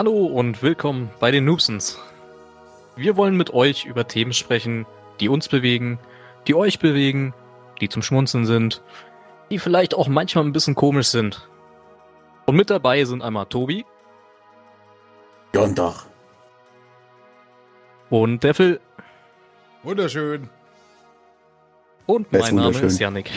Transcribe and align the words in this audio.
Hallo 0.00 0.24
und 0.24 0.62
willkommen 0.62 1.10
bei 1.20 1.30
den 1.30 1.44
Noobsens. 1.44 1.98
Wir 2.96 3.18
wollen 3.18 3.36
mit 3.36 3.52
euch 3.52 3.84
über 3.84 4.08
Themen 4.08 4.32
sprechen, 4.32 4.86
die 5.20 5.28
uns 5.28 5.46
bewegen, 5.48 5.98
die 6.46 6.54
euch 6.54 6.78
bewegen, 6.78 7.34
die 7.82 7.90
zum 7.90 8.00
Schmunzeln 8.00 8.46
sind, 8.46 8.82
die 9.50 9.58
vielleicht 9.58 9.94
auch 9.94 10.08
manchmal 10.08 10.44
ein 10.44 10.52
bisschen 10.52 10.74
komisch 10.74 11.08
sind. 11.08 11.46
Und 12.46 12.56
mit 12.56 12.70
dabei 12.70 13.04
sind 13.04 13.20
einmal 13.20 13.44
Tobi 13.44 13.84
Sonntag. 15.52 16.06
und 18.08 18.42
der 18.42 18.54
Phil 18.54 18.80
Wunderschön. 19.82 20.48
und 22.06 22.32
mein 22.32 22.40
ist 22.40 22.52
Name 22.52 22.78
ist 22.78 22.98
Yannick. 22.98 23.30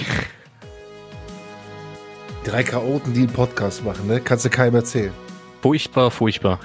Drei 2.46 2.64
Chaoten, 2.64 3.14
die 3.14 3.24
einen 3.24 3.34
Podcast 3.34 3.84
machen, 3.84 4.08
ne? 4.08 4.22
Kannst 4.22 4.46
du 4.46 4.50
keinem 4.50 4.76
erzählen. 4.76 5.14
Furchtbar, 5.64 6.12
furchtbar. 6.12 6.60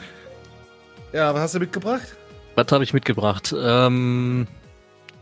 Ja, 1.12 1.32
was 1.32 1.40
hast 1.42 1.54
du 1.54 1.60
mitgebracht? 1.60 2.16
Was 2.56 2.72
habe 2.72 2.82
ich 2.82 2.92
mitgebracht? 2.92 3.54
Ähm, 3.56 4.48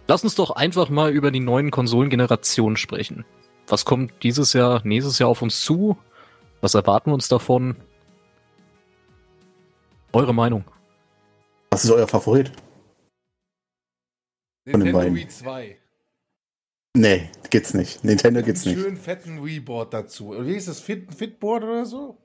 lass 0.09 0.25
uns 0.25 0.35
doch 0.35 0.53
einfach 0.53 0.89
mal 0.89 1.11
über 1.11 1.31
die 1.31 1.41
neuen 1.41 1.71
Konsolengenerationen 1.71 2.79
sprechen. 2.79 3.27
Was 3.67 3.85
kommt 3.85 4.23
dieses 4.23 4.55
Jahr, 4.55 4.81
nächstes 4.85 5.19
Jahr 5.19 5.29
auf 5.29 5.43
uns 5.43 5.63
zu? 5.63 5.99
Was 6.63 6.75
erwarten 6.75 7.11
wir 7.11 7.15
uns 7.15 7.29
davon? 7.29 7.77
Eure 10.15 10.33
Meinung? 10.33 10.65
Was 11.71 11.85
ist 11.85 11.91
euer 11.91 12.09
Favorit? 12.09 12.53
Von 14.71 14.81
den 14.81 14.85
Nintendo 14.85 14.99
beiden. 15.01 15.17
Wii 15.17 15.29
2. 15.29 15.79
Nee, 16.97 17.31
gibt's 17.51 17.75
nicht. 17.75 18.03
Nintendo 18.05 18.41
Einen 18.41 18.49
nicht. 18.49 18.65
schönen 18.65 18.97
fetten 18.97 19.45
Wii-Board 19.45 19.93
dazu. 19.93 20.35
Wie 20.47 20.55
hieß 20.55 20.65
das? 20.65 20.81
Fit, 20.81 21.15
Fitboard 21.15 21.63
oder 21.65 21.85
so? 21.85 22.17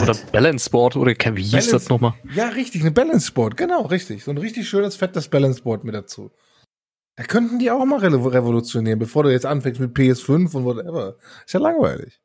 Oder 0.00 0.14
Balance 0.32 0.70
Board 0.70 0.96
oder 0.96 1.12
wie 1.36 1.42
hieß 1.42 1.68
das 1.70 1.88
nochmal? 1.88 2.14
Ja, 2.34 2.48
richtig, 2.48 2.80
eine 2.80 2.90
Balance 2.90 3.30
Board, 3.32 3.56
genau, 3.56 3.82
richtig. 3.82 4.24
So 4.24 4.30
ein 4.30 4.38
richtig 4.38 4.68
schönes, 4.68 4.96
fettes 4.96 5.28
Balance 5.28 5.62
Board 5.62 5.84
mit 5.84 5.94
dazu. 5.94 6.30
Da 7.16 7.24
könnten 7.24 7.58
die 7.58 7.70
auch 7.70 7.84
mal 7.84 8.00
revo- 8.00 8.32
revolutionieren, 8.32 8.98
bevor 8.98 9.22
du 9.24 9.30
jetzt 9.30 9.44
anfängst 9.44 9.80
mit 9.80 9.94
PS5 9.94 10.54
und 10.56 10.64
whatever. 10.64 11.16
Ist 11.44 11.52
ja 11.52 11.60
langweilig. 11.60 12.20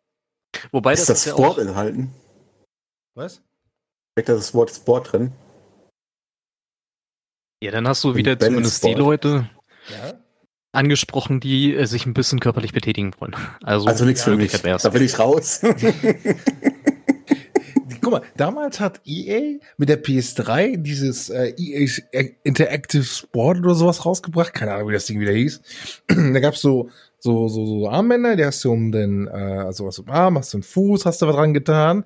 Wobei 0.72 0.94
Ist 0.94 1.02
das, 1.10 1.24
das 1.24 1.26
ja 1.26 1.34
Sport 1.34 1.58
auch, 1.58 1.58
enthalten? 1.58 2.14
Was? 3.16 3.42
Steckt 4.14 4.30
da 4.30 4.34
das 4.36 4.54
Wort 4.54 4.72
Sport 4.74 5.12
drin? 5.12 5.34
Ja, 7.62 7.72
dann 7.72 7.88
hast 7.88 8.04
du 8.04 8.16
wieder 8.16 8.36
Balance 8.38 8.48
zumindest 8.54 8.84
die 8.84 8.88
Board. 8.94 9.00
Leute 9.00 9.50
Ja? 9.90 10.14
angesprochen, 10.72 11.42
die 11.42 11.76
äh, 11.76 11.86
sich 11.86 12.06
ein 12.06 12.14
bisschen 12.14 12.40
körperlich 12.40 12.72
betätigen 12.72 13.14
wollen. 13.20 13.36
Also, 13.62 13.88
Also 13.88 14.06
nichts 14.06 14.22
ja, 14.22 14.32
für 14.32 14.38
mich. 14.38 14.52
Da 14.62 14.94
will 14.94 15.02
ich 15.02 15.20
raus. 15.20 15.62
Guck 18.08 18.22
mal, 18.22 18.28
damals 18.38 18.80
hat 18.80 19.02
EA 19.06 19.60
mit 19.76 19.90
der 19.90 20.02
PS3 20.02 20.78
dieses 20.78 21.30
äh, 21.30 21.54
EA 21.58 21.90
Interactive 22.44 23.04
Sport 23.04 23.58
oder 23.58 23.76
sowas 23.76 24.06
rausgebracht. 24.06 24.54
Keine 24.54 24.72
Ahnung, 24.72 24.88
wie 24.88 24.94
das 24.94 25.08
Ding 25.08 25.20
wieder 25.20 25.34
hieß. 25.34 25.62
da 26.08 26.40
gab's 26.40 26.62
so, 26.62 26.90
so, 27.20 27.50
so, 27.50 27.66
so 27.66 27.90
Armbänder, 27.90 28.38
die 28.38 28.46
hast 28.46 28.64
du 28.64 28.72
um 28.72 28.94
den, 28.94 29.28
äh, 29.28 29.32
also 29.32 29.88
was 29.88 30.00
im 30.00 30.10
Arm, 30.10 30.38
hast 30.38 30.54
du 30.54 30.58
einen 30.60 30.64
Fuß, 30.64 31.06
hast 31.06 31.22
du 31.22 31.28
was 31.28 31.36
dran 31.36 31.54
getan. 31.54 32.06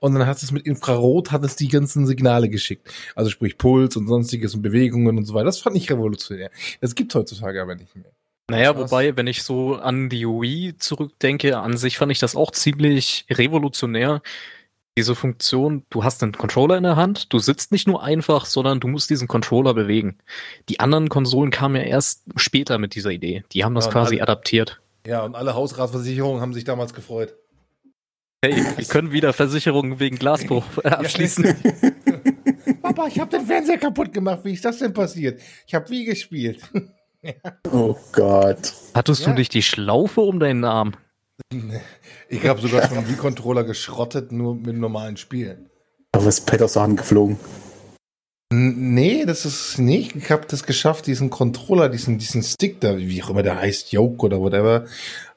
Und 0.00 0.12
dann 0.12 0.26
hat 0.26 0.36
es 0.36 0.52
mit 0.52 0.66
Infrarot, 0.66 1.32
hat 1.32 1.42
es 1.44 1.56
die 1.56 1.68
ganzen 1.68 2.06
Signale 2.06 2.50
geschickt. 2.50 2.86
Also 3.14 3.30
sprich 3.30 3.56
Puls 3.56 3.96
und 3.96 4.06
sonstiges 4.06 4.54
und 4.54 4.60
Bewegungen 4.60 5.16
und 5.16 5.24
so 5.24 5.32
weiter. 5.32 5.46
Das 5.46 5.60
fand 5.60 5.78
ich 5.78 5.90
revolutionär. 5.90 6.50
Das 6.82 6.94
gibt's 6.94 7.14
heutzutage 7.14 7.62
aber 7.62 7.74
nicht 7.74 7.96
mehr. 7.96 8.12
Naja, 8.50 8.76
wobei, 8.76 9.16
wenn 9.16 9.26
ich 9.26 9.42
so 9.42 9.76
an 9.76 10.08
die 10.08 10.26
Wii 10.26 10.76
zurückdenke, 10.78 11.58
an 11.58 11.76
sich 11.78 11.98
fand 11.98 12.12
ich 12.12 12.18
das 12.18 12.36
auch 12.36 12.50
ziemlich 12.50 13.26
revolutionär. 13.30 14.22
Diese 14.98 15.14
Funktion, 15.14 15.84
du 15.90 16.02
hast 16.02 16.24
einen 16.24 16.32
Controller 16.32 16.76
in 16.76 16.82
der 16.82 16.96
Hand, 16.96 17.32
du 17.32 17.38
sitzt 17.38 17.70
nicht 17.70 17.86
nur 17.86 18.02
einfach, 18.02 18.46
sondern 18.46 18.80
du 18.80 18.88
musst 18.88 19.08
diesen 19.10 19.28
Controller 19.28 19.72
bewegen. 19.72 20.18
Die 20.68 20.80
anderen 20.80 21.08
Konsolen 21.08 21.52
kamen 21.52 21.76
ja 21.76 21.82
erst 21.82 22.24
später 22.34 22.78
mit 22.78 22.96
dieser 22.96 23.10
Idee. 23.10 23.44
Die 23.52 23.62
haben 23.64 23.76
das 23.76 23.84
Ja, 23.84 23.92
quasi 23.92 24.16
alle- 24.16 24.24
adaptiert. 24.24 24.80
Ja, 25.06 25.22
und 25.22 25.36
alle 25.36 25.54
Hausratversicherungen 25.54 26.40
haben 26.40 26.52
sich 26.52 26.64
damals 26.64 26.94
gefreut. 26.94 27.36
Hey, 28.44 28.56
wir 28.76 28.84
können 28.86 29.12
wieder 29.12 29.32
Versicherungen 29.32 30.00
wegen 30.00 30.18
Glasbruch 30.18 30.64
abschließen. 30.82 31.44
Papa, 32.82 33.06
ich 33.06 33.20
habe 33.20 33.30
den 33.30 33.46
Fernseher 33.46 33.78
kaputt 33.78 34.12
gemacht. 34.12 34.40
Wie 34.42 34.54
ist 34.54 34.64
das 34.64 34.78
denn 34.80 34.92
passiert? 34.92 35.40
Ich 35.68 35.76
habe 35.76 35.88
wie 35.90 36.06
gespielt. 36.06 36.60
oh 37.70 37.94
Gott. 38.10 38.72
Hattest 38.94 39.22
Ja. 39.22 39.28
du 39.30 39.36
dich 39.36 39.48
die 39.48 39.62
Schlaufe 39.62 40.22
um 40.22 40.40
deinen 40.40 40.64
Arm? 40.64 40.94
Ich 42.28 42.46
habe 42.46 42.60
sogar 42.60 42.86
schon 42.88 42.98
einen 42.98 43.08
Wii-Controller 43.08 43.64
geschrottet, 43.64 44.32
nur 44.32 44.54
mit 44.54 44.76
normalen 44.76 45.16
Spielen. 45.16 45.70
Aber 46.12 46.26
ist 46.26 46.46
Pet 46.46 46.62
aus 46.62 46.74
der 46.74 46.82
Hand 46.82 46.98
geflogen. 46.98 47.38
Nee, 48.50 49.26
das 49.26 49.44
ist 49.44 49.78
nicht. 49.78 50.16
Ich 50.16 50.30
habe 50.30 50.46
das 50.46 50.64
geschafft, 50.64 51.06
diesen 51.06 51.28
Controller, 51.28 51.88
diesen, 51.90 52.18
diesen 52.18 52.42
Stick 52.42 52.80
da, 52.80 52.96
wie 52.96 53.22
auch 53.22 53.30
immer 53.30 53.42
der 53.42 53.58
heißt, 53.58 53.92
Yoke 53.92 54.24
oder 54.24 54.40
whatever, 54.40 54.86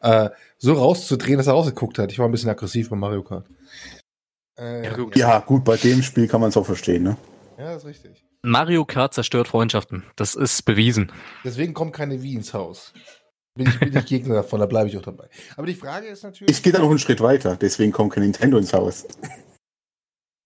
äh, 0.01 0.29
so 0.57 0.73
rauszudrehen, 0.73 1.37
dass 1.37 1.47
er 1.47 1.53
rausgeguckt 1.53 1.99
hat. 1.99 2.11
Ich 2.11 2.19
war 2.19 2.27
ein 2.27 2.31
bisschen 2.31 2.49
aggressiv 2.49 2.89
bei 2.89 2.95
Mario 2.95 3.23
Kart. 3.23 3.47
Äh, 4.57 4.85
Ja, 4.85 4.93
gut. 4.95 5.15
Ja, 5.17 5.39
gut, 5.39 5.65
bei 5.65 5.75
dem 5.75 6.03
Spiel 6.03 6.27
kann 6.27 6.39
man 6.39 6.49
es 6.49 6.57
auch 6.57 6.65
verstehen, 6.65 7.03
ne? 7.03 7.17
Ja, 7.57 7.75
ist 7.75 7.85
richtig. 7.85 8.23
Mario 8.43 8.85
Kart 8.85 9.13
zerstört 9.13 9.49
Freundschaften. 9.49 10.03
Das 10.15 10.35
ist 10.35 10.63
bewiesen. 10.63 11.11
Deswegen 11.43 11.73
kommt 11.73 11.93
keine 11.93 12.23
Wii 12.23 12.35
ins 12.35 12.53
Haus. 12.53 12.93
Bin 13.55 13.67
ich, 13.67 13.79
bin 13.79 13.95
ich 13.97 14.05
Gegner 14.05 14.35
davon, 14.35 14.59
da 14.61 14.65
bleibe 14.65 14.87
ich 14.89 14.97
auch 14.97 15.01
dabei. 15.01 15.27
Aber 15.57 15.67
die 15.67 15.75
Frage 15.75 16.07
ist 16.07 16.23
natürlich. 16.23 16.55
Ich 16.55 16.63
gehe 16.63 16.71
da 16.71 16.79
noch 16.79 16.89
einen 16.89 16.99
Schritt 16.99 17.19
weiter, 17.19 17.55
deswegen 17.57 17.91
kommt 17.91 18.13
kein 18.13 18.23
Nintendo 18.23 18.57
ins 18.57 18.73
Haus. 18.73 19.05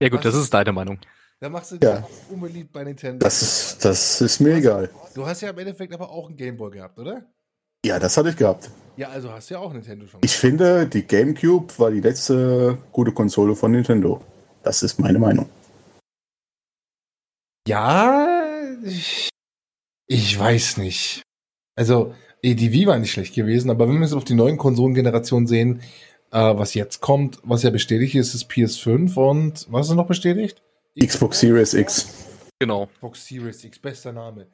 Ja 0.01 0.09
gut, 0.09 0.25
das 0.25 0.35
ist 0.35 0.53
deine 0.53 0.71
Meinung. 0.71 0.99
Da 1.39 1.49
machst 1.49 1.71
du 1.71 1.77
Ja. 1.81 1.97
dich 1.99 2.05
unbeliebt 2.31 2.71
bei 2.71 2.83
Nintendo. 2.83 3.23
Das 3.23 3.41
ist, 3.41 3.85
das 3.85 4.21
ist 4.21 4.39
mir 4.39 4.55
egal. 4.55 4.89
Du 5.13 5.25
hast 5.25 5.41
ja 5.41 5.49
im 5.51 5.57
Endeffekt 5.59 5.93
aber 5.93 6.09
auch 6.09 6.27
einen 6.27 6.35
Gameboy 6.37 6.71
gehabt, 6.71 6.97
oder? 6.97 7.25
Ja, 7.85 7.99
das 7.99 8.17
hatte 8.17 8.29
ich 8.29 8.35
gehabt. 8.37 8.69
Ja, 8.97 9.09
also 9.09 9.31
hast 9.31 9.49
du 9.49 9.53
ja 9.55 9.59
auch 9.59 9.71
Nintendo 9.71 10.07
schon. 10.07 10.21
Ich 10.23 10.35
finde, 10.35 10.87
die 10.87 11.03
GameCube 11.03 11.77
war 11.77 11.91
die 11.91 12.01
letzte 12.01 12.77
gute 12.91 13.11
Konsole 13.11 13.55
von 13.55 13.71
Nintendo. 13.71 14.21
Das 14.63 14.81
ist 14.81 14.97
meine 14.99 15.19
Meinung. 15.19 15.47
Ja, 17.67 18.27
ich, 18.83 19.29
ich 20.07 20.37
weiß 20.39 20.77
nicht. 20.77 21.21
Also, 21.75 22.15
die 22.53 22.71
Wii 22.71 22.85
war 22.85 22.99
nicht 22.99 23.11
schlecht 23.11 23.33
gewesen, 23.33 23.71
aber 23.71 23.87
wenn 23.87 23.95
wir 23.95 24.01
jetzt 24.03 24.13
auf 24.13 24.23
die 24.25 24.35
neuen 24.35 24.57
Konsolengenerationen 24.57 25.47
sehen, 25.47 25.81
äh, 26.31 26.37
was 26.37 26.73
jetzt 26.75 27.01
kommt, 27.01 27.39
was 27.43 27.63
ja 27.63 27.69
bestätigt 27.71 28.13
ist, 28.15 28.35
ist 28.35 28.51
PS5 28.51 29.15
und 29.17 29.65
was 29.69 29.89
ist 29.89 29.95
noch 29.95 30.05
bestätigt? 30.07 30.61
Xbox 30.99 31.39
Series 31.39 31.73
X. 31.73 32.07
Genau. 32.59 32.85
Xbox 32.87 33.25
Series 33.25 33.63
X, 33.63 33.79
bester 33.79 34.11
Name. 34.11 34.47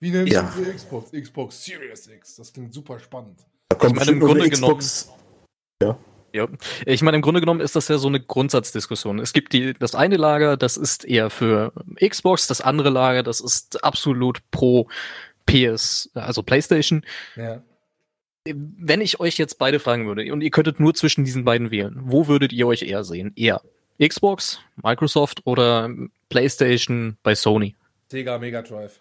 Wie 0.00 0.10
nennt 0.10 0.30
Ja. 0.32 0.52
ja. 0.64 0.72
Xbox? 0.74 1.10
Xbox 1.12 1.64
Series 1.64 2.08
X. 2.08 2.36
Das 2.36 2.52
klingt 2.52 2.74
super 2.74 2.98
spannend. 2.98 3.46
Da 3.68 3.76
kommt 3.76 3.92
Ich 3.92 3.98
meine, 3.98 4.10
im 4.12 4.20
Grunde 4.20 4.48
genommen- 4.50 4.78
Xbox. 4.78 5.10
Ja, 6.32 6.48
ich 6.84 7.00
meine, 7.00 7.16
im 7.16 7.22
Grunde 7.22 7.40
genommen 7.40 7.60
ist 7.60 7.76
das 7.76 7.88
ja 7.88 7.96
so 7.96 8.08
eine 8.08 8.20
Grundsatzdiskussion. 8.20 9.20
Es 9.20 9.32
gibt 9.32 9.54
die, 9.54 9.72
das 9.72 9.94
eine 9.94 10.16
Lager, 10.18 10.58
das 10.58 10.76
ist 10.76 11.06
eher 11.06 11.30
für 11.30 11.72
Xbox, 11.98 12.46
das 12.46 12.60
andere 12.60 12.90
Lager, 12.90 13.22
das 13.22 13.40
ist 13.40 13.82
absolut 13.82 14.40
pro 14.50 14.86
PS, 15.46 16.10
also 16.14 16.42
PlayStation. 16.42 17.04
Ja. 17.36 17.62
Wenn 18.44 19.00
ich 19.00 19.18
euch 19.18 19.38
jetzt 19.38 19.58
beide 19.58 19.80
fragen 19.80 20.06
würde 20.06 20.32
und 20.32 20.40
ihr 20.40 20.50
könntet 20.50 20.78
nur 20.78 20.94
zwischen 20.94 21.24
diesen 21.24 21.44
beiden 21.44 21.70
wählen, 21.70 21.96
wo 22.02 22.28
würdet 22.28 22.52
ihr 22.52 22.66
euch 22.66 22.82
eher 22.82 23.02
sehen? 23.02 23.32
Eher 23.34 23.60
Xbox, 24.00 24.60
Microsoft 24.76 25.46
oder 25.46 25.90
PlayStation 26.28 27.16
bei 27.22 27.34
Sony? 27.34 27.74
Sega 28.08 28.38
Mega 28.38 28.62
Drive. 28.62 29.00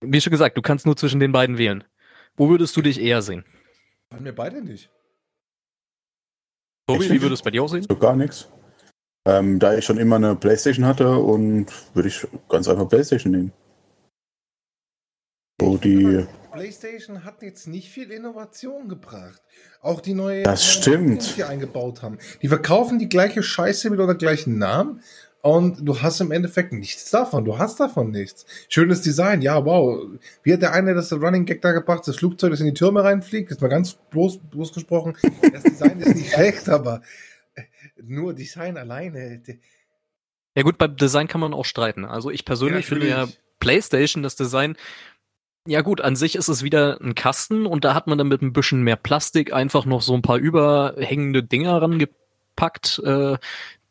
Wie 0.00 0.20
schon 0.20 0.30
gesagt, 0.30 0.56
du 0.56 0.62
kannst 0.62 0.86
nur 0.86 0.96
zwischen 0.96 1.20
den 1.20 1.32
beiden 1.32 1.58
wählen. 1.58 1.84
Wo 2.36 2.48
würdest 2.48 2.76
du 2.76 2.82
dich 2.82 3.00
eher 3.00 3.20
sehen? 3.20 3.44
Waren 4.10 4.24
wir 4.24 4.34
beide 4.34 4.62
nicht. 4.62 4.90
Tobi, 6.86 7.10
wie 7.10 7.20
würdest 7.20 7.42
du 7.42 7.44
bei 7.44 7.50
dir 7.50 7.62
aussehen? 7.62 7.84
So 7.88 7.96
gar 7.96 8.16
nichts. 8.16 8.48
Ähm, 9.26 9.58
da 9.58 9.76
ich 9.76 9.84
schon 9.84 9.98
immer 9.98 10.16
eine 10.16 10.36
Playstation 10.36 10.86
hatte 10.86 11.18
und 11.18 11.66
würde 11.94 12.08
ich 12.08 12.26
ganz 12.48 12.68
einfach 12.68 12.88
Playstation 12.88 13.32
nehmen. 13.32 13.52
So 15.60 15.76
die. 15.76 16.26
PlayStation 16.52 17.24
hat 17.24 17.42
jetzt 17.42 17.66
nicht 17.68 17.88
viel 17.90 18.10
Innovation 18.10 18.88
gebracht. 18.88 19.42
Auch 19.80 20.00
die 20.00 20.14
neue, 20.14 20.42
Das 20.42 20.64
stimmt. 20.64 21.36
die 21.36 21.44
eingebaut 21.44 22.02
haben. 22.02 22.18
Die 22.42 22.48
verkaufen 22.48 22.98
die 22.98 23.08
gleiche 23.08 23.42
Scheiße 23.42 23.90
mit 23.90 24.00
oder 24.00 24.14
gleichen 24.14 24.58
Namen 24.58 25.02
und 25.40 25.86
du 25.86 26.00
hast 26.00 26.20
im 26.20 26.32
Endeffekt 26.32 26.72
nichts 26.72 27.10
davon. 27.10 27.44
Du 27.44 27.58
hast 27.58 27.78
davon 27.78 28.10
nichts. 28.10 28.44
Schönes 28.68 29.02
Design, 29.02 29.40
ja, 29.42 29.64
wow. 29.64 30.04
Wie 30.42 30.52
hat 30.52 30.62
der 30.62 30.72
eine 30.72 30.94
das 30.94 31.12
Running 31.12 31.44
Gag 31.44 31.60
da 31.62 31.72
gebracht, 31.72 32.08
das 32.08 32.16
Flugzeug, 32.16 32.50
das 32.50 32.60
in 32.60 32.66
die 32.66 32.74
Türme 32.74 33.04
reinfliegt? 33.04 33.50
Jetzt 33.50 33.60
mal 33.60 33.68
ganz 33.68 33.94
bloß, 34.10 34.38
bloß 34.50 34.72
gesprochen. 34.72 35.16
Das 35.52 35.62
Design 35.62 36.00
ist 36.00 36.16
nicht 36.16 36.32
schlecht, 36.34 36.68
aber 36.68 37.02
äh, 37.54 37.62
nur 38.02 38.32
Design 38.34 38.76
alleine. 38.78 39.42
Ja 40.56 40.62
gut, 40.62 40.78
beim 40.78 40.96
Design 40.96 41.28
kann 41.28 41.40
man 41.40 41.54
auch 41.54 41.64
streiten. 41.66 42.04
Also 42.04 42.30
ich 42.30 42.44
persönlich 42.44 42.86
Ja, 42.86 42.88
finde 42.88 43.08
ja. 43.08 43.28
PlayStation 43.60 44.22
das 44.24 44.34
Design. 44.34 44.76
Ja 45.68 45.82
gut, 45.82 46.00
an 46.00 46.16
sich 46.16 46.34
ist 46.34 46.48
es 46.48 46.62
wieder 46.62 46.98
ein 47.02 47.14
Kasten 47.14 47.66
und 47.66 47.84
da 47.84 47.92
hat 47.92 48.06
man 48.06 48.16
dann 48.16 48.28
mit 48.28 48.40
ein 48.40 48.54
bisschen 48.54 48.82
mehr 48.82 48.96
Plastik 48.96 49.52
einfach 49.52 49.84
noch 49.84 50.00
so 50.00 50.14
ein 50.14 50.22
paar 50.22 50.38
überhängende 50.38 51.42
Dinger 51.42 51.82
rangepackt, 51.82 53.02
äh, 53.04 53.36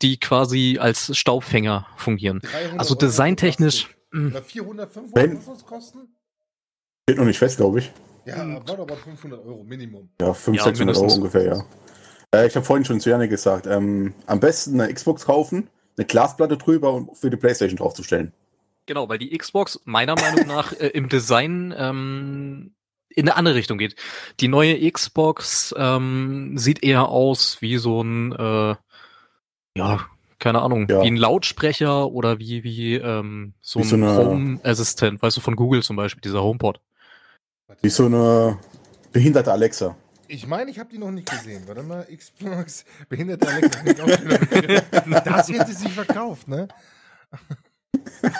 die 0.01 0.19
quasi 0.19 0.79
als 0.81 1.15
Staubfänger 1.15 1.85
fungieren. 1.95 2.39
300 2.39 2.79
Also 2.79 2.95
designtechnisch. 2.95 3.95
mh, 4.12 4.29
Oder 4.31 4.41
400, 4.41 4.91
500, 4.91 5.15
Wenn- 5.15 5.38
was 5.38 5.45
soll 5.45 5.53
das 5.53 5.65
kosten? 5.68 6.00
Steht 7.07 7.19
noch 7.19 7.25
nicht 7.25 7.38
fest, 7.38 7.57
glaube 7.57 7.77
ich. 7.80 7.91
Ja, 8.25 8.38
war 8.68 8.80
aber 8.80 8.97
500 8.97 9.45
Euro 9.45 9.63
Minimum. 9.63 10.09
Ja, 10.19 10.33
500, 10.33 10.57
Ja, 10.57 10.63
600 10.65 10.97
Euro 10.97 11.13
ungefähr, 11.13 11.44
ja. 11.45 11.63
Äh, 12.33 12.47
ich 12.47 12.56
habe 12.56 12.65
vorhin 12.65 12.85
schon 12.85 13.00
zu 13.00 13.09
Janne 13.12 13.30
gesagt, 13.30 13.68
ähm, 13.68 14.15
am 14.25 14.39
besten 14.39 14.81
eine 14.81 14.91
Xbox 14.91 15.25
kaufen, 15.25 15.69
eine 15.95 16.06
Glasplatte 16.07 16.57
drüber 16.57 16.91
und 16.94 17.15
für 17.15 17.30
die 17.30 17.38
Playstation 17.38 17.77
draufzustellen. 17.77 18.33
Genau, 18.88 19.07
weil 19.10 19.19
die 19.19 19.38
Xbox 19.38 19.80
meiner 19.86 20.16
Meinung 20.16 20.48
nach 20.48 20.74
äh, 20.74 20.88
im 20.88 21.10
Design 21.10 21.74
ähm, 21.78 22.74
in 23.10 23.28
eine 23.28 23.36
andere 23.36 23.56
Richtung 23.56 23.78
geht. 23.78 23.95
Die 24.39 24.48
neue 24.48 24.89
Xbox 24.92 25.74
ähm, 25.78 26.57
sieht 26.57 26.84
eher 26.84 27.10
aus 27.10 27.62
wie 27.62 27.78
so 27.78 28.01
ein, 28.01 28.31
äh, 28.31 28.75
ja, 29.78 30.06
keine 30.39 30.62
Ahnung, 30.62 30.88
Ja. 30.89 31.01
wie 31.04 31.07
ein 31.07 31.18
Lautsprecher 31.18 32.07
oder 32.12 32.39
wie, 32.39 32.63
wie 32.63 32.95
ähm, 32.95 33.54
so 33.60 33.80
Wie 33.80 33.84
ein 33.84 33.89
so 33.89 33.95
eine- 33.95 34.16
Home-Assistent, 34.18 35.22
weißt 35.22 35.38
du, 35.38 35.42
von 35.42 35.56
Google 35.56 35.83
zum 35.83 35.95
Beispiel, 35.95 36.22
dieser 36.22 36.42
HomePod. 36.44 36.80
Wie 37.81 37.90
so 37.90 38.06
eine 38.06 38.57
behinderte 39.12 39.51
Alexa. 39.51 39.98
Ich 40.30 40.45
meine, 40.48 40.69
ich 40.72 40.80
habe 40.80 40.90
die 40.90 40.98
noch 40.98 41.12
nicht 41.12 41.30
gesehen. 41.30 41.63
Warte 41.68 41.83
mal, 41.83 42.06
Xbox, 42.06 42.86
behinderte 43.10 43.48
Alexa. 43.48 43.80
das 45.25 45.50
wird 45.50 45.68
sie 45.68 45.74
sich 45.74 45.92
verkauft, 45.92 46.48
ne? 46.48 46.68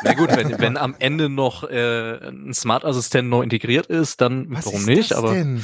Na 0.04 0.14
gut, 0.14 0.36
wenn, 0.36 0.58
wenn 0.60 0.78
am 0.78 0.96
Ende 1.00 1.30
noch 1.30 1.64
äh, 1.70 2.28
ein 2.30 2.54
Smart-Assistent 2.54 3.30
neu 3.30 3.42
integriert 3.44 3.88
ist, 3.88 4.22
dann 4.22 4.48
Was 4.50 4.66
warum 4.66 4.80
ist 4.82 4.88
nicht? 4.88 5.12
das 5.12 5.18
aber 5.18 5.34
denn? 5.34 5.64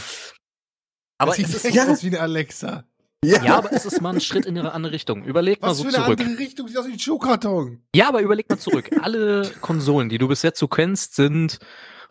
aber 1.18 1.30
das 1.32 1.38
sieht 1.38 1.48
es 1.50 1.66
ist, 1.66 1.74
ja- 1.76 1.88
aus 1.88 2.04
wie 2.04 2.08
eine 2.08 2.20
Alexa. 2.22 2.84
ja, 3.24 3.56
aber 3.58 3.72
es 3.72 3.86
ist 3.86 4.02
mal 4.02 4.14
ein 4.14 4.22
Schritt 4.22 4.46
in 4.46 4.58
eine 4.58 4.74
andere 4.74 4.94
Richtung. 4.94 5.24
Überleg 5.24 5.62
mal 5.62 5.70
Was 5.70 5.78
so 5.78 5.84
für 5.84 5.90
eine 5.96 6.04
zurück. 6.06 6.20
andere 6.20 6.38
Richtung? 6.40 6.68
Sieht 6.68 6.78
aus 6.78 6.88
wie 6.88 6.94
ein 6.94 7.00
Schuhkarton. 7.00 7.82
Ja, 7.96 8.10
aber 8.10 8.22
überleg 8.22 8.50
mal 8.50 8.58
zurück. 8.60 8.90
Alle 9.02 9.50
Konsolen, 9.62 10.10
die 10.10 10.18
du 10.18 10.28
bis 10.28 10.42
jetzt 10.42 10.60
so 10.60 10.68
kennst, 10.68 11.16
sind, 11.16 11.60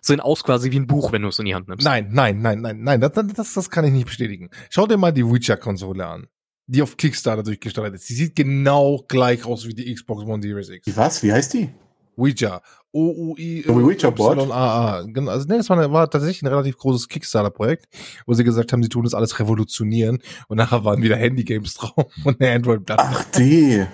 sehen 0.01 0.21
aus 0.21 0.43
quasi 0.43 0.71
wie 0.71 0.79
ein 0.81 0.87
Buch, 0.87 1.13
wenn 1.13 1.23
du 1.23 1.29
es 1.29 1.39
in 1.39 1.45
die 1.45 1.55
Hand 1.55 1.69
nimmst. 1.69 1.85
Nein, 1.85 2.09
nein, 2.13 2.41
nein, 2.41 2.61
nein, 2.63 2.81
nein, 2.83 3.01
das, 3.01 3.13
das, 3.13 3.53
das 3.55 3.71
kann 3.71 3.85
ich 3.85 3.93
nicht 3.93 4.07
bestätigen. 4.07 4.49
Schau 4.71 4.87
dir 4.87 4.97
mal 4.97 5.13
die 5.13 5.25
Witcher-Konsole 5.27 6.07
an, 6.07 6.27
die 6.67 6.81
auf 6.81 6.97
Kickstarter 6.97 7.43
durchgestartet 7.43 7.95
ist. 7.97 8.07
Sie 8.07 8.15
sieht 8.15 8.35
genau 8.35 9.05
gleich 9.07 9.45
aus 9.45 9.67
wie 9.67 9.75
die 9.75 9.93
Xbox 9.95 10.25
One 10.25 10.43
Series 10.43 10.71
X. 10.71 10.87
Wie 10.87 10.97
was? 10.97 11.23
Wie 11.23 11.31
heißt 11.33 11.53
die? 11.53 11.69
Ouija. 12.17 12.63
O-U-I. 12.93 13.65
Wie 13.67 13.71
Ouija 13.71 14.11
Board? 14.11 14.39
Genau, 14.39 15.31
also, 15.31 15.47
nee, 15.49 15.57
das 15.57 15.71
war, 15.71 15.93
war 15.93 16.11
tatsächlich 16.11 16.43
ein 16.43 16.49
relativ 16.49 16.77
großes 16.77 17.09
Kickstarter-Projekt, 17.09 17.87
wo 18.27 18.35
sie 18.35 18.45
gesagt 18.45 18.73
haben, 18.73 18.83
sie 18.83 18.89
tun 18.89 19.05
das 19.05 19.15
alles 19.15 19.39
revolutionieren 19.39 20.19
und 20.49 20.59
nachher 20.59 20.85
waren 20.85 21.03
wieder 21.03 21.17
Handy-Games 21.17 21.75
drauf 21.75 22.07
und 22.25 22.41
eine 22.41 22.55
Android-Plattform. 22.55 23.15
Ach, 23.15 23.25
die. 23.33 23.87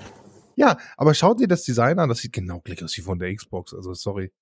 Ja, 0.56 0.76
aber 0.96 1.14
schau 1.14 1.34
dir 1.34 1.46
das 1.46 1.62
Design 1.62 2.00
an, 2.00 2.08
das 2.08 2.18
sieht 2.18 2.32
genau 2.32 2.60
gleich 2.60 2.82
aus 2.82 2.96
wie 2.96 3.02
von 3.02 3.18
der 3.18 3.32
Xbox, 3.34 3.72
also 3.72 3.94
sorry. 3.94 4.32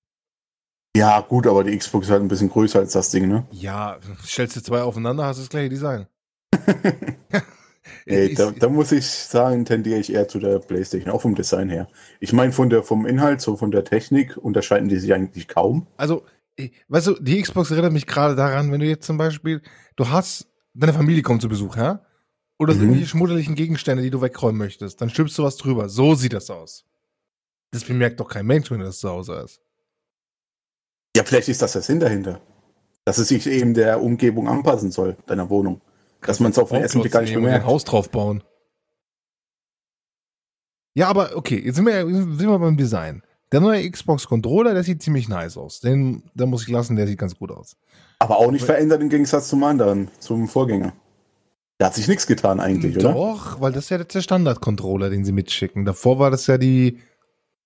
Ja, 0.96 1.20
gut, 1.20 1.46
aber 1.46 1.62
die 1.62 1.76
Xbox 1.76 2.06
ist 2.06 2.12
halt 2.12 2.22
ein 2.22 2.28
bisschen 2.28 2.48
größer 2.48 2.78
als 2.78 2.92
das 2.92 3.10
Ding, 3.10 3.28
ne? 3.28 3.46
Ja, 3.50 3.98
stellst 4.24 4.56
du 4.56 4.62
zwei 4.62 4.80
aufeinander, 4.80 5.26
hast 5.26 5.36
du 5.36 5.42
das 5.42 5.50
gleiche 5.50 5.68
Design. 5.68 6.06
Ist- 8.06 8.38
da, 8.38 8.50
da 8.50 8.68
muss 8.68 8.92
ich 8.92 9.06
sagen, 9.06 9.64
tendiere 9.64 9.98
ich 9.98 10.12
eher 10.12 10.28
zu 10.28 10.38
der 10.38 10.58
Playstation, 10.58 11.10
auch 11.10 11.22
vom 11.22 11.34
Design 11.34 11.68
her. 11.68 11.88
Ich 12.20 12.32
meine, 12.32 12.52
von 12.52 12.70
der, 12.70 12.82
vom 12.82 13.06
Inhalt, 13.06 13.40
so 13.40 13.56
von 13.56 13.70
der 13.70 13.84
Technik 13.84 14.36
unterscheiden 14.36 14.88
die 14.88 14.96
sich 14.98 15.12
eigentlich 15.12 15.48
kaum. 15.48 15.86
Also, 15.96 16.24
weißt 16.88 17.06
du, 17.08 17.14
die 17.20 17.40
Xbox 17.42 17.70
erinnert 17.70 17.92
mich 17.92 18.06
gerade 18.06 18.34
daran, 18.36 18.70
wenn 18.72 18.80
du 18.80 18.86
jetzt 18.86 19.06
zum 19.06 19.18
Beispiel, 19.18 19.62
du 19.96 20.08
hast, 20.08 20.48
deine 20.74 20.92
Familie 20.92 21.22
kommt 21.22 21.42
zu 21.42 21.48
Besuch, 21.48 21.76
ja? 21.76 22.02
Oder 22.58 22.74
Mhm. 22.74 22.80
irgendwelche 22.82 23.06
schmudderlichen 23.08 23.54
Gegenstände, 23.54 24.02
die 24.02 24.10
du 24.10 24.22
wegräumen 24.22 24.56
möchtest, 24.58 25.00
dann 25.00 25.10
stülpst 25.10 25.36
du 25.38 25.42
was 25.42 25.56
drüber. 25.58 25.88
So 25.90 26.14
sieht 26.14 26.32
das 26.32 26.48
aus. 26.48 26.84
Das 27.72 27.84
bemerkt 27.84 28.18
doch 28.20 28.28
kein 28.28 28.46
Mensch, 28.46 28.70
wenn 28.70 28.80
das 28.80 28.98
zu 28.98 29.10
Hause 29.10 29.42
ist. 29.44 29.60
Ja, 31.16 31.24
vielleicht 31.24 31.48
ist 31.48 31.60
das 31.62 31.72
der 31.72 31.82
Sinn 31.82 32.00
dahinter. 32.00 32.40
Dass 33.04 33.18
es 33.18 33.28
sich 33.28 33.46
eben 33.46 33.74
der 33.74 34.02
Umgebung 34.02 34.48
anpassen 34.48 34.90
soll, 34.90 35.16
deiner 35.26 35.48
Wohnung. 35.50 35.80
Dass 36.22 36.40
man 36.40 36.52
es 36.52 36.58
auf 36.58 36.70
den 36.70 36.82
ersten 36.82 37.00
Blick 37.00 37.12
gar 37.12 37.22
nicht 37.22 37.30
und 37.30 37.38
ein 37.38 37.44
bemerkt. 37.44 37.66
Haus 37.66 37.84
drauf 37.84 38.10
bauen. 38.10 38.42
Ja, 40.94 41.08
aber 41.08 41.36
okay, 41.36 41.60
jetzt 41.64 41.76
sind 41.76 41.86
wir, 41.86 42.06
sind 42.06 42.40
wir 42.40 42.58
beim 42.58 42.76
Design. 42.76 43.22
Der 43.52 43.60
neue 43.60 43.88
Xbox-Controller, 43.88 44.74
der 44.74 44.82
sieht 44.82 45.02
ziemlich 45.02 45.28
nice 45.28 45.56
aus. 45.56 45.80
Den, 45.80 46.22
da 46.34 46.46
muss 46.46 46.62
ich 46.62 46.68
lassen, 46.68 46.96
der 46.96 47.06
sieht 47.06 47.18
ganz 47.18 47.38
gut 47.38 47.50
aus. 47.50 47.76
Aber 48.18 48.38
auch 48.38 48.50
nicht 48.50 48.64
verändert 48.64 49.02
im 49.02 49.08
Gegensatz 49.08 49.48
zum 49.48 49.62
anderen, 49.62 50.08
zum 50.18 50.48
Vorgänger. 50.48 50.94
Da 51.78 51.86
hat 51.86 51.94
sich 51.94 52.08
nichts 52.08 52.26
getan 52.26 52.58
eigentlich, 52.58 52.96
oder? 52.96 53.12
Doch, 53.12 53.60
weil 53.60 53.72
das 53.72 53.84
ist 53.84 53.90
ja 53.90 53.98
der 53.98 54.20
Standard-Controller, 54.22 55.10
den 55.10 55.24
sie 55.24 55.32
mitschicken. 55.32 55.84
Davor 55.84 56.18
war 56.18 56.30
das 56.30 56.46
ja 56.46 56.56
die 56.56 56.98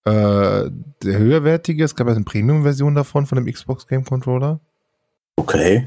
äh, 0.04 0.70
der 1.02 1.18
höherwertige, 1.18 1.84
es 1.84 1.94
gab 1.94 2.06
ja 2.08 2.14
eine 2.14 2.24
Premium-Version 2.24 2.94
davon, 2.94 3.26
von 3.26 3.36
dem 3.36 3.52
Xbox 3.52 3.86
Game 3.86 4.04
Controller. 4.04 4.60
Okay. 5.36 5.86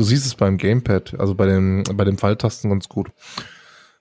Du 0.00 0.04
siehst 0.04 0.24
es 0.24 0.34
beim 0.34 0.56
Gamepad, 0.56 1.20
also 1.20 1.34
bei 1.34 1.44
dem, 1.44 1.84
bei 1.92 2.04
den 2.04 2.16
Pfeiltasten 2.16 2.70
ganz 2.70 2.88
gut. 2.88 3.12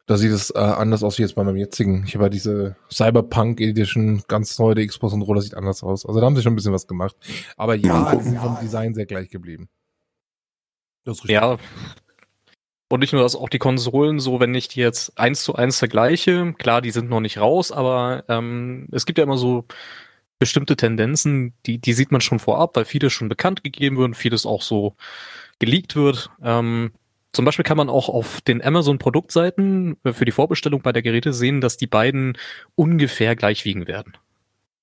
Da 0.05 0.15
sieht 0.15 0.31
es 0.31 0.49
äh, 0.49 0.57
anders 0.57 1.03
aus 1.03 1.17
wie 1.17 1.23
jetzt 1.23 1.35
bei 1.35 1.43
meinem 1.43 1.57
jetzigen. 1.57 2.05
Ich 2.07 2.15
habe 2.15 2.23
ja 2.23 2.29
diese 2.29 2.77
Cyberpunk 2.89 3.59
Edition, 3.59 4.23
ganz 4.29 4.57
neu, 4.59 4.75
der 4.75 4.87
Xbox 4.87 5.11
Controller 5.11 5.41
sieht 5.41 5.55
anders 5.55 5.83
aus. 5.83 6.05
Also 6.05 6.21
da 6.21 6.25
haben 6.25 6.37
sie 6.37 6.41
schon 6.41 6.53
ein 6.53 6.55
bisschen 6.55 6.71
was 6.71 6.87
gemacht. 6.87 7.17
Aber 7.57 7.75
ja, 7.75 8.11
gucken. 8.11 8.23
sind 8.23 8.39
vom 8.39 8.57
Design 8.61 8.93
sehr 8.93 9.07
gleich 9.07 9.29
geblieben. 9.29 9.67
Das 11.03 11.17
ist 11.17 11.23
richtig. 11.25 11.33
Ja. 11.33 11.57
Und 12.87 13.01
nicht 13.01 13.11
nur 13.11 13.21
das, 13.21 13.35
auch 13.35 13.49
die 13.49 13.59
Konsolen, 13.59 14.21
so 14.21 14.39
wenn 14.39 14.55
ich 14.55 14.69
die 14.69 14.79
jetzt 14.79 15.19
eins 15.19 15.43
zu 15.43 15.55
eins 15.55 15.79
vergleiche, 15.79 16.53
klar, 16.57 16.81
die 16.81 16.91
sind 16.91 17.09
noch 17.09 17.19
nicht 17.19 17.39
raus, 17.39 17.73
aber 17.73 18.23
ähm, 18.29 18.87
es 18.93 19.05
gibt 19.05 19.17
ja 19.17 19.25
immer 19.25 19.37
so 19.37 19.65
bestimmte 20.39 20.77
Tendenzen, 20.77 21.55
die, 21.65 21.77
die 21.77 21.91
sieht 21.91 22.13
man 22.13 22.21
schon 22.21 22.39
vorab, 22.39 22.77
weil 22.77 22.85
vieles 22.85 23.11
schon 23.11 23.27
bekannt 23.27 23.65
gegeben 23.65 23.97
wird, 23.97 24.15
vieles 24.15 24.45
auch 24.45 24.61
so 24.61 24.95
geleakt 25.59 25.95
wird. 25.95 26.29
Ähm, 26.41 26.91
zum 27.31 27.45
Beispiel 27.45 27.63
kann 27.63 27.77
man 27.77 27.89
auch 27.89 28.09
auf 28.09 28.41
den 28.41 28.63
Amazon-Produktseiten 28.63 29.97
für 30.13 30.25
die 30.25 30.31
Vorbestellung 30.31 30.81
bei 30.81 30.91
der 30.91 31.03
Geräte 31.03 31.31
sehen, 31.31 31.61
dass 31.61 31.77
die 31.77 31.87
beiden 31.87 32.37
ungefähr 32.75 33.35
gleich 33.35 33.65
wiegen 33.65 33.87
werden. 33.87 34.17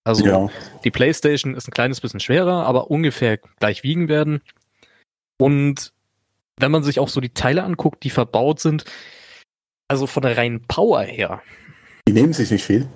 Also 0.05 0.25
Ja. 0.25 0.49
die 0.85 0.93
PlayStation 0.93 1.55
ist 1.57 1.67
ein 1.67 1.73
kleines 1.73 2.01
bisschen 2.01 2.21
schwerer, 2.21 2.65
aber 2.65 2.91
ungefähr 2.91 3.39
gleich 3.59 3.83
wiegen 3.83 4.09
werden. 4.09 4.41
Und 5.39 5.93
wenn 6.59 6.71
man 6.71 6.85
sich 6.85 7.01
auch 7.01 7.09
so 7.09 7.21
die 7.21 7.35
Teile 7.35 7.65
anguckt, 7.65 8.05
die 8.05 8.11
verbaut 8.11 8.61
sind, 8.61 8.85
also 9.89 10.07
von 10.07 10.23
der 10.23 10.37
reinen 10.37 10.63
Power 10.69 11.03
her, 11.03 11.43
Die 12.09 12.13
nehmen 12.13 12.33
sich 12.33 12.53
nicht 12.53 12.65
viel. 12.65 12.89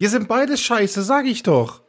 Wir 0.00 0.10
sind 0.10 0.26
beide 0.28 0.56
scheiße, 0.56 1.02
sag 1.02 1.26
ich 1.26 1.44
doch. 1.44 1.82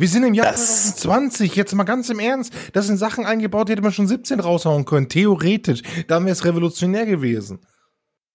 Wir 0.00 0.08
sind 0.08 0.22
im 0.22 0.32
Jahr 0.32 0.52
Das- 0.52 0.94
2020, 0.96 1.56
jetzt 1.56 1.74
mal 1.74 1.82
ganz 1.84 2.08
im 2.08 2.20
Ernst. 2.20 2.52
Das 2.72 2.86
sind 2.86 2.98
Sachen 2.98 3.26
eingebaut, 3.26 3.68
die 3.68 3.72
hätte 3.72 3.82
man 3.82 3.92
schon 3.92 4.06
17 4.06 4.38
raushauen 4.38 4.84
können, 4.84 5.08
theoretisch. 5.08 5.82
Da 6.06 6.20
wäre 6.20 6.30
es 6.30 6.44
revolutionär 6.44 7.04
gewesen. 7.04 7.58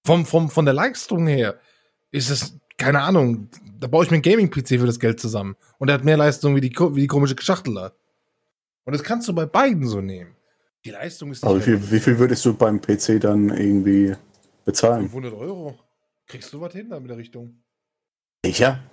Vom, 0.05 0.25
vom, 0.25 0.49
von 0.49 0.65
der 0.65 0.73
Leistung 0.73 1.25
her 1.25 1.57
ist 2.11 2.29
es, 2.29 2.59
keine 2.77 3.01
Ahnung, 3.01 3.47
da 3.79 3.87
baue 3.87 4.03
ich 4.03 4.11
mir 4.11 4.15
einen 4.15 4.23
Gaming-PC 4.23 4.77
für 4.79 4.85
das 4.85 4.99
Geld 4.99 5.21
zusammen. 5.21 5.55
Und 5.77 5.87
der 5.87 5.93
hat 5.95 6.03
mehr 6.03 6.17
Leistung 6.17 6.53
wie 6.57 6.61
die, 6.61 6.71
wie 6.77 7.01
die 7.01 7.07
komische 7.07 7.35
Schachtel 7.39 7.75
da. 7.75 7.93
Und 8.83 8.91
das 8.93 9.01
kannst 9.03 9.29
du 9.29 9.33
bei 9.33 9.45
beiden 9.45 9.87
so 9.87 10.01
nehmen. 10.01 10.35
Die 10.83 10.91
Leistung 10.91 11.31
ist 11.31 11.45
Aber 11.45 11.55
wie 11.59 11.61
viel, 11.61 11.91
wie 11.91 11.99
viel 12.01 12.19
würdest 12.19 12.43
du 12.43 12.53
beim 12.53 12.81
PC 12.81 13.21
dann 13.21 13.47
irgendwie 13.49 14.13
bezahlen? 14.65 15.03
500 15.03 15.33
Euro. 15.33 15.79
Kriegst 16.27 16.51
du 16.51 16.59
was 16.59 16.73
hin 16.73 16.89
da 16.89 16.99
mit 16.99 17.09
der 17.09 17.17
Richtung? 17.17 17.63
Sicher? 18.45 18.83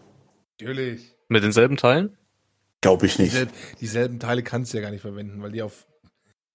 Natürlich. 0.61 1.17
mit 1.29 1.43
denselben 1.43 1.77
Teilen. 1.77 2.17
Glaube 2.83 3.07
ich 3.07 3.19
nicht. 3.19 3.33
Diesel, 3.33 3.49
dieselben 3.81 4.21
Teile 4.21 4.43
kannst 4.43 4.73
du 4.73 4.79
ja 4.79 4.83
gar 4.83 4.91
nicht 4.91 5.03
verwenden, 5.03 5.43
weil 5.43 5.53
die 5.53 5.63
auf. 5.63 5.87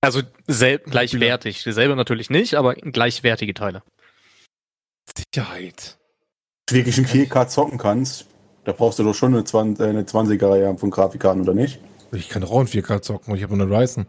Also 0.02 0.22
gleichwertig. 0.48 1.64
Dieselbe 1.64 1.96
natürlich 1.96 2.30
nicht, 2.30 2.56
aber 2.56 2.76
gleichwertige 2.76 3.54
Teile. 3.54 3.84
Sicherheit. 5.18 5.98
Wenn 6.68 6.80
du 6.80 6.86
wirklich 6.86 6.98
in 6.98 7.06
4K 7.06 7.48
zocken 7.48 7.78
kannst, 7.78 8.26
da 8.64 8.72
brauchst 8.72 8.98
du 9.00 9.04
doch 9.04 9.14
schon 9.14 9.34
eine, 9.34 9.44
20, 9.44 9.86
äh, 9.86 9.90
eine 9.90 10.04
20er 10.04 10.78
von 10.78 10.90
Grafikkarten, 10.90 11.42
oder 11.44 11.54
nicht? 11.54 11.80
Ich 12.12 12.30
kann 12.30 12.42
doch 12.42 12.52
auch 12.52 12.62
in 12.62 12.68
4K 12.68 13.02
zocken 13.02 13.32
und 13.32 13.38
ich 13.38 13.44
habe 13.44 13.56
nur 13.56 13.68
eine 13.68 13.76
Ryzen. 13.78 14.08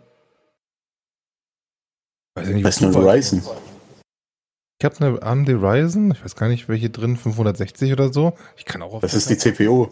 Weiß 2.35 2.49
ja 2.49 2.55
nicht, 2.55 2.65
Das 2.67 2.77
ist 2.77 2.81
nur 2.83 2.93
du 2.93 2.99
ein 3.01 3.05
weißt. 3.05 3.33
Ryzen. 3.35 3.43
Ich 4.79 4.85
habe 4.85 4.97
eine 5.01 5.23
AMD 5.23 5.49
Ryzen, 5.51 6.11
ich 6.13 6.23
weiß 6.25 6.37
gar 6.37 6.49
nicht, 6.49 6.69
welche 6.69 6.91
drin, 6.91 7.17
560 7.17 7.93
oder 7.93 8.13
so. 8.13 8.37
Ich 8.57 8.67
kann 8.67 8.83
auch 8.83 8.95
auf 8.95 9.01
Das 9.01 9.15
ist 9.15 9.31
die 9.31 9.37
4K 9.37 9.39
CPU. 9.39 9.89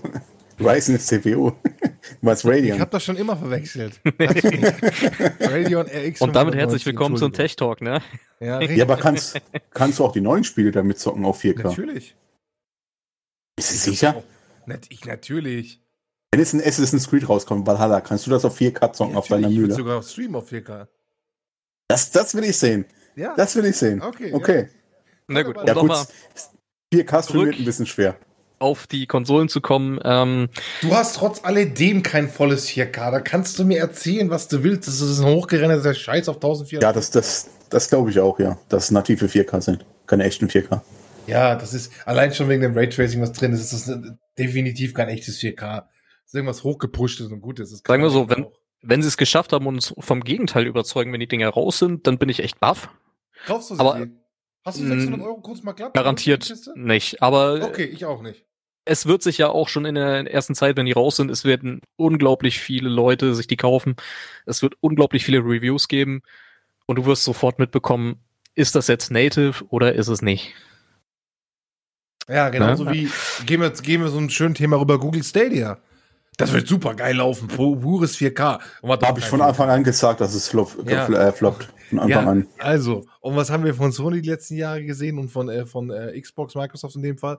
Ryzen 0.61 0.95
ist 0.97 1.07
CPU. 1.07 1.53
Du 2.21 2.27
meinst 2.27 2.45
Ich 2.45 2.51
Radeon. 2.51 2.81
habe 2.81 2.91
das 2.91 3.03
schon 3.03 3.17
immer 3.17 3.35
verwechselt. 3.35 3.99
Radeon 4.05 5.87
RX. 5.87 6.21
Und 6.21 6.37
damit 6.37 6.53
590, 6.53 6.61
herzlich 6.61 6.87
willkommen 6.87 7.17
zum. 7.17 7.33
Tech 7.33 7.57
Talk, 7.57 7.81
ne? 7.81 8.03
Ja, 8.41 8.61
Ja, 8.63 8.85
aber 8.85 8.99
kannst, 8.99 9.41
kannst 9.71 9.99
du 9.99 10.05
auch 10.05 10.13
die 10.13 10.21
neuen 10.21 10.45
Spiele 10.45 10.71
damit 10.71 10.99
zocken 10.99 11.25
auf 11.25 11.43
4K? 11.43 11.63
Natürlich. 11.63 12.15
Ist 13.59 13.73
du 13.73 13.91
sicher? 13.91 14.23
Nat 14.67 14.85
ich, 14.91 15.07
natürlich. 15.07 15.81
Wenn 16.31 16.41
jetzt 16.41 16.53
ein 16.53 16.61
Assassin's 16.61 17.09
Creed 17.09 17.27
rauskommt, 17.27 17.67
Valhalla, 17.67 18.03
kannst 18.03 18.27
du 18.27 18.31
das 18.31 18.45
auf 18.45 18.61
4K 18.61 18.93
zocken 18.93 19.17
auf 19.17 19.29
deiner 19.29 19.49
natürlich. 19.49 19.57
Ich 19.57 19.61
würde 19.63 19.73
Mühle? 19.73 19.77
sogar 19.83 19.99
auf 20.01 20.09
Stream 20.09 20.37
auf 20.37 20.53
4K. 20.53 20.87
Das, 21.89 22.11
das 22.11 22.35
will 22.35 22.45
ich 22.45 22.59
sehen. 22.59 22.85
Ja. 23.17 23.35
Das 23.35 23.57
will 23.57 23.65
ich 23.65 23.77
sehen. 23.77 24.03
Okay, 24.03 24.31
Okay. 24.35 24.69
Na 25.27 25.43
gut, 25.43 25.57
um 25.57 25.67
Ja, 25.67 25.73
gut, 25.73 25.83
nochmal 25.85 26.05
4K 26.93 27.23
streamen 27.23 27.47
wird 27.47 27.59
ein 27.61 27.65
bisschen 27.65 27.87
schwer. 27.87 28.17
Auf 28.65 28.87
die 28.89 29.07
Konsolen 29.07 29.49
zu 29.49 29.61
kommen. 29.61 30.01
Ähm, 30.03 30.49
Du 30.83 30.93
hast 30.95 31.17
trotz 31.17 31.45
alledem 31.45 32.03
kein 32.03 32.29
volles 32.29 32.69
4K. 32.69 33.11
Da 33.13 33.21
kannst 33.21 33.59
du 33.59 33.65
mir 33.65 33.79
erzählen, 33.79 34.31
was 34.31 34.49
du 34.49 34.65
willst. 34.65 34.89
Das 34.89 35.01
ist 35.01 35.21
ein 35.21 35.27
hochgerenderter 35.33 35.95
Scheiß 35.95 36.29
auf 36.29 36.37
1400. 36.37 36.83
Ja, 36.83 36.93
das, 36.93 37.11
das, 37.11 37.49
das 37.71 37.89
glaube 37.89 38.11
ich 38.11 38.19
auch, 38.21 38.39
ja. 38.41 38.59
Dass 38.69 38.91
native 38.91 39.27
4K 39.27 39.61
sind. 39.61 39.85
Keine 40.07 40.25
echten 40.25 40.49
4K. 40.49 40.81
Ja, 41.27 41.55
das 41.55 41.73
ist 41.75 41.93
allein 42.05 42.35
schon 42.35 42.49
wegen 42.49 42.63
dem 42.63 42.75
Raytracing, 42.77 43.21
was 43.23 43.33
drin 43.33 43.53
ist, 43.53 43.73
ist 43.73 43.89
das 43.89 43.99
definitiv 44.39 44.93
kein 44.95 45.09
echtes 45.09 45.39
4K. 45.39 45.57
Das 45.61 45.87
ist 46.27 46.35
irgendwas 46.35 46.65
hochgepushtes 46.65 47.29
und 47.29 47.41
gutes. 47.41 47.71
Das 47.71 47.83
Sagen 47.87 48.03
wir 48.03 48.11
so, 48.11 48.29
wenn- 48.29 48.47
wenn 48.83 49.01
sie 49.01 49.09
es 49.09 49.17
geschafft 49.17 49.55
haben, 49.55 49.67
uns 49.67 49.95
vom 49.99 50.21
Gegenteil 50.23 50.67
überzeugen, 50.67 51.11
wenn 51.13 51.21
die 51.21 51.27
Dinger 51.27 51.49
raus 51.49 51.79
sind, 51.79 52.07
dann 52.07 52.19
bin 52.19 52.29
ich 52.29 52.41
echt 52.41 52.61
baff. 52.61 52.91
Kaufst 53.47 53.71
du 53.71 53.75
sie 53.77 53.81
aber-? 53.81 54.07
Hast 54.67 54.79
du 54.79 54.85
Mm, 54.85 54.89
600 54.89 55.21
Euro 55.23 55.41
kurz 55.41 55.63
mal 55.63 55.73
glatt? 55.73 55.93
Garantiert 55.95 56.53
nicht. 56.75 57.23
Aber 57.23 57.61
Okay, 57.63 57.85
ich 57.85 58.05
auch 58.07 58.23
nicht. 58.23 58.45
Es 58.85 59.07
wird 59.07 59.23
sich 59.23 59.39
ja 59.39 59.49
auch 59.49 59.69
schon 59.69 59.85
in 59.87 59.95
der 59.95 60.31
ersten 60.33 60.55
Zeit, 60.55 60.77
wenn 60.77 60.87
die 60.87 60.93
raus 60.93 61.17
sind, 61.17 61.31
es 61.31 61.45
werden 61.45 61.81
unglaublich 61.97 62.61
viele 62.61 62.89
Leute 62.89 63.35
sich 63.35 63.47
die 63.47 63.57
kaufen. 63.57 63.97
Es 64.47 64.61
wird 64.63 64.75
unglaublich 64.81 65.25
viele 65.25 65.39
Reviews 65.39 65.89
geben 65.89 66.23
und 66.87 66.97
du 66.97 67.07
wirst 67.07 67.25
sofort 67.25 67.59
mitbekommen, 67.59 68.21
ist 68.55 68.75
das 68.75 68.87
jetzt 68.89 69.11
native 69.11 69.65
oder 69.71 69.95
ist 69.95 70.09
es 70.09 70.23
nicht? 70.23 70.53
Ja, 72.29 72.49
genauso 72.49 72.85
Ja. 72.85 72.93
wie 72.93 73.11
gehen 73.47 73.61
wir, 73.61 73.71
gehen 73.71 74.01
wir 74.03 74.09
so 74.09 74.19
ein 74.19 74.31
schönes 74.31 74.59
Thema 74.59 74.77
rüber 74.79 74.99
Google 74.99 75.23
Stadia. 75.23 75.79
Das 76.37 76.53
wird 76.53 76.67
super 76.67 76.95
geil 76.95 77.17
laufen. 77.17 77.49
Pu- 77.49 77.81
Pures 77.81 78.17
4K. 78.17 78.59
Und 78.81 78.89
was 78.89 78.99
Da 78.99 79.09
habe 79.09 79.21
ich 79.21 79.27
von 79.27 79.41
Anfang 79.41 79.71
an 79.71 79.85
gesagt, 79.85 80.21
dass 80.21 80.35
es 80.35 80.49
flop, 80.49 80.77
Ja. 80.89 81.07
äh, 81.09 81.33
floppt. 81.33 81.69
Von 81.91 81.99
Anfang 82.01 82.25
Ja, 82.25 82.31
an. 82.31 82.47
also, 82.59 83.07
und 83.21 83.37
was 83.37 83.51
haben 83.51 83.63
wir 83.65 83.75
von 83.75 83.93
Sony 83.93 84.21
die 84.21 84.31
letzten 84.31 84.57
Jahre 84.57 84.83
gesehen 84.85 85.19
und 85.19 85.29
von, 85.29 85.49
äh, 85.49 85.65
von 85.67 85.91
äh, 85.91 86.19
Xbox, 86.21 86.55
Microsoft 86.57 86.97
in 86.97 87.03
dem 87.03 87.19
Fall? 87.19 87.39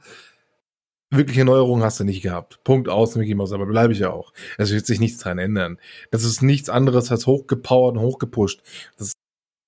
Wirkliche 1.17 1.45
Neuerungen 1.45 1.83
hast 1.83 1.99
du 1.99 2.03
nicht 2.03 2.21
gehabt. 2.21 2.63
Punkt 2.63 2.89
aus, 2.89 3.15
Mickey 3.15 3.35
Mouse, 3.35 3.53
aber 3.53 3.65
bleibe 3.65 3.93
ich 3.93 3.99
ja 3.99 4.11
auch. 4.11 4.33
Es 4.57 4.71
wird 4.71 4.85
sich 4.85 4.99
nichts 4.99 5.19
dran 5.19 5.37
ändern. 5.37 5.79
Das 6.11 6.23
ist 6.23 6.41
nichts 6.41 6.69
anderes 6.69 7.11
als 7.11 7.27
hochgepowert 7.27 7.95
und 7.95 8.01
hochgepusht. 8.01 8.61
Das 8.97 9.13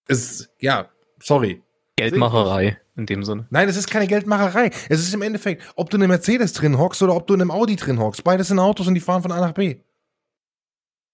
ist, 0.08 0.50
ja, 0.60 0.90
sorry. 1.20 1.64
Geldmacherei 1.96 2.78
in 2.96 3.06
dem 3.06 3.24
Sinne. 3.24 3.48
Nein, 3.50 3.70
es 3.70 3.78
ist 3.78 3.90
keine 3.90 4.08
Geldmacherei. 4.08 4.72
Es 4.90 5.00
ist 5.00 5.14
im 5.14 5.22
Endeffekt, 5.22 5.64
ob 5.76 5.90
du 5.90 5.98
in 5.98 6.04
einem 6.04 6.12
Mercedes 6.12 6.54
drin 6.54 6.78
hockst 6.78 7.02
oder 7.02 7.16
ob 7.16 7.28
du 7.28 7.34
in 7.34 7.42
einem 7.42 7.52
Audi 7.52 7.76
drin 7.76 8.00
hockst. 8.00 8.24
Beides 8.24 8.50
sind 8.50 8.60
Autos 8.60 8.88
und 8.88 8.96
die 8.96 9.02
fahren 9.02 9.22
von 9.22 9.32
A 9.32 9.40
nach 9.40 9.54
B. 9.54 9.78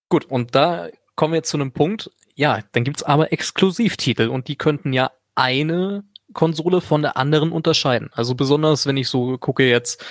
Gut, 0.09 0.25
und 0.25 0.55
da 0.55 0.89
kommen 1.15 1.33
wir 1.33 1.37
jetzt 1.37 1.49
zu 1.49 1.57
einem 1.57 1.71
Punkt. 1.71 2.09
Ja, 2.35 2.59
dann 2.71 2.83
gibt's 2.83 3.03
aber 3.03 3.31
Exklusivtitel 3.31 4.27
und 4.27 4.47
die 4.47 4.55
könnten 4.55 4.93
ja 4.93 5.11
eine 5.35 6.03
Konsole 6.33 6.81
von 6.81 7.01
der 7.01 7.17
anderen 7.17 7.51
unterscheiden. 7.51 8.09
Also 8.13 8.35
besonders, 8.35 8.85
wenn 8.85 8.97
ich 8.97 9.09
so 9.09 9.37
gucke 9.37 9.67
jetzt, 9.67 10.03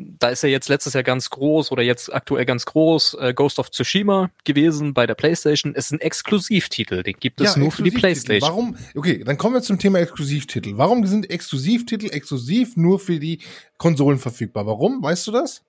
da 0.00 0.28
ist 0.28 0.42
ja 0.42 0.48
jetzt 0.48 0.68
letztes 0.68 0.94
Jahr 0.94 1.02
ganz 1.02 1.30
groß 1.30 1.72
oder 1.72 1.82
jetzt 1.82 2.12
aktuell 2.12 2.44
ganz 2.46 2.64
groß 2.64 3.14
äh, 3.20 3.34
Ghost 3.34 3.58
of 3.58 3.70
Tsushima 3.70 4.30
gewesen 4.44 4.94
bei 4.94 5.06
der 5.06 5.14
PlayStation. 5.14 5.74
Es 5.74 5.86
ist 5.86 5.92
ein 5.92 6.00
Exklusivtitel, 6.00 7.02
den 7.02 7.16
gibt 7.18 7.40
es 7.40 7.56
nur 7.56 7.72
für 7.72 7.82
die. 7.82 7.90
PlayStation. 7.90 8.48
Warum? 8.48 8.76
Okay, 8.94 9.24
dann 9.24 9.38
kommen 9.38 9.54
wir 9.54 9.62
zum 9.62 9.78
Thema 9.78 9.98
Exklusivtitel. 9.98 10.76
Warum 10.76 11.04
sind 11.06 11.30
Exklusivtitel 11.30 12.10
exklusiv 12.10 12.76
nur 12.76 13.00
für 13.00 13.18
die 13.18 13.40
Konsolen 13.76 14.18
verfügbar? 14.18 14.66
Warum? 14.66 15.02
Weißt 15.02 15.26
du 15.26 15.32
das? 15.32 15.62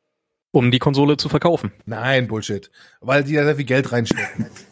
Um 0.51 0.71
die 0.71 0.79
Konsole 0.79 1.17
zu 1.17 1.29
verkaufen. 1.29 1.71
Nein, 1.85 2.27
Bullshit. 2.27 2.71
Weil 3.01 3.23
die 3.23 3.33
da 3.33 3.43
sehr 3.45 3.55
viel 3.55 3.65
Geld 3.65 3.91
reinstecken. 3.91 4.47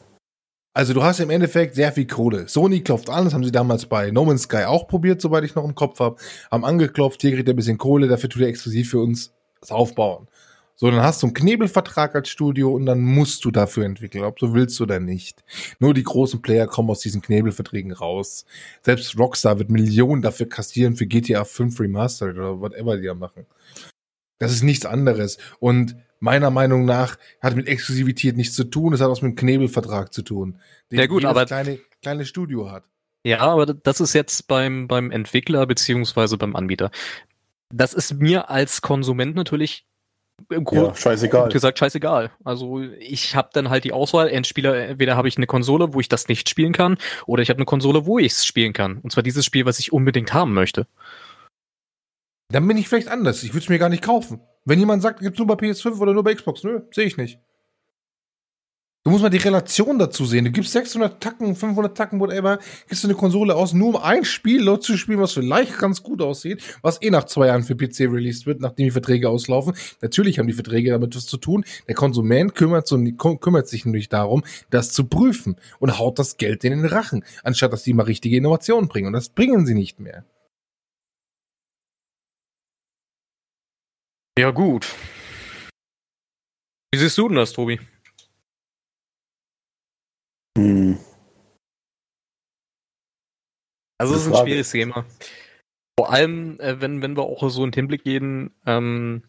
Also 0.77 0.93
du 0.93 1.01
hast 1.01 1.19
im 1.19 1.31
Endeffekt 1.31 1.73
sehr 1.73 1.91
viel 1.91 2.05
Kohle. 2.05 2.47
Sony 2.47 2.81
klopft 2.81 3.09
an, 3.09 3.25
das 3.25 3.33
haben 3.33 3.43
sie 3.43 3.51
damals 3.51 3.87
bei 3.87 4.11
No 4.11 4.25
Man's 4.25 4.43
Sky 4.43 4.65
auch 4.65 4.87
probiert, 4.87 5.19
soweit 5.19 5.43
ich 5.43 5.55
noch 5.55 5.65
im 5.65 5.73
Kopf 5.73 5.99
habe. 5.99 6.17
Haben 6.51 6.65
angeklopft, 6.65 7.19
hier 7.19 7.31
kriegt 7.31 7.47
ihr 7.47 7.55
ein 7.55 7.57
bisschen 7.57 7.79
Kohle, 7.79 8.07
dafür 8.07 8.29
tut 8.29 8.43
ihr 8.43 8.47
exklusiv 8.47 8.91
für 8.91 8.99
uns 8.99 9.33
das 9.59 9.71
aufbauen. 9.71 10.27
So, 10.75 10.91
dann 10.91 11.01
hast 11.01 11.23
du 11.23 11.25
einen 11.25 11.33
Knebelvertrag 11.33 12.13
als 12.13 12.29
Studio 12.29 12.75
und 12.75 12.85
dann 12.85 13.01
musst 13.01 13.43
du 13.43 13.49
dafür 13.49 13.85
entwickeln, 13.85 14.23
ob 14.23 14.37
du 14.37 14.53
willst 14.53 14.79
oder 14.79 14.99
nicht. 14.99 15.43
Nur 15.79 15.95
die 15.95 16.03
großen 16.03 16.43
Player 16.43 16.67
kommen 16.67 16.91
aus 16.91 16.99
diesen 16.99 17.23
Knebelverträgen 17.23 17.91
raus. 17.91 18.45
Selbst 18.83 19.17
Rockstar 19.17 19.57
wird 19.57 19.71
Millionen 19.71 20.21
dafür 20.21 20.47
kassieren 20.47 20.95
für 20.95 21.07
GTA 21.07 21.43
5 21.43 21.79
Remastered 21.79 22.37
oder 22.37 22.61
whatever 22.61 22.97
die 22.97 23.07
da 23.07 23.15
machen. 23.15 23.47
Das 24.37 24.51
ist 24.51 24.61
nichts 24.61 24.85
anderes. 24.85 25.39
Und 25.57 25.95
meiner 26.19 26.49
Meinung 26.49 26.85
nach 26.85 27.17
hat 27.41 27.55
mit 27.55 27.67
Exklusivität 27.67 28.35
nichts 28.37 28.55
zu 28.55 28.63
tun, 28.65 28.93
es 28.93 29.01
hat 29.01 29.09
was 29.09 29.21
mit 29.21 29.29
einem 29.29 29.35
Knebelvertrag 29.35 30.13
zu 30.13 30.21
tun. 30.21 30.59
Den 30.91 30.99
Ja 30.99 31.05
gut, 31.07 31.21
jedes 31.23 31.29
aber- 31.31 31.45
kleine, 31.45 31.79
kleine 32.01 32.25
Studio 32.25 32.71
hat. 32.71 32.83
Ja, 33.25 33.39
aber 33.41 33.65
das 33.65 33.99
ist 33.99 34.13
jetzt 34.13 34.47
beim, 34.47 34.87
beim 34.87 35.11
Entwickler 35.11 35.65
beziehungsweise 35.65 36.37
beim 36.37 36.55
Anbieter. 36.55 36.91
Das 37.73 37.93
ist 37.93 38.13
mir 38.13 38.49
als 38.49 38.81
Konsument 38.81 39.35
natürlich 39.35 39.85
im 40.49 40.57
Ja, 40.59 40.63
Grund 40.63 40.97
scheißegal. 40.97 41.43
gut 41.45 41.53
gesagt 41.53 41.79
scheißegal. 41.79 42.31
Also 42.43 42.79
ich 42.99 43.35
habe 43.35 43.49
dann 43.53 43.69
halt 43.69 43.83
die 43.83 43.91
Auswahl, 43.91 44.29
entweder 44.29 44.77
entweder 44.87 45.17
habe 45.17 45.27
ich 45.27 45.35
eine 45.35 45.47
Konsole, 45.47 45.93
wo 45.93 45.99
ich 45.99 46.07
das 46.09 46.27
nicht 46.29 46.47
spielen 46.47 46.73
kann, 46.73 46.97
oder 47.25 47.41
ich 47.43 47.49
habe 47.49 47.57
eine 47.57 47.65
Konsole, 47.65 48.05
wo 48.05 48.19
ich 48.19 48.31
es 48.33 48.45
spielen 48.45 48.71
kann. 48.71 48.99
Und 48.99 49.11
zwar 49.11 49.23
dieses 49.23 49.43
Spiel, 49.45 49.65
was 49.65 49.79
ich 49.79 49.91
unbedingt 49.91 50.33
haben 50.33 50.53
möchte. 50.53 50.87
Dann 52.49 52.65
bin 52.67 52.77
ich 52.77 52.87
vielleicht 52.87 53.09
anders. 53.09 53.43
Ich 53.43 53.49
würde 53.49 53.63
es 53.63 53.69
mir 53.69 53.79
gar 53.79 53.89
nicht 53.89 54.03
kaufen. 54.03 54.39
Wenn 54.67 54.79
jemand 54.79 55.01
sagt, 55.01 55.21
gibt's 55.21 55.39
nur 55.39 55.47
bei 55.47 55.53
PS5 55.53 55.97
oder 55.97 56.11
nur 56.11 56.25
bei 56.25 56.35
Xbox, 56.35 56.61
nö, 56.65 56.81
sehe 56.91 57.05
ich 57.05 57.15
nicht. 57.15 57.39
Du 59.05 59.11
musst 59.11 59.23
mal 59.23 59.29
die 59.29 59.37
Relation 59.37 59.97
dazu 59.97 60.25
sehen. 60.25 60.43
Du 60.43 60.51
gibst 60.51 60.73
600 60.73 61.23
Tacken, 61.23 61.55
500 61.55 61.95
Tacken, 61.95 62.19
whatever, 62.19 62.59
gibst 62.89 63.01
du 63.01 63.07
eine 63.07 63.15
Konsole 63.15 63.55
aus, 63.55 63.71
nur 63.71 63.87
um 63.87 63.95
ein 63.95 64.25
Spiel 64.25 64.65
dort 64.65 64.83
zu 64.83 64.97
spielen, 64.97 65.21
was 65.21 65.31
vielleicht 65.31 65.79
ganz 65.79 66.03
gut 66.03 66.21
aussieht, 66.21 66.61
was 66.81 67.01
eh 67.01 67.09
nach 67.09 67.23
zwei 67.23 67.47
Jahren 67.47 67.63
für 67.63 67.77
PC 67.77 68.11
released 68.11 68.45
wird, 68.45 68.59
nachdem 68.59 68.87
die 68.87 68.91
Verträge 68.91 69.29
auslaufen. 69.29 69.73
Natürlich 70.01 70.37
haben 70.37 70.47
die 70.47 70.53
Verträge 70.53 70.91
damit 70.91 71.15
was 71.15 71.27
zu 71.27 71.37
tun. 71.37 71.63
Der 71.87 71.95
Konsument 71.95 72.53
kümmert, 72.53 72.87
so, 72.87 73.01
kümmert 73.39 73.69
sich 73.69 73.85
nämlich 73.85 74.09
darum, 74.09 74.43
das 74.69 74.91
zu 74.91 75.05
prüfen 75.05 75.55
und 75.79 75.97
haut 75.97 76.19
das 76.19 76.35
Geld 76.35 76.65
in 76.65 76.73
den 76.73 76.85
Rachen, 76.85 77.23
anstatt 77.43 77.71
dass 77.71 77.83
die 77.83 77.93
mal 77.93 78.03
richtige 78.03 78.35
Innovationen 78.35 78.89
bringen. 78.89 79.07
Und 79.07 79.13
das 79.13 79.29
bringen 79.29 79.65
sie 79.65 79.75
nicht 79.75 80.01
mehr. 80.01 80.25
Ja, 84.37 84.51
gut. 84.51 84.93
Wie 86.93 86.99
siehst 86.99 87.17
du 87.17 87.27
denn 87.27 87.37
das, 87.37 87.53
Tobi? 87.53 87.79
Hm. 90.57 90.99
Also 93.99 94.13
es 94.13 94.21
ist 94.21 94.27
ein 94.27 94.33
Frage. 94.33 94.45
schwieriges 94.45 94.69
Thema. 94.69 95.05
Vor 95.99 96.11
allem, 96.11 96.59
äh, 96.59 96.79
wenn, 96.79 97.01
wenn 97.01 97.17
wir 97.17 97.23
auch 97.23 97.49
so 97.49 97.63
in 97.63 97.71
den 97.71 97.75
Hinblick 97.75 98.03
gehen, 98.03 98.51
ähm, 98.67 99.23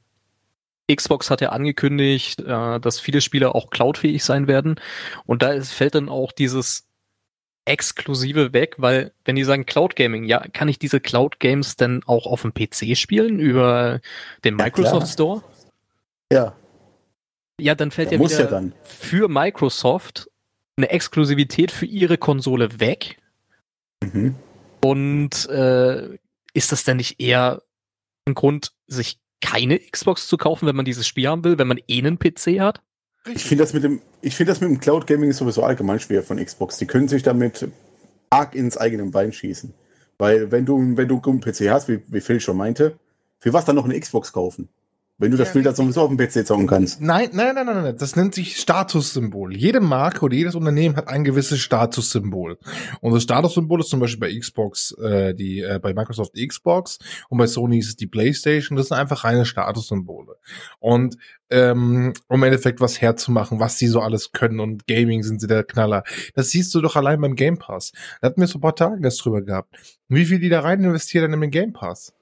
Xbox 0.94 1.30
hat 1.30 1.40
ja 1.40 1.50
angekündigt, 1.50 2.40
äh, 2.40 2.78
dass 2.78 3.00
viele 3.00 3.22
Spiele 3.22 3.54
auch 3.54 3.70
cloudfähig 3.70 4.22
sein 4.22 4.46
werden. 4.46 4.78
Und 5.24 5.42
da 5.42 5.52
ist, 5.52 5.72
fällt 5.72 5.94
dann 5.94 6.10
auch 6.10 6.32
dieses 6.32 6.87
Exklusive 7.68 8.52
weg, 8.52 8.76
weil 8.78 9.12
wenn 9.24 9.36
die 9.36 9.44
sagen 9.44 9.66
Cloud 9.66 9.94
Gaming, 9.94 10.24
ja, 10.24 10.40
kann 10.52 10.68
ich 10.68 10.78
diese 10.78 11.00
Cloud 11.00 11.38
Games 11.38 11.76
denn 11.76 12.02
auch 12.06 12.26
auf 12.26 12.42
dem 12.42 12.54
PC 12.54 12.96
spielen 12.96 13.38
über 13.38 14.00
den 14.44 14.58
Ja, 14.58 14.64
Microsoft 14.64 14.92
klar. 15.02 15.06
Store? 15.06 15.42
Ja, 16.32 16.54
Ja, 17.60 17.74
dann 17.74 17.90
fällt 17.90 18.10
ja 18.12 18.18
muss 18.18 18.32
wieder 18.32 18.44
ja 18.44 18.50
dann. 18.50 18.72
für 18.84 19.28
Microsoft 19.28 20.30
eine 20.76 20.90
Exklusivität 20.90 21.70
für 21.70 21.86
ihre 21.86 22.16
Konsole 22.18 22.80
weg. 22.80 23.18
Mhm. 24.02 24.34
Und 24.82 25.48
äh, 25.48 26.18
ist 26.54 26.72
das 26.72 26.84
denn 26.84 26.96
nicht 26.98 27.20
eher 27.20 27.62
ein 28.26 28.34
Grund, 28.34 28.72
sich 28.86 29.18
keine 29.40 29.78
Xbox 29.78 30.26
zu 30.28 30.36
kaufen, 30.36 30.66
wenn 30.66 30.76
man 30.76 30.84
dieses 30.84 31.06
Spiel 31.06 31.28
haben 31.28 31.44
will, 31.44 31.58
wenn 31.58 31.68
man 31.68 31.80
eh 31.88 31.98
einen 31.98 32.18
PC 32.18 32.60
hat? 32.60 32.80
Ich 33.26 33.44
finde 33.44 33.64
das 33.64 33.72
mit 33.72 33.82
dem, 33.84 34.00
ich 34.20 34.34
finde 34.34 34.52
das 34.52 34.60
mit 34.60 34.70
dem 34.70 34.80
Cloud 34.80 35.06
Gaming 35.06 35.32
sowieso 35.32 35.62
allgemein 35.62 36.00
schwer 36.00 36.22
von 36.22 36.44
Xbox. 36.44 36.78
Die 36.78 36.86
können 36.86 37.08
sich 37.08 37.22
damit 37.22 37.68
arg 38.30 38.54
ins 38.54 38.76
eigene 38.76 39.04
Bein 39.06 39.32
schießen. 39.32 39.72
Weil 40.18 40.50
wenn 40.50 40.66
du, 40.66 40.96
wenn 40.96 41.08
du 41.08 41.20
einen 41.24 41.40
PC 41.40 41.70
hast, 41.70 41.88
wie, 41.88 42.02
wie 42.08 42.20
Phil 42.20 42.40
schon 42.40 42.56
meinte, 42.56 42.98
für 43.38 43.52
was 43.52 43.64
dann 43.64 43.76
noch 43.76 43.84
eine 43.84 43.98
Xbox 43.98 44.32
kaufen? 44.32 44.68
Wenn 45.20 45.32
du 45.32 45.36
das 45.36 45.48
Ja, 45.48 45.50
Spiel 45.50 45.62
dann 45.64 45.74
sowieso 45.74 46.02
auf 46.02 46.14
dem 46.14 46.16
PC 46.16 46.46
zocken 46.46 46.68
kannst. 46.68 47.00
Nein, 47.00 47.30
nein, 47.32 47.56
nein, 47.56 47.66
nein, 47.66 47.82
nein. 47.82 47.96
Das 47.98 48.14
nennt 48.14 48.36
sich 48.36 48.56
Statussymbol. 48.56 49.56
Jede 49.56 49.80
Marke 49.80 50.24
oder 50.24 50.36
jedes 50.36 50.54
Unternehmen 50.54 50.94
hat 50.94 51.08
ein 51.08 51.24
gewisses 51.24 51.58
Statussymbol. 51.58 52.56
Und 53.00 53.12
das 53.12 53.24
Statussymbol 53.24 53.80
ist 53.80 53.88
zum 53.88 53.98
Beispiel 53.98 54.20
bei 54.20 54.38
Xbox, 54.38 54.92
äh, 54.92 55.34
die, 55.34 55.60
äh, 55.60 55.80
bei 55.82 55.92
Microsoft 55.92 56.34
Xbox 56.34 57.00
und 57.28 57.38
bei 57.38 57.48
Sony 57.48 57.78
ist 57.78 57.88
es 57.88 57.96
die 57.96 58.06
PlayStation. 58.06 58.76
Das 58.76 58.88
sind 58.88 58.96
einfach 58.96 59.24
reine 59.24 59.44
Statussymbole. 59.44 60.36
Und 60.78 61.16
ähm, 61.50 62.12
um 62.28 62.36
im 62.36 62.42
Endeffekt 62.44 62.80
was 62.80 63.00
herzumachen, 63.00 63.58
was 63.58 63.76
sie 63.76 63.88
so 63.88 64.00
alles 64.00 64.30
können 64.30 64.60
und 64.60 64.86
Gaming 64.86 65.24
sind 65.24 65.40
sie 65.40 65.48
der 65.48 65.64
Knaller. 65.64 66.04
Das 66.34 66.50
siehst 66.50 66.72
du 66.74 66.80
doch 66.80 66.94
allein 66.94 67.20
beim 67.20 67.34
Game 67.34 67.58
Pass. 67.58 67.90
Da 68.20 68.28
hatten 68.28 68.40
wir 68.40 68.46
so 68.46 68.58
ein 68.58 68.62
paar 68.62 68.76
Tage 68.76 69.00
das 69.00 69.16
drüber 69.16 69.42
gehabt. 69.42 69.74
Wie 70.08 70.26
viel 70.26 70.38
die 70.38 70.48
da 70.48 70.60
rein 70.60 70.84
investieren 70.84 71.32
in 71.32 71.40
den 71.40 71.50
Game 71.50 71.72
Pass? 71.72 72.12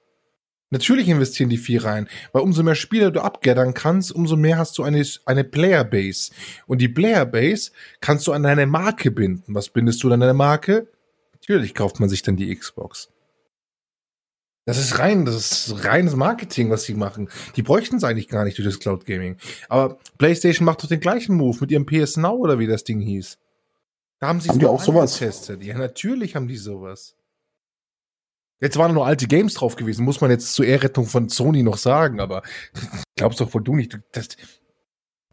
Natürlich 0.69 1.07
investieren 1.07 1.49
die 1.49 1.57
viel 1.57 1.79
rein, 1.79 2.09
weil 2.33 2.41
umso 2.41 2.61
mehr 2.61 2.75
Spieler 2.75 3.09
du 3.09 3.21
abgattern 3.21 3.73
kannst, 3.73 4.11
umso 4.11 4.35
mehr 4.35 4.57
hast 4.57 4.77
du 4.77 4.83
eine, 4.83 5.05
eine 5.25 5.45
Playerbase. 5.45 6.31
Und 6.65 6.81
die 6.81 6.89
Playerbase 6.89 7.71
kannst 8.01 8.27
du 8.27 8.33
an 8.33 8.43
deine 8.43 8.65
Marke 8.65 9.11
binden. 9.11 9.55
Was 9.55 9.69
bindest 9.69 10.03
du 10.03 10.11
an 10.11 10.19
deine 10.19 10.33
Marke? 10.33 10.87
Natürlich 11.33 11.73
kauft 11.73 12.01
man 12.01 12.09
sich 12.09 12.21
dann 12.21 12.35
die 12.35 12.53
Xbox. 12.53 13.09
Das 14.65 14.77
ist 14.77 14.99
rein, 14.99 15.23
das 15.23 15.35
ist 15.35 15.85
reines 15.85 16.17
Marketing, 16.17 16.69
was 16.69 16.83
sie 16.83 16.93
machen. 16.93 17.29
Die 17.55 17.61
bräuchten 17.61 17.95
es 17.95 18.03
eigentlich 18.03 18.27
gar 18.27 18.43
nicht 18.43 18.57
durch 18.57 18.67
das 18.67 18.79
Cloud 18.79 19.05
Gaming. 19.05 19.37
Aber 19.69 19.97
PlayStation 20.17 20.65
macht 20.65 20.83
doch 20.83 20.89
den 20.89 20.99
gleichen 20.99 21.37
Move 21.37 21.59
mit 21.61 21.71
ihrem 21.71 21.85
PS 21.85 22.17
Now 22.17 22.35
oder 22.35 22.59
wie 22.59 22.67
das 22.67 22.83
Ding 22.83 22.99
hieß. 22.99 23.37
Da 24.19 24.27
haben 24.27 24.41
sie 24.41 24.49
die 24.49 24.65
auch 24.65 24.81
sowas? 24.81 25.17
getestet. 25.17 25.63
Ja, 25.63 25.77
natürlich 25.77 26.35
haben 26.35 26.49
die 26.49 26.57
sowas. 26.57 27.15
Jetzt 28.59 28.77
waren 28.77 28.93
nur 28.93 29.05
alte 29.05 29.27
Games 29.27 29.53
drauf 29.53 29.75
gewesen, 29.75 30.03
muss 30.03 30.21
man 30.21 30.31
jetzt 30.31 30.53
zur 30.53 30.65
Ehrrettung 30.65 31.05
von 31.05 31.29
Sony 31.29 31.61
noch 31.61 31.77
sagen, 31.77 32.19
aber 32.19 32.41
glaubst 33.15 33.39
doch 33.39 33.53
wohl 33.53 33.63
du 33.63 33.75
nicht. 33.75 33.99
Das, 34.13 34.29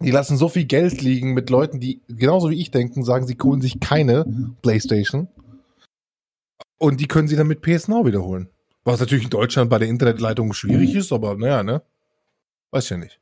die 0.01 0.11
lassen 0.11 0.37
so 0.37 0.49
viel 0.49 0.65
Geld 0.65 1.01
liegen 1.01 1.33
mit 1.33 1.49
Leuten, 1.49 1.81
die 1.81 2.03
genauso 2.09 2.51
wie 2.51 2.61
ich 2.61 2.71
denken, 2.71 3.05
sagen, 3.05 3.27
sie 3.27 3.39
holen 3.43 3.63
sich 3.63 3.81
keine 3.81 4.27
PlayStation. 4.61 5.29
Und 6.79 7.01
die 7.01 7.09
können 7.09 7.29
sie 7.29 7.37
dann 7.37 7.47
mit 7.47 7.63
PS 7.63 7.89
Now 7.89 8.05
wiederholen. 8.05 8.49
Was 8.85 9.01
natürlich 9.01 9.25
in 9.25 9.31
Deutschland 9.31 9.71
bei 9.71 9.79
der 9.79 9.89
Internetleitung 9.89 10.53
schwierig 10.53 10.95
ist, 10.95 11.13
aber 11.13 11.37
naja, 11.37 11.63
ne? 11.63 11.83
Weiß 12.71 12.91
ja 12.91 12.99
nicht. 12.99 13.21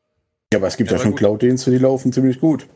Ja, 0.53 0.59
aber 0.59 0.67
es 0.67 0.77
gibt 0.77 0.91
Ja, 0.91 0.97
ja, 0.97 1.03
schon. 1.03 1.15
Cloud-Dienste, 1.15 1.71
die 1.71 1.79
laufen 1.79 2.13
ziemlich 2.13 2.41
gut. 2.41 2.67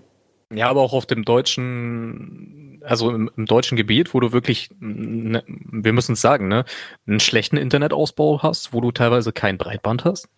Ja, 0.52 0.68
aber 0.68 0.80
auch 0.82 0.92
auf 0.92 1.06
dem 1.06 1.24
deutschen, 1.24 2.80
also 2.84 3.10
im, 3.10 3.30
im 3.36 3.46
deutschen 3.46 3.76
Gebiet, 3.76 4.14
wo 4.14 4.20
du 4.20 4.30
wirklich, 4.32 4.70
ne, 4.78 5.42
wir 5.48 5.92
müssen 5.92 6.12
es 6.12 6.20
sagen, 6.20 6.46
ne, 6.46 6.64
einen 7.06 7.18
schlechten 7.20 7.56
Internetausbau 7.56 8.42
hast, 8.42 8.72
wo 8.72 8.80
du 8.80 8.92
teilweise 8.92 9.32
kein 9.32 9.58
Breitband 9.58 10.04
hast. 10.04 10.28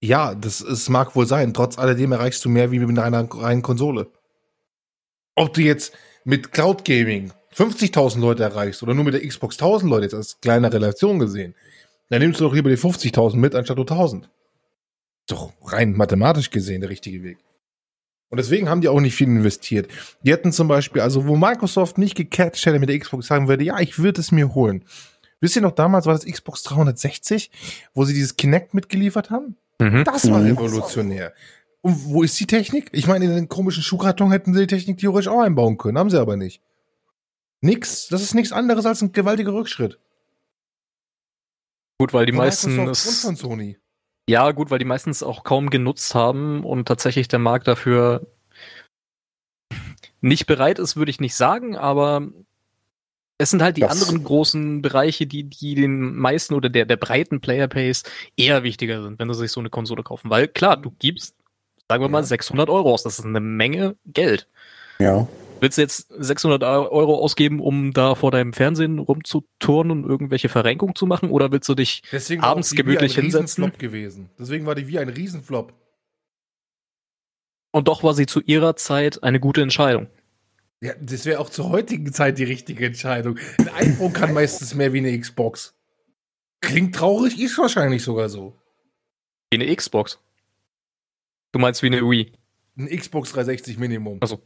Ja, 0.00 0.34
das 0.36 0.60
es 0.60 0.88
mag 0.88 1.16
wohl 1.16 1.26
sein. 1.26 1.52
Trotz 1.54 1.78
alledem 1.78 2.12
erreichst 2.12 2.44
du 2.44 2.48
mehr 2.48 2.70
wie 2.70 2.78
mit 2.78 2.98
einer 2.98 3.28
reinen 3.32 3.62
Konsole. 3.62 4.12
Ob 5.36 5.52
du 5.54 5.60
jetzt 5.62 5.94
mit 6.24 6.52
Cloud 6.52 6.84
Gaming 6.84 7.32
50.000 7.52 8.20
Leute 8.20 8.42
erreichst 8.42 8.82
oder 8.82 8.94
nur 8.94 9.04
mit 9.04 9.14
der 9.14 9.26
Xbox 9.26 9.56
1000 9.56 9.90
Leute 9.90 10.04
jetzt 10.04 10.14
als 10.14 10.40
kleine 10.40 10.72
Relation 10.72 11.18
gesehen, 11.18 11.54
dann 12.10 12.20
nimmst 12.20 12.40
du 12.40 12.44
doch 12.44 12.54
lieber 12.54 12.70
die 12.70 12.76
50.000 12.76 13.36
mit 13.36 13.54
anstatt 13.54 13.76
nur 13.76 13.88
1000. 13.88 14.28
Doch 15.26 15.52
rein 15.62 15.92
mathematisch 15.92 16.50
gesehen 16.50 16.80
der 16.80 16.90
richtige 16.90 17.22
Weg. 17.22 17.38
Und 18.30 18.38
deswegen 18.38 18.68
haben 18.68 18.80
die 18.80 18.88
auch 18.88 19.00
nicht 19.00 19.14
viel 19.14 19.28
investiert. 19.28 19.88
Die 20.22 20.32
hätten 20.32 20.52
zum 20.52 20.66
Beispiel, 20.68 21.02
also 21.02 21.26
wo 21.26 21.36
Microsoft 21.36 21.98
nicht 21.98 22.16
gecatcht 22.16 22.66
hätte 22.66 22.78
mit 22.78 22.88
der 22.88 22.98
Xbox, 22.98 23.26
sagen 23.28 23.48
würde, 23.48 23.64
ja, 23.64 23.78
ich 23.80 23.98
würde 23.98 24.20
es 24.20 24.32
mir 24.32 24.54
holen. 24.54 24.84
Wisst 25.40 25.56
ihr 25.56 25.62
noch, 25.62 25.72
damals 25.72 26.06
war 26.06 26.14
das 26.14 26.24
Xbox 26.24 26.62
360, 26.64 27.50
wo 27.92 28.04
sie 28.04 28.14
dieses 28.14 28.36
Kinect 28.36 28.74
mitgeliefert 28.74 29.30
haben? 29.30 29.56
Mhm. 29.80 30.04
Das 30.04 30.28
war 30.30 30.40
Mhm. 30.40 30.46
revolutionär. 30.46 31.32
Und 31.80 32.04
wo 32.06 32.22
ist 32.22 32.38
die 32.40 32.46
Technik? 32.46 32.88
Ich 32.92 33.06
meine, 33.06 33.26
in 33.26 33.34
den 33.34 33.48
komischen 33.48 33.82
Schuhkarton 33.82 34.30
hätten 34.32 34.54
sie 34.54 34.60
die 34.60 34.66
Technik 34.74 34.98
theoretisch 34.98 35.28
auch 35.28 35.40
einbauen 35.40 35.76
können, 35.76 35.98
haben 35.98 36.10
sie 36.10 36.18
aber 36.20 36.36
nicht. 36.36 36.62
Nix. 37.60 38.08
Das 38.08 38.22
ist 38.22 38.34
nichts 38.34 38.52
anderes 38.52 38.84
als 38.86 39.02
ein 39.02 39.12
gewaltiger 39.12 39.52
Rückschritt. 39.52 39.98
Gut, 41.98 42.12
weil 42.12 42.26
die 42.26 42.32
Von 42.32 42.38
meisten 42.38 42.74
Microsoft 42.76 43.06
es, 43.18 43.24
und 43.24 43.38
von 43.38 43.50
Sony. 43.50 43.78
Ja 44.28 44.50
gut, 44.52 44.70
weil 44.70 44.78
die 44.78 44.84
meisten 44.84 45.10
es 45.10 45.22
auch 45.22 45.44
kaum 45.44 45.70
genutzt 45.70 46.14
haben 46.14 46.64
und 46.64 46.86
tatsächlich 46.86 47.28
der 47.28 47.38
Markt 47.38 47.68
dafür 47.68 48.26
nicht 50.20 50.46
bereit 50.46 50.78
ist, 50.78 50.96
würde 50.96 51.10
ich 51.10 51.20
nicht 51.20 51.34
sagen, 51.34 51.76
aber 51.76 52.28
es 53.36 53.50
sind 53.50 53.62
halt 53.62 53.76
die 53.76 53.82
Das- 53.82 53.92
anderen 53.92 54.24
großen 54.24 54.80
Bereiche, 54.80 55.26
die, 55.26 55.44
die 55.44 55.74
den 55.74 56.14
meisten 56.14 56.54
oder 56.54 56.68
der, 56.70 56.86
der 56.86 56.96
breiten 56.96 57.40
Player 57.40 57.66
Base 57.68 58.04
eher 58.36 58.62
wichtiger 58.62 59.02
sind, 59.02 59.18
wenn 59.18 59.32
sie 59.32 59.38
sich 59.40 59.52
so 59.52 59.60
eine 59.60 59.70
Konsole 59.70 60.02
kaufen. 60.02 60.30
Weil 60.30 60.48
klar, 60.48 60.76
du 60.76 60.90
gibst, 60.98 61.34
sagen 61.88 62.02
wir 62.02 62.08
mal, 62.08 62.20
Ja. 62.20 62.24
600 62.24 62.70
Euro 62.70 62.92
aus. 62.94 63.02
Das 63.02 63.18
ist 63.18 63.24
eine 63.24 63.40
Menge 63.40 63.96
Geld. 64.06 64.48
Ja. 65.00 65.26
Willst 65.64 65.78
du 65.78 65.82
jetzt 65.82 66.08
600 66.10 66.62
Euro 66.62 67.14
ausgeben, 67.16 67.58
um 67.58 67.94
da 67.94 68.14
vor 68.14 68.30
deinem 68.30 68.52
Fernsehen 68.52 68.98
rumzuturnen 68.98 70.04
und 70.04 70.10
irgendwelche 70.10 70.50
Verrenkungen 70.50 70.94
zu 70.94 71.06
machen? 71.06 71.30
Oder 71.30 71.52
willst 71.52 71.66
du 71.70 71.74
dich 71.74 72.02
Deswegen 72.12 72.42
Abends 72.42 72.72
Wii 72.72 72.76
gemütlich 72.76 73.16
ein 73.16 73.22
hinsetzen. 73.22 73.64
Riesenflop 73.64 73.78
gewesen. 73.78 74.28
Deswegen 74.38 74.66
war 74.66 74.74
die 74.74 74.88
Wii 74.88 74.98
ein 74.98 75.08
Riesenflop. 75.08 75.72
Und 77.72 77.88
doch 77.88 78.02
war 78.02 78.12
sie 78.12 78.26
zu 78.26 78.42
ihrer 78.42 78.76
Zeit 78.76 79.22
eine 79.22 79.40
gute 79.40 79.62
Entscheidung. 79.62 80.08
Ja, 80.82 80.92
das 81.00 81.24
wäre 81.24 81.40
auch 81.40 81.48
zur 81.48 81.70
heutigen 81.70 82.12
Zeit 82.12 82.36
die 82.36 82.44
richtige 82.44 82.84
Entscheidung. 82.84 83.38
Ein 83.56 83.70
iPhone 83.70 84.12
kann 84.12 84.34
meistens 84.34 84.74
mehr 84.74 84.92
wie 84.92 84.98
eine 84.98 85.18
Xbox. 85.18 85.74
Klingt 86.60 86.94
traurig, 86.94 87.40
ist 87.40 87.56
wahrscheinlich 87.56 88.02
sogar 88.02 88.28
so. 88.28 88.54
Wie 89.50 89.62
eine 89.62 89.74
Xbox. 89.74 90.18
Du 91.52 91.58
meinst 91.58 91.82
wie 91.82 91.86
eine 91.86 92.02
Wii. 92.02 92.32
Ein 92.76 92.88
Xbox 92.88 93.32
360 93.32 93.78
Minimum. 93.78 94.18
Also. 94.20 94.42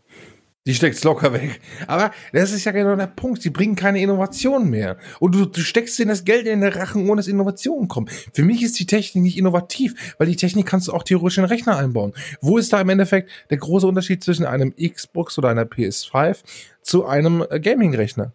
Die 0.68 0.74
steckt's 0.74 1.02
locker 1.02 1.32
weg. 1.32 1.62
Aber 1.86 2.10
das 2.34 2.52
ist 2.52 2.66
ja 2.66 2.72
genau 2.72 2.94
der 2.94 3.06
Punkt. 3.06 3.40
Sie 3.40 3.48
bringen 3.48 3.74
keine 3.74 4.02
Innovation 4.02 4.68
mehr. 4.68 4.98
Und 5.18 5.34
du, 5.34 5.46
du 5.46 5.62
steckst 5.62 5.98
ihnen 5.98 6.10
das 6.10 6.26
Geld 6.26 6.46
in 6.46 6.60
den 6.60 6.70
Rachen, 6.70 7.08
ohne 7.08 7.20
dass 7.20 7.26
Innovationen 7.26 7.88
kommen. 7.88 8.10
Für 8.34 8.44
mich 8.44 8.62
ist 8.62 8.78
die 8.78 8.84
Technik 8.84 9.24
nicht 9.24 9.38
innovativ, 9.38 10.14
weil 10.18 10.26
die 10.26 10.36
Technik 10.36 10.66
kannst 10.66 10.88
du 10.88 10.92
auch 10.92 11.04
theoretisch 11.04 11.38
in 11.38 11.44
den 11.44 11.48
Rechner 11.48 11.78
einbauen. 11.78 12.12
Wo 12.42 12.58
ist 12.58 12.70
da 12.70 12.82
im 12.82 12.90
Endeffekt 12.90 13.30
der 13.48 13.56
große 13.56 13.86
Unterschied 13.86 14.22
zwischen 14.22 14.44
einem 14.44 14.74
Xbox 14.76 15.38
oder 15.38 15.48
einer 15.48 15.64
PS5 15.64 16.40
zu 16.82 17.06
einem 17.06 17.42
äh, 17.48 17.60
Gaming-Rechner? 17.60 18.34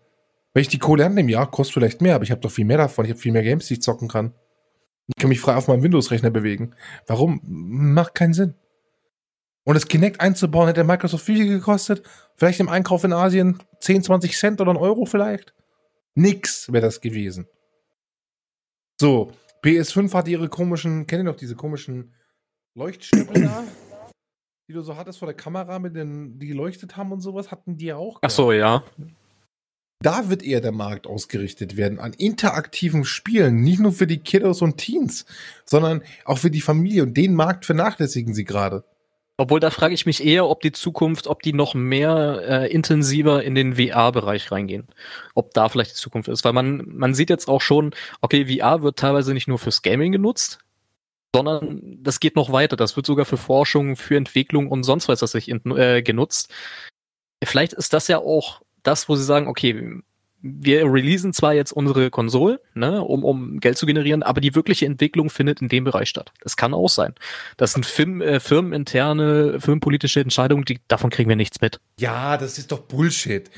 Wenn 0.56 0.62
ich 0.62 0.70
die 0.70 0.80
Kohle 0.80 1.06
annehme, 1.06 1.32
ja, 1.32 1.46
kostet 1.46 1.76
vielleicht 1.76 2.02
mehr, 2.02 2.16
aber 2.16 2.24
ich 2.24 2.32
habe 2.32 2.42
doch 2.42 2.50
viel 2.50 2.66
mehr 2.66 2.78
davon. 2.78 3.06
Ich 3.06 3.12
habe 3.12 3.20
viel 3.20 3.32
mehr 3.32 3.44
Games, 3.44 3.68
die 3.68 3.76
ich 3.76 3.84
zocken 3.84 4.08
kann. 4.08 4.34
Ich 5.06 5.22
kann 5.22 5.30
mich 5.30 5.40
frei 5.40 5.54
auf 5.54 5.68
meinem 5.68 5.84
Windows-Rechner 5.84 6.32
bewegen. 6.32 6.74
Warum? 7.06 7.42
Macht 7.44 8.16
keinen 8.16 8.34
Sinn. 8.34 8.56
Und 9.66 9.76
das 9.76 9.88
Kinect 9.88 10.20
einzubauen, 10.20 10.68
hätte 10.68 10.84
Microsoft 10.84 11.26
viel 11.26 11.48
gekostet. 11.48 12.06
Vielleicht 12.36 12.60
im 12.60 12.70
Einkauf 12.70 13.04
in 13.04 13.14
Asien 13.14 13.60
10, 13.80 14.04
20 14.04 14.38
Cent 14.38 14.62
oder 14.62 14.72
ein 14.72 14.78
Euro 14.78 15.06
vielleicht. 15.06 15.54
Nix 16.16 16.72
wäre 16.72 16.86
das 16.86 17.02
gewesen. 17.02 17.48
So, 19.00 19.32
PS5 19.64 20.14
hat 20.14 20.28
ihre 20.28 20.50
komischen, 20.50 21.08
kennt 21.08 21.22
ihr 21.22 21.24
noch 21.24 21.38
diese 21.38 21.56
komischen 21.56 22.14
Leuchtstöpel 22.76 23.44
da? 23.44 23.64
Die 24.70 24.74
du 24.74 24.82
so 24.82 24.96
hattest 24.96 25.20
vor 25.20 25.26
der 25.28 25.36
Kamera, 25.36 25.80
mit 25.80 25.96
den, 25.96 26.40
die 26.40 26.48
geleuchtet 26.48 26.96
haben 26.96 27.12
und 27.12 27.22
sowas, 27.22 27.52
hatten 27.52 27.78
die 27.78 27.88
ja 27.88 27.98
auch. 27.98 28.20
Ach 28.22 28.30
so, 28.30 28.52
ja. 28.52 28.84
Da 30.00 30.30
wird 30.30 30.44
eher 30.44 30.62
der 30.62 30.72
Markt 30.74 31.08
ausgerichtet 31.08 31.78
werden 31.78 32.00
an 32.00 32.14
interaktiven 32.14 33.06
Spielen, 33.06 33.62
nicht 33.62 33.80
nur 33.80 33.94
für 33.94 34.08
die 34.08 34.20
Kiddos 34.20 34.62
und 34.62 34.78
Teens, 34.78 35.26
sondern 35.66 36.04
auch 36.26 36.38
für 36.38 36.52
die 36.52 36.62
Familie. 36.62 37.04
Und 37.04 37.16
den 37.16 37.36
Markt 37.36 37.66
vernachlässigen 37.66 38.34
sie 38.34 38.44
gerade. 38.44 38.84
Obwohl, 39.38 39.60
da 39.60 39.72
frage 39.72 39.96
ich 39.96 40.06
mich 40.06 40.24
eher, 40.24 40.48
ob 40.48 40.62
die 40.62 40.72
Zukunft, 40.72 41.26
ob 41.26 41.42
die 41.42 41.54
noch 41.54 41.74
mehr 41.74 42.44
äh, 42.48 42.72
intensiver 42.72 43.44
in 43.44 43.56
den 43.56 43.76
VR-Bereich 43.76 44.52
reingehen. 44.52 44.88
Ob 45.34 45.54
da 45.56 45.70
vielleicht 45.70 45.92
die 45.92 46.00
Zukunft 46.00 46.30
ist. 46.30 46.46
Weil 46.46 46.54
man, 46.54 46.84
man 46.88 47.16
sieht 47.16 47.32
jetzt 47.32 47.48
auch 47.48 47.62
schon, 47.62 47.96
okay, 48.22 48.46
VR 48.46 48.84
wird 48.84 49.00
teilweise 49.00 49.34
nicht 49.34 49.48
nur 49.48 49.58
fürs 49.58 49.82
Gaming 49.82 50.12
genutzt, 50.12 50.60
sondern 51.36 51.82
das 52.04 52.20
geht 52.20 52.36
noch 52.36 52.52
weiter. 52.52 52.76
Das 52.76 52.96
wird 52.96 53.08
sogar 53.08 53.26
für 53.26 53.38
Forschung, 53.38 53.96
für 53.96 54.18
Entwicklung 54.18 54.68
und 54.68 54.84
sonst 54.84 55.08
was 55.08 55.20
das 55.20 55.32
sich 55.32 55.50
in, 55.50 55.62
äh, 55.76 56.04
genutzt. 56.04 56.54
Vielleicht 57.44 57.74
ist 57.74 57.94
das 57.94 58.08
ja 58.08 58.20
auch 58.20 58.62
das, 58.84 59.10
wo 59.10 59.16
sie 59.16 59.24
sagen, 59.24 59.48
okay, 59.48 60.02
wir 60.46 60.84
releasen 60.92 61.32
zwar 61.32 61.54
jetzt 61.54 61.72
unsere 61.72 62.10
Konsole, 62.10 62.60
ne, 62.74 63.02
um, 63.02 63.24
um 63.24 63.62
Geld 63.62 63.78
zu 63.78 63.86
generieren, 63.86 64.24
aber 64.24 64.42
die 64.42 64.54
wirkliche 64.54 64.86
Entwicklung 64.86 65.30
findet 65.30 65.62
in 65.62 65.70
dem 65.70 65.86
Bereich 65.86 66.10
statt. 66.10 66.34
Das 66.42 66.58
kann 66.58 66.74
auch 66.74 66.90
sein. 66.90 67.16
Das 67.56 67.72
sind 67.72 67.86
Firmen, 67.86 68.22
äh, 68.22 68.40
firmeninterne, 68.42 69.62
firmenpolitische 69.62 70.20
Entscheidungen, 70.20 70.66
die, 70.66 70.82
davon 70.90 71.10
kriegen 71.10 71.30
wir 71.30 71.38
nichts 71.38 71.62
mit. 71.62 71.80
Ja, 71.98 72.36
das 72.36 72.58
ist 72.58 72.74
doch 72.74 72.80
Bullshit. 72.80 73.50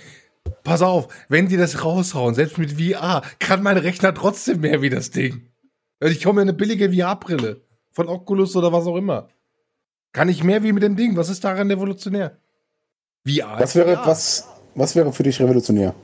Pass 0.64 0.84
auf, 0.84 1.08
wenn 1.28 1.48
die 1.48 1.58
das 1.58 1.84
raushauen, 1.84 2.36
selbst 2.36 2.60
mit 2.60 2.74
VR, 2.74 3.24
kann 3.40 3.64
mein 3.64 3.78
Rechner 3.78 4.14
trotzdem 4.14 4.62
mehr 4.62 4.84
wie 4.84 4.92
das 4.92 5.10
Ding. 5.10 5.50
Also 6.00 6.14
ich 6.16 6.24
komme 6.24 6.36
mir 6.36 6.42
eine 6.42 6.54
billige 6.54 6.94
VR-Brille 6.94 7.62
von 7.94 8.08
Oculus 8.08 8.56
oder 8.56 8.72
was 8.72 8.86
auch 8.86 8.96
immer. 8.96 9.30
Kann 10.14 10.30
ich 10.30 10.44
mehr 10.44 10.62
wie 10.62 10.72
mit 10.72 10.84
dem 10.84 10.96
Ding? 10.96 11.18
Was 11.18 11.30
ist 11.30 11.44
daran 11.44 11.72
revolutionär? 11.72 12.38
VR. 13.28 13.60
Was 13.60 13.72
ist 13.72 13.76
wäre, 13.76 13.96
VR. 13.96 14.06
was, 14.06 14.48
was 14.76 14.96
wäre 14.96 15.12
für 15.12 15.24
dich 15.24 15.42
revolutionär? 15.42 15.96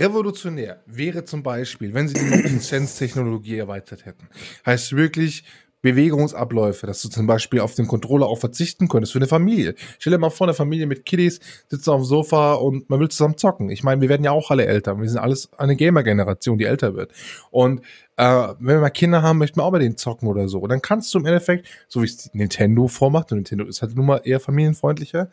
Revolutionär 0.00 0.82
wäre 0.86 1.24
zum 1.24 1.42
Beispiel, 1.42 1.94
wenn 1.94 2.08
sie 2.08 2.14
die 2.14 2.24
Motion 2.24 2.60
Sense 2.60 2.98
Technologie 2.98 3.58
erweitert 3.58 4.06
hätten. 4.06 4.28
Heißt 4.64 4.96
wirklich 4.96 5.44
Bewegungsabläufe, 5.82 6.86
dass 6.86 7.00
du 7.02 7.08
zum 7.08 7.26
Beispiel 7.26 7.60
auf 7.60 7.74
den 7.74 7.86
Controller 7.86 8.26
auch 8.26 8.38
verzichten 8.38 8.88
könntest 8.88 9.12
für 9.12 9.18
eine 9.18 9.26
Familie. 9.26 9.74
Stell 9.98 10.12
dir 10.12 10.18
mal 10.18 10.30
vor, 10.30 10.46
eine 10.46 10.54
Familie 10.54 10.86
mit 10.86 11.06
Kiddies 11.06 11.40
sitzt 11.68 11.88
auf 11.88 12.02
dem 12.02 12.04
Sofa 12.04 12.54
und 12.54 12.90
man 12.90 13.00
will 13.00 13.08
zusammen 13.08 13.38
zocken. 13.38 13.70
Ich 13.70 13.82
meine, 13.82 14.00
wir 14.00 14.08
werden 14.08 14.24
ja 14.24 14.30
auch 14.30 14.50
alle 14.50 14.66
älter. 14.66 15.00
Wir 15.00 15.08
sind 15.08 15.18
alles 15.18 15.50
eine 15.54 15.76
Gamer-Generation, 15.76 16.58
die 16.58 16.64
älter 16.64 16.94
wird. 16.94 17.12
Und 17.50 17.80
äh, 18.16 18.48
wenn 18.58 18.76
wir 18.76 18.80
mal 18.80 18.90
Kinder 18.90 19.22
haben, 19.22 19.38
möchten 19.38 19.58
wir 19.58 19.64
auch 19.64 19.72
bei 19.72 19.78
denen 19.78 19.96
zocken 19.96 20.28
oder 20.28 20.48
so. 20.48 20.58
Und 20.58 20.68
dann 20.68 20.82
kannst 20.82 21.14
du 21.14 21.18
im 21.18 21.26
Endeffekt, 21.26 21.66
so 21.88 22.02
wie 22.02 22.06
es 22.06 22.30
Nintendo 22.34 22.86
vormacht, 22.88 23.32
und 23.32 23.38
Nintendo 23.38 23.64
ist 23.64 23.80
halt 23.80 23.96
nun 23.96 24.06
mal 24.06 24.20
eher 24.22 24.40
familienfreundlicher, 24.40 25.30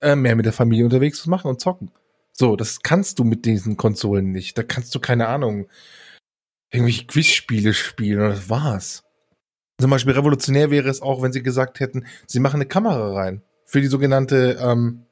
äh, 0.00 0.16
mehr 0.16 0.34
mit 0.34 0.46
der 0.46 0.52
Familie 0.52 0.84
unterwegs 0.84 1.22
zu 1.22 1.30
machen 1.30 1.48
und 1.48 1.60
zocken. 1.60 1.92
So, 2.38 2.54
das 2.54 2.82
kannst 2.82 3.18
du 3.18 3.24
mit 3.24 3.46
diesen 3.46 3.78
Konsolen 3.78 4.30
nicht. 4.30 4.58
Da 4.58 4.62
kannst 4.62 4.94
du, 4.94 5.00
keine 5.00 5.28
Ahnung, 5.28 5.68
irgendwelche 6.70 7.06
Quizspiele 7.06 7.72
spielen 7.72 8.20
und 8.20 8.28
das 8.28 8.50
war's. 8.50 9.04
Zum 9.80 9.90
Beispiel 9.90 10.12
revolutionär 10.12 10.70
wäre 10.70 10.88
es 10.88 11.00
auch, 11.00 11.22
wenn 11.22 11.32
sie 11.32 11.42
gesagt 11.42 11.80
hätten, 11.80 12.06
sie 12.26 12.40
machen 12.40 12.56
eine 12.56 12.66
Kamera 12.66 13.14
rein. 13.14 13.42
Für 13.64 13.80
die 13.80 13.86
sogenannte 13.86 14.58
ähm, 14.60 15.05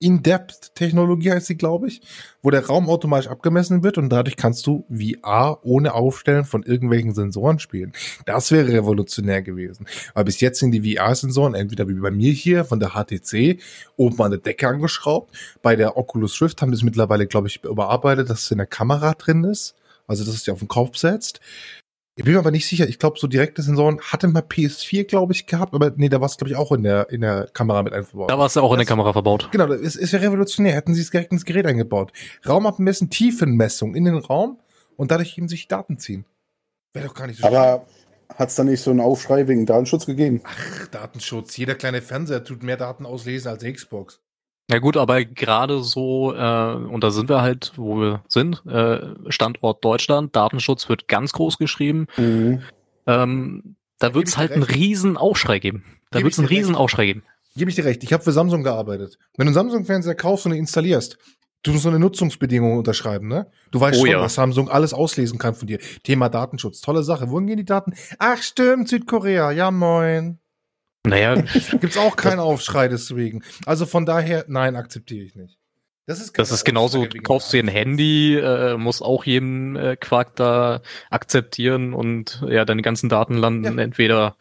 In-Depth-Technologie 0.00 1.30
heißt 1.30 1.46
sie, 1.46 1.56
glaube 1.56 1.88
ich, 1.88 2.02
wo 2.42 2.50
der 2.50 2.66
Raum 2.66 2.90
automatisch 2.90 3.28
abgemessen 3.28 3.82
wird 3.82 3.96
und 3.96 4.10
dadurch 4.10 4.36
kannst 4.36 4.66
du 4.66 4.84
VR 4.90 5.60
ohne 5.62 5.94
Aufstellen 5.94 6.44
von 6.44 6.62
irgendwelchen 6.62 7.14
Sensoren 7.14 7.58
spielen. 7.58 7.92
Das 8.26 8.50
wäre 8.50 8.68
revolutionär 8.68 9.42
gewesen. 9.42 9.86
Aber 10.12 10.24
bis 10.24 10.40
jetzt 10.40 10.58
sind 10.58 10.72
die 10.72 10.96
VR-Sensoren 10.96 11.54
entweder 11.54 11.88
wie 11.88 11.94
bei 11.94 12.10
mir 12.10 12.32
hier 12.32 12.64
von 12.64 12.80
der 12.80 12.90
HTC 12.90 13.60
oben 13.96 14.20
an 14.20 14.32
der 14.32 14.40
Decke 14.40 14.68
angeschraubt. 14.68 15.34
Bei 15.62 15.76
der 15.76 15.96
Oculus 15.96 16.40
Rift 16.42 16.60
haben 16.60 16.70
die 16.70 16.76
es 16.76 16.82
mittlerweile, 16.82 17.26
glaube 17.26 17.48
ich, 17.48 17.64
überarbeitet, 17.64 18.28
dass 18.28 18.42
es 18.42 18.50
in 18.50 18.58
der 18.58 18.66
Kamera 18.66 19.14
drin 19.14 19.44
ist. 19.44 19.74
Also, 20.06 20.24
dass 20.24 20.34
es 20.34 20.44
dir 20.44 20.52
auf 20.52 20.58
den 20.58 20.68
Kopf 20.68 20.96
setzt. 20.96 21.40
Ich 22.16 22.24
bin 22.24 22.34
mir 22.34 22.38
aber 22.38 22.52
nicht 22.52 22.68
sicher. 22.68 22.88
Ich 22.88 23.00
glaube, 23.00 23.18
so 23.18 23.26
direkte 23.26 23.60
Sensoren 23.62 24.00
hatte 24.00 24.28
mal 24.28 24.42
PS4, 24.42 25.04
glaube 25.04 25.32
ich, 25.32 25.46
gehabt, 25.46 25.74
aber 25.74 25.92
nee, 25.96 26.08
da 26.08 26.20
war 26.20 26.26
es, 26.26 26.36
glaube 26.36 26.50
ich, 26.50 26.56
auch 26.56 26.70
in 26.70 26.84
der, 26.84 27.10
in 27.10 27.22
der 27.22 27.48
Kamera 27.52 27.82
mit 27.82 27.92
einverbaut. 27.92 28.30
Da 28.30 28.38
war 28.38 28.46
es 28.46 28.54
ja 28.54 28.62
auch 28.62 28.72
in 28.72 28.78
der 28.78 28.86
Kamera 28.86 29.12
verbaut. 29.12 29.48
Genau, 29.50 29.66
das 29.66 29.80
ist, 29.80 29.96
ist 29.96 30.12
ja 30.12 30.20
revolutionär. 30.20 30.74
Hätten 30.74 30.94
sie 30.94 31.00
es 31.00 31.10
direkt 31.10 31.32
ins 31.32 31.44
Gerät 31.44 31.66
eingebaut. 31.66 32.12
Raumabmessen, 32.46 33.10
Tiefenmessung 33.10 33.96
in 33.96 34.04
den 34.04 34.18
Raum 34.18 34.60
und 34.96 35.10
dadurch 35.10 35.36
eben 35.36 35.48
sich 35.48 35.66
Daten 35.66 35.98
ziehen. 35.98 36.24
Wäre 36.92 37.08
doch 37.08 37.14
gar 37.14 37.26
nicht 37.26 37.40
so 37.40 37.46
Aber 37.48 37.84
hat 38.32 38.48
es 38.48 38.54
da 38.54 38.62
nicht 38.62 38.80
so 38.80 38.92
einen 38.92 39.00
Aufschrei 39.00 39.48
wegen 39.48 39.66
Datenschutz 39.66 40.06
gegeben? 40.06 40.40
Ach, 40.44 40.86
Datenschutz. 40.88 41.56
Jeder 41.56 41.74
kleine 41.74 42.00
Fernseher 42.00 42.44
tut 42.44 42.62
mehr 42.62 42.76
Daten 42.76 43.06
auslesen 43.06 43.50
als 43.50 43.64
Xbox. 43.64 44.20
Ja 44.70 44.78
gut, 44.78 44.96
aber 44.96 45.24
gerade 45.24 45.82
so, 45.82 46.34
äh, 46.34 46.74
und 46.74 47.04
da 47.04 47.10
sind 47.10 47.28
wir 47.28 47.42
halt, 47.42 47.72
wo 47.76 48.00
wir 48.00 48.24
sind, 48.28 48.64
äh, 48.66 49.00
Standort 49.28 49.84
Deutschland, 49.84 50.34
Datenschutz 50.34 50.88
wird 50.88 51.06
ganz 51.06 51.32
groß 51.32 51.58
geschrieben. 51.58 52.06
Mhm. 52.16 52.62
Ähm, 53.06 53.76
da 53.98 54.14
wird 54.14 54.26
es 54.26 54.38
halt 54.38 54.52
einen 54.52 54.62
riesen 54.62 55.16
Aufschrei 55.16 55.58
geben. 55.58 55.84
Da 56.10 56.22
wird 56.22 56.32
es 56.32 56.38
einen 56.38 56.48
dir 56.48 56.52
recht. 56.52 56.60
riesen 56.62 56.76
Aufschrei 56.76 57.06
geben. 57.06 57.22
Gebe 57.56 57.70
ich 57.70 57.76
dir 57.76 57.84
recht. 57.84 58.02
Ich 58.02 58.12
habe 58.12 58.22
für 58.22 58.32
Samsung 58.32 58.62
gearbeitet. 58.64 59.18
Wenn 59.36 59.46
du 59.46 59.50
einen 59.50 59.54
Samsung-Fernseher 59.54 60.14
kaufst 60.14 60.46
und 60.46 60.52
ihn 60.52 60.58
installierst, 60.58 61.18
du 61.62 61.72
musst 61.72 61.84
so 61.84 61.90
eine 61.90 61.98
Nutzungsbedingung 61.98 62.78
unterschreiben, 62.78 63.28
ne? 63.28 63.46
Du 63.70 63.80
weißt 63.80 63.98
Oh 64.00 64.04
schon, 64.06 64.12
ja. 64.12 64.20
was 64.20 64.34
Samsung 64.34 64.68
alles 64.70 64.94
auslesen 64.94 65.38
kann 65.38 65.54
von 65.54 65.68
dir. 65.68 65.78
Thema 66.02 66.28
Datenschutz. 66.30 66.80
Tolle 66.80 67.02
Sache. 67.02 67.30
Wohin 67.30 67.46
gehen 67.46 67.58
die 67.58 67.64
Daten? 67.64 67.92
Ach, 68.18 68.42
stimmt, 68.42 68.88
Südkorea. 68.88 69.50
Ja, 69.52 69.70
moin. 69.70 70.38
Naja, 71.06 71.34
Gibt's 71.80 71.96
auch 71.96 72.16
keinen 72.16 72.40
Aufschrei 72.40 72.88
deswegen. 72.88 73.42
Also 73.66 73.86
von 73.86 74.06
daher, 74.06 74.44
nein, 74.48 74.76
akzeptiere 74.76 75.24
ich 75.24 75.34
nicht. 75.34 75.58
Das 76.06 76.20
ist, 76.20 76.38
das 76.38 76.50
ist 76.50 76.64
genauso, 76.64 76.98
Aussage 76.98 77.16
du 77.16 77.22
kaufst 77.22 77.52
dir 77.52 77.62
ein. 77.62 77.68
Handy, 77.68 78.36
äh, 78.36 78.76
musst 78.76 79.02
auch 79.02 79.24
jeden 79.24 79.74
äh, 79.76 79.96
Quark 79.98 80.36
da 80.36 80.82
akzeptieren 81.10 81.94
und 81.94 82.42
ja, 82.46 82.66
deine 82.66 82.82
ganzen 82.82 83.08
Daten 83.08 83.34
landen 83.36 83.78
Ja. 83.78 83.82
entweder 83.84 84.36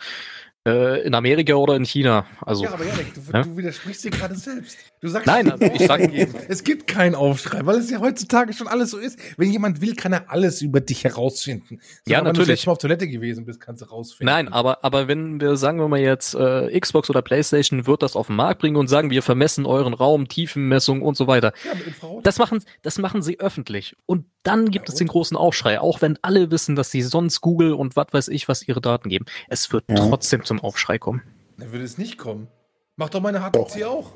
äh, 0.65 1.01
in 1.05 1.13
Amerika 1.13 1.55
oder 1.55 1.75
in 1.75 1.83
China. 1.83 2.25
Also, 2.41 2.63
Ja, 2.63 2.73
aber 2.73 2.85
Janik, 2.85 3.13
du, 3.13 3.21
Ja? 3.33 3.43
du 3.43 3.57
widersprichst 3.57 4.05
dir 4.05 4.11
gerade 4.11 4.35
selbst. 4.35 4.77
Du 5.01 5.09
sagst, 5.09 5.27
Nein, 5.27 5.47
es 5.47 5.59
gibt 5.59 5.75
ich 5.81 5.87
sag- 5.87 5.99
keinen- 6.13 6.35
es 6.47 6.63
gibt 6.63 6.87
keinen 6.87 7.15
Aufschrei, 7.15 7.65
weil 7.65 7.75
es 7.75 7.89
ja 7.89 7.99
heutzutage 7.99 8.53
schon 8.53 8.67
alles 8.67 8.91
so 8.91 8.97
ist. 8.97 9.19
Wenn 9.37 9.51
jemand 9.51 9.81
will, 9.81 9.93
kann 9.95 10.13
er 10.13 10.31
alles 10.31 10.61
über 10.61 10.79
dich 10.79 11.03
herausfinden. 11.03 11.79
Ja, 12.07 12.19
Sogar 12.19 12.25
Wenn 12.29 12.33
du 12.35 12.39
natürlich. 12.39 12.65
mal 12.65 12.71
auf 12.71 12.77
Toilette 12.77 13.07
gewesen 13.09 13.45
bist, 13.45 13.59
kannst 13.59 13.81
du 13.81 13.85
rausfinden. 13.87 14.33
Nein, 14.33 14.47
aber, 14.47 14.83
aber 14.85 15.09
wenn 15.09 15.41
wir, 15.41 15.57
sagen 15.57 15.79
wir 15.79 15.87
mal 15.89 15.99
jetzt, 15.99 16.33
äh, 16.35 16.79
Xbox 16.79 17.09
oder 17.09 17.21
Playstation 17.21 17.85
wird 17.85 18.01
das 18.01 18.15
auf 18.15 18.27
den 18.27 18.37
Markt 18.37 18.61
bringen 18.61 18.77
und 18.77 18.87
sagen, 18.87 19.09
wir 19.09 19.21
vermessen 19.21 19.65
euren 19.65 19.93
Raum, 19.93 20.29
Tiefenmessung 20.29 21.01
und 21.01 21.17
so 21.17 21.27
weiter. 21.27 21.51
Ja. 21.65 21.71
Das 22.23 22.37
machen, 22.39 22.63
das 22.83 22.97
machen 22.99 23.21
sie 23.21 23.39
öffentlich. 23.41 23.97
Und 24.05 24.25
dann 24.43 24.69
gibt 24.71 24.87
Ja, 24.89 24.93
es 24.93 24.99
den 24.99 25.07
großen 25.07 25.35
Aufschrei, 25.37 25.79
auch 25.79 26.01
wenn 26.01 26.19
alle 26.21 26.51
wissen, 26.51 26.75
dass 26.75 26.91
sie 26.91 27.01
sonst 27.01 27.41
Google 27.41 27.73
und 27.73 27.95
was 27.95 28.07
weiß 28.11 28.27
ich, 28.29 28.47
was 28.47 28.67
ihre 28.67 28.81
Daten 28.81 29.09
geben. 29.09 29.25
Es 29.47 29.71
wird 29.71 29.85
Ja. 29.89 29.95
trotzdem 29.95 30.43
zum 30.45 30.59
Aufschrei 30.59 30.99
kommen. 30.99 31.21
Dann 31.57 31.71
würde 31.71 31.85
es 31.85 31.97
nicht 31.97 32.17
kommen. 32.17 32.47
Macht 32.95 33.13
doch 33.15 33.21
meine 33.21 33.39
HTC 33.39 33.83
auch. 33.85 34.11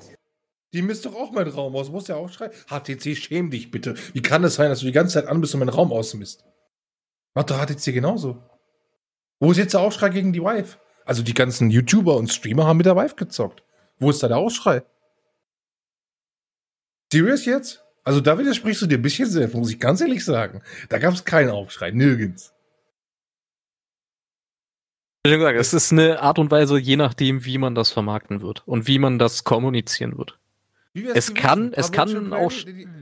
Die 0.74 0.82
misst 0.82 1.06
doch 1.06 1.16
auch 1.16 1.32
meinen 1.32 1.50
Raum 1.52 1.76
aus. 1.76 1.90
Muss 1.90 2.08
ja 2.08 2.16
auch 2.18 2.30
schreien. 2.30 2.52
HTC, 2.70 3.16
schäm 3.16 3.50
dich 3.50 3.72
bitte. 3.72 3.96
Wie 4.14 4.22
kann 4.22 4.44
es 4.44 4.56
sein, 4.56 4.70
dass 4.70 4.80
du 4.82 4.86
die 4.86 4.92
ganze 4.92 5.14
Zeit 5.14 5.28
an 5.28 5.40
bist 5.42 5.54
und 5.54 5.60
meinen 5.62 5.70
Raum 5.70 5.94
ausmisst? 5.94 6.44
Macht 7.34 7.50
doch 7.50 7.58
HTC 7.58 7.94
genauso. 7.94 8.44
Wo 9.40 9.52
ist 9.52 9.58
jetzt 9.58 9.74
der 9.74 9.82
Aufschrei 9.82 10.10
gegen 10.10 10.34
die 10.34 10.42
Vive? 10.42 10.78
Also 11.06 11.24
die 11.24 11.34
ganzen 11.34 11.70
YouTuber 11.70 12.18
und 12.18 12.28
Streamer 12.32 12.66
haben 12.66 12.78
mit 12.78 12.86
der 12.86 12.96
Vive 12.98 13.16
gezockt. 13.16 13.64
Wo 14.00 14.10
ist 14.10 14.22
da 14.22 14.28
der 14.28 14.38
Aufschrei? 14.38 14.84
Serious 17.12 17.46
jetzt? 17.46 17.84
Also 18.08 18.22
da 18.22 18.40
widersprichst 18.40 18.82
du 18.82 18.86
dir 18.88 19.00
ein 19.00 19.02
bisschen 19.02 19.30
selbst, 19.30 19.54
muss 19.54 19.70
ich 19.70 19.82
ganz 19.82 20.00
ehrlich 20.00 20.24
sagen. 20.24 20.62
Da 20.88 20.98
gab 20.98 21.14
es 21.14 21.26
keinen 21.26 21.50
Aufschrei, 21.50 21.92
nirgends. 21.92 22.54
Wie 25.26 25.32
schon 25.32 25.40
gesagt, 25.40 25.60
es 25.60 25.74
ist 25.74 25.92
eine 25.92 26.22
Art 26.22 26.40
und 26.40 26.50
Weise, 26.50 26.78
je 26.80 26.96
nachdem, 26.96 27.44
wie 27.44 27.58
man 27.58 27.76
das 27.76 27.92
vermarkten 27.92 28.42
wird 28.42 28.66
und 28.66 28.88
wie 28.88 28.98
man 28.98 29.20
das 29.20 29.44
kommunizieren 29.44 30.18
wird. 30.18 30.40
Es 30.94 31.34
kann, 31.34 31.74
es 31.74 31.92
kann 31.92 32.32
auch, 32.32 32.54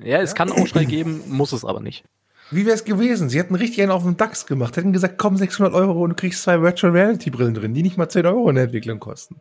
ja, 0.03 0.21
es 0.21 0.33
kann 0.33 0.51
Aufschrei 0.51 0.85
geben, 0.85 1.21
muss 1.27 1.51
es 1.51 1.63
aber 1.63 1.81
nicht. 1.81 2.03
Wie 2.49 2.65
wäre 2.65 2.73
es 2.73 2.83
gewesen? 2.83 3.29
Sie 3.29 3.37
hätten 3.37 3.53
richtig 3.53 3.83
einen 3.83 3.91
auf 3.91 4.01
dem 4.01 4.17
DAX 4.17 4.47
gemacht, 4.47 4.75
hätten 4.75 4.91
gesagt, 4.91 5.19
komm, 5.19 5.37
600 5.37 5.71
Euro 5.75 6.03
und 6.03 6.09
du 6.09 6.15
kriegst 6.15 6.41
zwei 6.41 6.63
Virtual 6.63 6.91
Reality 6.91 7.29
Brillen 7.29 7.53
drin, 7.53 7.75
die 7.75 7.83
nicht 7.83 7.97
mal 7.97 8.09
10 8.09 8.25
Euro 8.25 8.49
in 8.49 8.55
der 8.55 8.63
Entwicklung 8.63 8.99
kosten. 8.99 9.39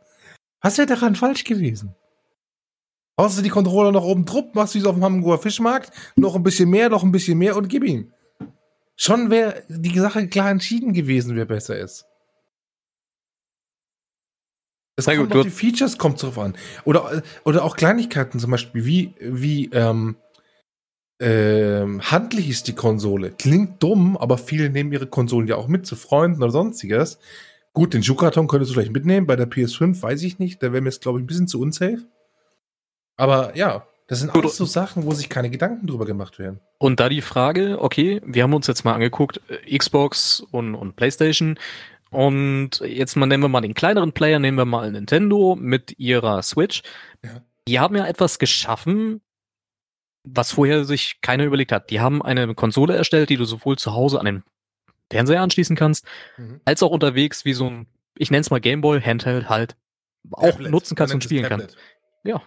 Was 0.60 0.76
wäre 0.76 0.88
daran 0.88 1.16
falsch 1.16 1.44
gewesen? 1.44 1.94
Haust 3.18 3.38
du 3.38 3.42
die 3.42 3.48
Controller 3.48 3.92
noch 3.92 4.04
oben 4.04 4.24
drupp, 4.24 4.54
machst 4.54 4.74
wie 4.74 4.80
so 4.80 4.88
auf 4.90 4.96
dem 4.96 5.04
Hamburger 5.04 5.40
Fischmarkt, 5.40 5.92
noch 6.16 6.34
ein 6.34 6.42
bisschen 6.42 6.68
mehr, 6.68 6.88
noch 6.88 7.02
ein 7.04 7.12
bisschen 7.12 7.38
mehr 7.38 7.56
und 7.56 7.68
gib 7.68 7.84
ihm. 7.84 8.12
Schon 8.96 9.30
wäre 9.30 9.62
die 9.68 9.98
Sache 9.98 10.26
klar 10.28 10.50
entschieden 10.50 10.92
gewesen, 10.92 11.36
wer 11.36 11.44
besser 11.44 11.78
ist. 11.78 12.06
Es 14.96 15.06
Na 15.06 15.16
kommt 15.16 15.30
gut, 15.30 15.38
auf 15.38 15.42
du- 15.44 15.48
die 15.50 15.54
Features 15.54 15.98
kommt 15.98 16.22
drauf 16.22 16.38
an. 16.38 16.54
Oder, 16.84 17.22
oder 17.44 17.64
auch 17.64 17.76
Kleinigkeiten 17.76 18.38
zum 18.38 18.52
Beispiel, 18.52 18.84
wie, 18.84 19.14
wie 19.20 19.66
ähm, 19.72 20.16
ähm, 21.20 22.00
handlich 22.02 22.48
ist 22.48 22.68
die 22.68 22.74
Konsole. 22.74 23.30
Klingt 23.32 23.82
dumm, 23.82 24.16
aber 24.16 24.38
viele 24.38 24.70
nehmen 24.70 24.92
ihre 24.92 25.06
Konsolen 25.08 25.48
ja 25.48 25.56
auch 25.56 25.66
mit 25.68 25.86
zu 25.86 25.96
Freunden 25.96 26.42
oder 26.42 26.52
sonstiges. 26.52 27.18
Gut, 27.72 27.92
den 27.94 28.04
Schuhkarton 28.04 28.46
könntest 28.46 28.70
du 28.70 28.74
vielleicht 28.74 28.92
mitnehmen. 28.92 29.26
Bei 29.26 29.34
der 29.34 29.50
PS5 29.50 30.00
weiß 30.00 30.22
ich 30.22 30.38
nicht. 30.38 30.62
Da 30.62 30.72
wäre 30.72 30.80
mir 30.82 30.90
jetzt, 30.90 31.02
glaube 31.02 31.18
ich, 31.18 31.24
ein 31.24 31.26
bisschen 31.26 31.48
zu 31.48 31.60
unsafe. 31.60 32.06
Aber 33.16 33.56
ja, 33.56 33.86
das 34.06 34.20
sind 34.20 34.34
alles 34.34 34.56
so 34.56 34.64
Sachen, 34.64 35.04
wo 35.04 35.12
sich 35.12 35.28
keine 35.28 35.50
Gedanken 35.50 35.86
drüber 35.86 36.04
gemacht 36.04 36.38
werden. 36.38 36.60
Und 36.78 37.00
da 37.00 37.08
die 37.08 37.22
Frage, 37.22 37.80
okay, 37.80 38.20
wir 38.24 38.42
haben 38.42 38.54
uns 38.54 38.66
jetzt 38.66 38.84
mal 38.84 38.94
angeguckt, 38.94 39.40
äh, 39.48 39.78
Xbox 39.78 40.40
und, 40.40 40.74
und 40.74 40.96
PlayStation. 40.96 41.58
Und 42.10 42.80
jetzt 42.80 43.16
mal 43.16 43.26
nehmen 43.26 43.42
wir 43.42 43.48
mal 43.48 43.60
den 43.60 43.74
kleineren 43.74 44.12
Player, 44.12 44.38
nehmen 44.38 44.58
wir 44.58 44.66
mal 44.66 44.92
Nintendo 44.92 45.56
mit 45.58 45.98
ihrer 45.98 46.42
Switch. 46.42 46.82
Ja. 47.24 47.42
Die 47.66 47.80
haben 47.80 47.96
ja 47.96 48.06
etwas 48.06 48.38
geschaffen, 48.38 49.22
was 50.22 50.52
vorher 50.52 50.84
sich 50.84 51.20
keiner 51.22 51.44
überlegt 51.44 51.72
hat. 51.72 51.90
Die 51.90 52.00
haben 52.00 52.22
eine 52.22 52.54
Konsole 52.54 52.94
erstellt, 52.94 53.30
die 53.30 53.36
du 53.36 53.44
sowohl 53.44 53.78
zu 53.78 53.94
Hause 53.94 54.20
an 54.20 54.26
den 54.26 54.44
Fernseher 55.10 55.42
anschließen 55.42 55.76
kannst, 55.76 56.06
als 56.64 56.82
auch 56.82 56.90
unterwegs 56.90 57.44
wie 57.44 57.52
so 57.52 57.68
ein, 57.68 57.86
ich 58.16 58.30
nenne 58.30 58.40
es 58.42 58.50
mal 58.50 58.60
Gameboy, 58.60 59.00
Handheld 59.00 59.48
halt, 59.48 59.76
auch 60.30 60.50
Tablet. 60.50 60.70
nutzen 60.70 60.94
kannst 60.94 61.14
und 61.14 61.24
spielen 61.24 61.46
kannst. 61.48 61.76
Ja. 62.22 62.42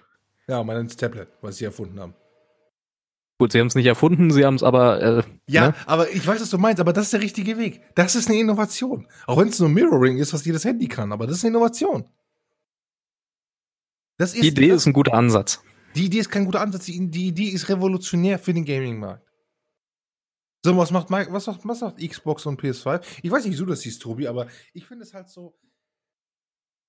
Ja, 0.50 0.64
man 0.64 0.78
nennt 0.78 0.92
es 0.92 0.98
Tablet, 0.98 1.30
was 1.42 1.58
sie 1.58 1.66
erfunden 1.66 2.00
haben. 2.00 2.14
Gut, 3.40 3.52
sie 3.52 3.60
haben 3.60 3.68
es 3.68 3.76
nicht 3.76 3.86
erfunden, 3.86 4.32
sie 4.32 4.46
haben 4.46 4.56
es 4.56 4.64
aber, 4.64 5.02
äh, 5.02 5.24
Ja, 5.48 5.68
ne? 5.70 5.76
aber 5.86 6.10
ich 6.10 6.26
weiß, 6.26 6.42
was 6.42 6.50
du 6.50 6.58
meinst, 6.58 6.80
aber 6.80 6.92
das 6.94 7.06
ist 7.06 7.14
der 7.14 7.22
richtige 7.22 7.58
Weg. 7.58 7.82
Das 7.94 8.16
ist 8.16 8.30
eine 8.30 8.40
Innovation. 8.40 9.08
Auch 9.28 9.38
wenn 9.38 9.50
es 9.50 9.60
nur 9.60 9.70
Mirroring 9.70 10.18
ist, 10.18 10.34
was 10.34 10.44
jedes 10.46 10.66
Handy 10.66 10.88
kann, 10.88 11.12
aber 11.12 11.28
das 11.28 11.38
ist 11.38 11.44
eine 11.46 11.56
Innovation. 11.56 12.06
Das 14.18 14.34
ist, 14.34 14.42
die 14.44 14.48
Idee 14.48 14.70
das, 14.70 14.78
ist 14.82 14.86
ein 14.88 14.94
guter 14.94 15.14
Ansatz. 15.14 15.62
die 15.96 16.06
Idee 16.06 16.20
ist 16.20 16.30
kein 16.32 16.46
guter 16.46 16.62
Ansatz. 16.62 16.86
Die, 16.86 17.12
die 17.12 17.28
Idee 17.28 17.50
ist 17.50 17.70
revolutionär 17.70 18.40
für 18.40 18.54
den 18.54 18.66
Gaming-Markt. 18.66 19.24
So, 20.66 20.76
was 20.76 20.90
macht, 20.90 21.12
was, 21.12 21.46
macht, 21.46 21.60
was 21.64 21.82
macht 21.82 21.98
Xbox 21.98 22.46
und 22.48 22.60
PS5? 22.60 23.02
Ich 23.22 23.30
weiß 23.30 23.46
nicht, 23.46 23.54
wie 23.54 23.58
du 23.60 23.66
das 23.68 23.82
siehst, 23.82 24.02
Tobi, 24.02 24.28
aber 24.28 24.48
ich 24.74 24.88
finde 24.88 25.04
es 25.04 25.14
halt 25.14 25.30
so. 25.30 25.56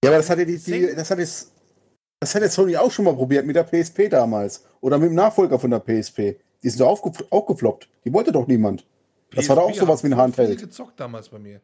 Ja, 0.03 0.11
aber 0.11 0.17
das 0.17 0.31
hat 0.31 0.39
ja 0.39 0.47
die, 0.47 0.57
die 0.59 0.95
das 0.95 1.11
hat 1.11 1.19
jetzt, 1.19 1.53
das 2.21 2.35
hat 2.35 2.43
jetzt 2.43 2.55
Sony 2.55 2.77
auch 2.77 2.91
schon 2.91 3.05
mal 3.05 3.15
probiert 3.15 3.47
mit 3.47 3.57
der 3.57 3.65
PSP 3.65 4.09
damals. 4.11 4.65
Oder 4.81 4.99
mit 4.99 5.11
dem 5.11 5.15
Nachfolger 5.15 5.59
von 5.59 5.71
der 5.71 5.81
PSP. 5.81 6.37
Die 6.63 6.69
sind 6.71 6.81
doch 6.81 6.89
aufge 6.89 7.13
auch 7.31 7.47
gefloppt. 7.47 7.89
Die 8.05 8.13
wollte 8.13 8.33
doch 8.33 8.47
niemand. 8.47 8.85
Das 9.31 9.49
war 9.49 9.57
doch 9.57 9.65
auch 9.65 9.71
PSP 9.71 9.81
sowas 9.81 10.03
wie 10.03 10.09
ein 10.09 10.17
Handheld. 10.17 10.59
gezockt 10.61 10.99
damals 10.99 11.29
bei 11.29 11.39
mir. 11.39 11.61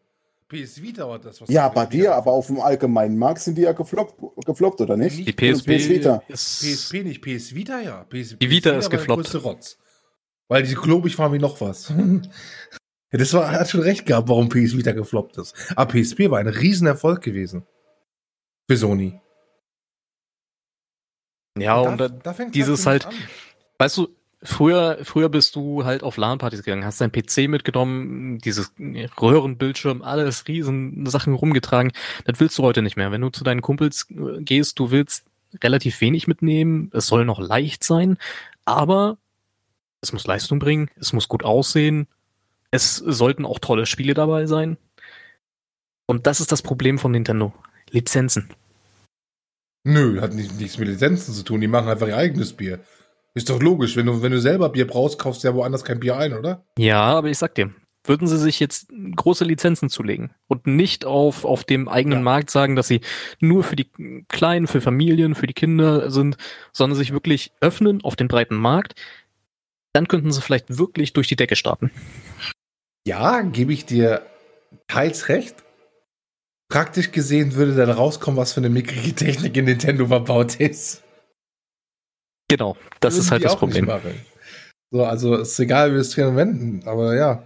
PS 0.48 0.80
Vita 0.82 1.08
war 1.08 1.18
das, 1.18 1.40
was 1.40 1.48
Ja, 1.48 1.68
bei 1.68 1.86
dir, 1.86 2.14
aber 2.14 2.32
auf 2.32 2.46
dem 2.48 2.60
allgemeinen 2.60 3.16
Markt 3.18 3.40
sind 3.40 3.56
die 3.56 3.62
ja 3.62 3.72
gefloppt, 3.72 4.14
gefloppt 4.44 4.80
oder 4.82 4.96
nicht? 4.96 5.26
Die 5.26 5.32
PS 5.32 5.62
PSP, 5.62 5.88
Vita. 5.88 6.22
ist 6.28 6.60
PSP 6.60 7.02
nicht, 7.02 7.22
PS 7.22 7.54
Vita 7.54 7.80
ja. 7.80 8.04
PS, 8.04 8.36
Die 8.38 8.50
Vita 8.50 8.70
PS 8.72 8.84
ist 8.84 8.92
der 8.92 8.98
gefloppt. 8.98 9.34
Rotz. 9.42 9.78
Weil 10.48 10.62
die 10.64 10.74
klobig 10.74 11.18
waren 11.18 11.32
wie 11.32 11.38
noch 11.38 11.60
was. 11.62 11.88
ja, 11.88 13.18
das 13.18 13.32
war, 13.32 13.50
er 13.50 13.60
hat 13.60 13.70
schon 13.70 13.80
recht 13.80 14.04
gehabt, 14.04 14.28
warum 14.28 14.50
PS 14.50 14.76
Vita 14.76 14.92
gefloppt 14.92 15.38
ist. 15.38 15.54
Aber 15.74 15.90
PSP 15.92 16.30
war 16.30 16.38
ein 16.38 16.46
Riesenerfolg 16.48 17.22
gewesen. 17.22 17.64
Für 18.68 18.76
Sony. 18.76 19.18
Ja, 21.58 21.76
und 21.76 21.98
da, 21.98 22.08
da, 22.08 22.14
da 22.22 22.32
fängt 22.34 22.54
dieses 22.54 22.86
halt- 22.86 23.06
an. 23.06 23.14
weißt 23.78 23.96
du, 23.98 24.08
früher, 24.42 24.98
früher 25.02 25.28
bist 25.28 25.54
du 25.56 25.84
halt 25.84 26.02
auf 26.02 26.16
LAN-Partys 26.16 26.62
gegangen, 26.64 26.84
hast 26.84 27.00
dein 27.00 27.12
PC 27.12 27.48
mitgenommen, 27.48 28.38
dieses 28.38 28.72
Röhrenbildschirm, 28.78 30.02
alles 30.02 30.48
riesen 30.48 31.06
Sachen 31.06 31.34
rumgetragen. 31.34 31.92
Das 32.24 32.40
willst 32.40 32.58
du 32.58 32.62
heute 32.62 32.82
nicht 32.82 32.96
mehr. 32.96 33.12
Wenn 33.12 33.20
du 33.20 33.30
zu 33.30 33.44
deinen 33.44 33.62
Kumpels 33.62 34.06
äh, 34.10 34.42
gehst, 34.42 34.78
du 34.78 34.90
willst 34.90 35.26
relativ 35.62 36.00
wenig 36.00 36.26
mitnehmen. 36.26 36.90
Es 36.92 37.06
soll 37.06 37.24
noch 37.24 37.38
leicht 37.40 37.84
sein, 37.84 38.18
aber 38.64 39.16
es 40.00 40.12
muss 40.12 40.26
Leistung 40.26 40.58
bringen, 40.58 40.90
es 40.96 41.12
muss 41.12 41.28
gut 41.28 41.44
aussehen, 41.44 42.08
es 42.70 42.96
sollten 42.96 43.46
auch 43.46 43.60
tolle 43.60 43.86
Spiele 43.86 44.14
dabei 44.14 44.46
sein. 44.46 44.76
Und 46.06 46.26
das 46.26 46.40
ist 46.40 46.50
das 46.52 46.60
Problem 46.60 46.98
von 46.98 47.12
Nintendo. 47.12 47.54
Lizenzen. 47.90 48.50
Nö, 49.85 50.20
hat 50.20 50.33
nicht, 50.35 50.59
nichts 50.59 50.79
mit 50.79 50.88
Lizenzen 50.88 51.35
zu 51.35 51.42
tun. 51.42 51.61
Die 51.61 51.68
machen 51.68 51.88
einfach 51.88 52.09
ihr 52.09 52.16
eigenes 52.16 52.55
Bier. 52.55 52.81
Ist 53.35 53.51
doch 53.51 53.61
logisch. 53.61 53.97
Wenn 53.97 54.07
du, 54.07 54.23
wenn 54.23 54.33
du 54.33 54.40
selber 54.40 54.68
Bier 54.70 54.87
brauchst, 54.87 55.18
kaufst 55.18 55.44
du 55.44 55.49
ja 55.49 55.55
woanders 55.55 55.85
kein 55.85 56.01
Bier 56.01 56.16
ein, 56.16 56.33
oder? 56.33 56.64
Ja, 56.79 57.03
aber 57.03 57.29
ich 57.29 57.38
sag 57.38 57.55
dir, 57.55 57.73
würden 58.05 58.29
sie 58.29 58.38
sich 58.38 58.61
jetzt 58.61 58.88
große 59.16 59.44
Lizenzen 59.44 59.88
zulegen 59.90 60.31
und 60.47 60.66
nicht 60.66 61.05
auf, 61.05 61.44
auf 61.44 61.64
dem 61.64 61.88
eigenen 61.88 62.18
Ja. 62.18 62.25
Markt 62.25 62.51
sagen, 62.51 62.77
dass 62.77 62.87
sie 62.87 63.01
nur 63.40 63.64
für 63.64 63.77
die 63.77 63.90
Kleinen, 64.29 64.66
für 64.66 64.81
Familien, 64.81 65.35
für 65.35 65.47
die 65.47 65.55
Kinder 65.55 66.11
sind, 66.11 66.37
sondern 66.73 66.97
sich 66.97 67.12
wirklich 67.12 67.53
öffnen 67.61 68.03
auf 68.05 68.14
den 68.14 68.29
breiten 68.29 68.57
Markt, 68.57 68.94
dann 69.92 70.07
könnten 70.07 70.33
sie 70.33 70.42
vielleicht 70.42 70.79
wirklich 70.79 71.12
durch 71.12 71.29
die 71.29 71.37
Decke 71.37 71.57
starten. 71.57 71.90
Ja, 73.07 73.40
gebe 73.42 73.73
ich 73.73 73.85
dir 73.85 74.23
teils 74.87 75.29
recht. 75.29 75.63
Praktisch 76.74 77.12
gesehen 77.12 77.54
würde 77.54 77.76
dann 77.76 77.88
rauskommen, 77.88 78.37
was 78.37 78.52
für 78.52 78.58
eine 78.58 78.68
mickrige 78.68 79.14
Technik 79.14 79.56
in 79.56 79.66
Nintendo 79.66 80.08
verbaut 80.08 80.56
ist. 80.56 81.04
Genau, 82.48 82.76
das 82.98 83.16
ist 83.16 83.30
halt 83.30 83.44
das 83.44 83.54
Problem. 83.54 83.88
So, 84.90 85.04
also 85.04 85.37
ist 85.37 85.56
egal, 85.60 85.90
wie 85.90 85.94
wir 85.94 86.00
es 86.00 86.10
drehen 86.10 86.34
wenden, 86.34 86.82
aber 86.84 87.14
ja. 87.14 87.44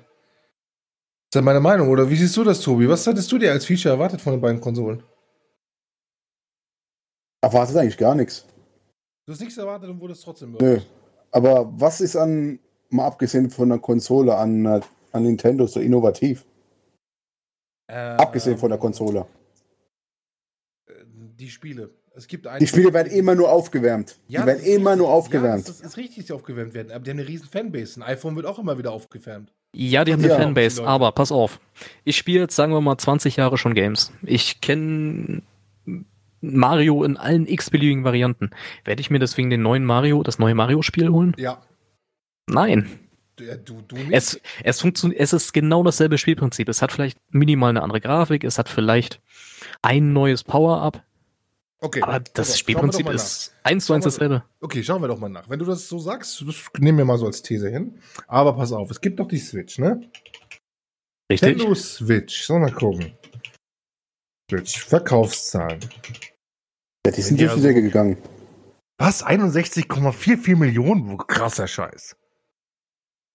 ist 1.28 1.34
ja 1.34 1.42
meine 1.42 1.60
Meinung. 1.60 1.90
Oder 1.90 2.08
wie 2.08 2.16
siehst 2.16 2.38
du 2.38 2.42
das, 2.42 2.62
Tobi? 2.62 2.88
Was 2.88 3.06
hättest 3.06 3.30
du 3.30 3.36
dir 3.36 3.52
als 3.52 3.66
Feature 3.66 3.92
erwartet 3.92 4.22
von 4.22 4.32
den 4.32 4.40
beiden 4.40 4.62
Konsolen? 4.62 5.02
Erwartet 7.42 7.76
eigentlich 7.76 7.98
gar 7.98 8.14
nichts. 8.14 8.46
Du 9.26 9.34
hast 9.34 9.40
nichts 9.40 9.58
erwartet 9.58 9.90
und 9.90 10.00
wurdest 10.00 10.24
trotzdem 10.24 10.56
Nö. 10.58 10.80
Aber 11.32 11.70
was 11.78 12.00
ist 12.00 12.16
an, 12.16 12.60
mal 12.88 13.04
abgesehen 13.04 13.50
von 13.50 13.68
der 13.68 13.78
Konsole, 13.78 14.34
an, 14.34 14.64
äh, 14.64 14.80
an 15.12 15.22
Nintendo 15.24 15.66
so 15.66 15.80
innovativ? 15.80 16.46
Ähm, 17.88 18.18
Abgesehen 18.18 18.58
von 18.58 18.68
der 18.70 18.78
Konsole. 18.78 19.26
äh, 20.86 20.92
Die 21.38 21.48
Spiele. 21.48 21.90
Es 22.14 22.26
gibt 22.26 22.46
Die 22.60 22.66
Spiele 22.66 22.92
werden 22.92 23.12
immer 23.12 23.34
nur 23.36 23.48
aufgewärmt. 23.50 24.18
Ja, 24.26 24.40
die 24.40 24.46
werden 24.48 24.64
immer 24.64 24.96
nur 24.96 25.06
richtig. 25.06 25.18
aufgewärmt. 25.24 25.62
Ja, 25.68 25.72
das 25.72 25.80
ist 25.80 25.96
richtig, 25.96 26.16
dass 26.18 26.26
sie 26.26 26.32
aufgewärmt 26.32 26.74
werden. 26.74 26.90
Aber 26.90 27.04
die 27.04 27.10
haben 27.10 27.18
eine 27.20 27.28
riesen 27.28 27.48
Fanbase. 27.48 28.00
Ein 28.00 28.02
iPhone 28.02 28.34
wird 28.34 28.44
auch 28.44 28.58
immer 28.58 28.76
wieder 28.76 28.90
aufgewärmt. 28.90 29.52
Ja, 29.72 30.04
die 30.04 30.12
haben 30.12 30.20
eine 30.20 30.32
Ja, 30.32 30.36
Fanbase, 30.38 30.76
die 30.76 30.80
Leute. 30.80 30.90
aber 30.90 31.12
pass 31.12 31.30
auf. 31.30 31.60
Ich 32.04 32.16
spiele 32.16 32.40
jetzt, 32.40 32.56
sagen 32.56 32.72
wir 32.72 32.80
mal, 32.80 32.98
20 32.98 33.36
Jahre 33.36 33.56
schon 33.56 33.74
Games. 33.74 34.10
Ich 34.22 34.60
kenne 34.60 35.42
Mario 36.40 37.04
in 37.04 37.16
allen 37.16 37.46
x-beliebigen 37.46 38.02
Varianten. 38.02 38.50
Werde 38.84 39.00
ich 39.00 39.10
mir 39.10 39.20
deswegen 39.20 39.50
den 39.50 39.62
neuen 39.62 39.84
Mario, 39.84 40.22
das 40.24 40.38
neue 40.40 40.54
Mario-Spiel 40.56 41.10
holen? 41.10 41.34
Ja. 41.38 41.62
Nein. 42.48 42.88
Du, 43.38 43.44
ja, 43.44 43.56
du, 43.56 43.80
du 43.82 43.96
nicht. 43.96 44.10
Es, 44.12 44.40
es 44.64 44.80
funktioniert, 44.80 45.20
es 45.20 45.32
ist 45.32 45.52
genau 45.52 45.84
dasselbe 45.84 46.18
Spielprinzip. 46.18 46.68
Es 46.68 46.82
hat 46.82 46.90
vielleicht 46.90 47.18
minimal 47.30 47.70
eine 47.70 47.82
andere 47.82 48.00
Grafik, 48.00 48.42
es 48.42 48.58
hat 48.58 48.68
vielleicht 48.68 49.20
ein 49.80 50.12
neues 50.12 50.42
Power-Up, 50.42 51.04
okay. 51.80 52.02
aber 52.02 52.18
das 52.20 52.50
auf, 52.50 52.56
Spielprinzip 52.56 53.08
ist 53.08 53.54
eins 53.62 53.86
zu 53.86 53.92
eins 53.92 54.04
dasselbe. 54.04 54.42
Okay, 54.60 54.82
schauen 54.82 55.02
wir 55.02 55.08
doch 55.08 55.20
mal 55.20 55.28
nach. 55.28 55.48
Wenn 55.48 55.60
du 55.60 55.64
das 55.64 55.88
so 55.88 56.00
sagst, 56.00 56.42
das 56.46 56.56
nehmen 56.78 56.98
wir 56.98 57.04
mal 57.04 57.16
so 57.16 57.26
als 57.26 57.42
These 57.42 57.68
hin. 57.70 58.00
Aber 58.26 58.54
pass 58.56 58.72
auf, 58.72 58.90
es 58.90 59.00
gibt 59.00 59.20
doch 59.20 59.28
die 59.28 59.38
Switch, 59.38 59.78
ne? 59.78 60.00
Richtig? 61.30 61.50
Nintendo 61.50 61.74
Switch. 61.76 62.42
Sollen 62.44 62.62
wir 62.62 62.70
mal 62.70 62.74
gucken. 62.76 63.12
Switch. 64.50 64.84
Verkaufszahlen. 64.84 65.78
Ja, 67.06 67.12
die 67.12 67.22
sind 67.22 67.40
Ja, 67.40 67.46
durch 67.46 67.56
die 67.56 67.62
so- 67.62 67.68
Decke 67.68 67.82
gegangen. 67.82 68.16
Was? 69.00 69.24
61,44 69.24 70.56
Millionen? 70.56 71.18
Krasser 71.18 71.68
Scheiß. 71.68 72.16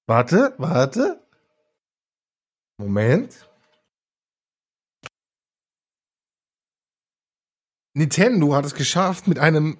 Warte, 0.07 0.53
warte. 0.57 1.21
Moment. 2.77 3.49
Nintendo 7.95 8.55
hat 8.55 8.65
es 8.65 8.73
geschafft 8.73 9.27
mit 9.27 9.39
einem 9.39 9.77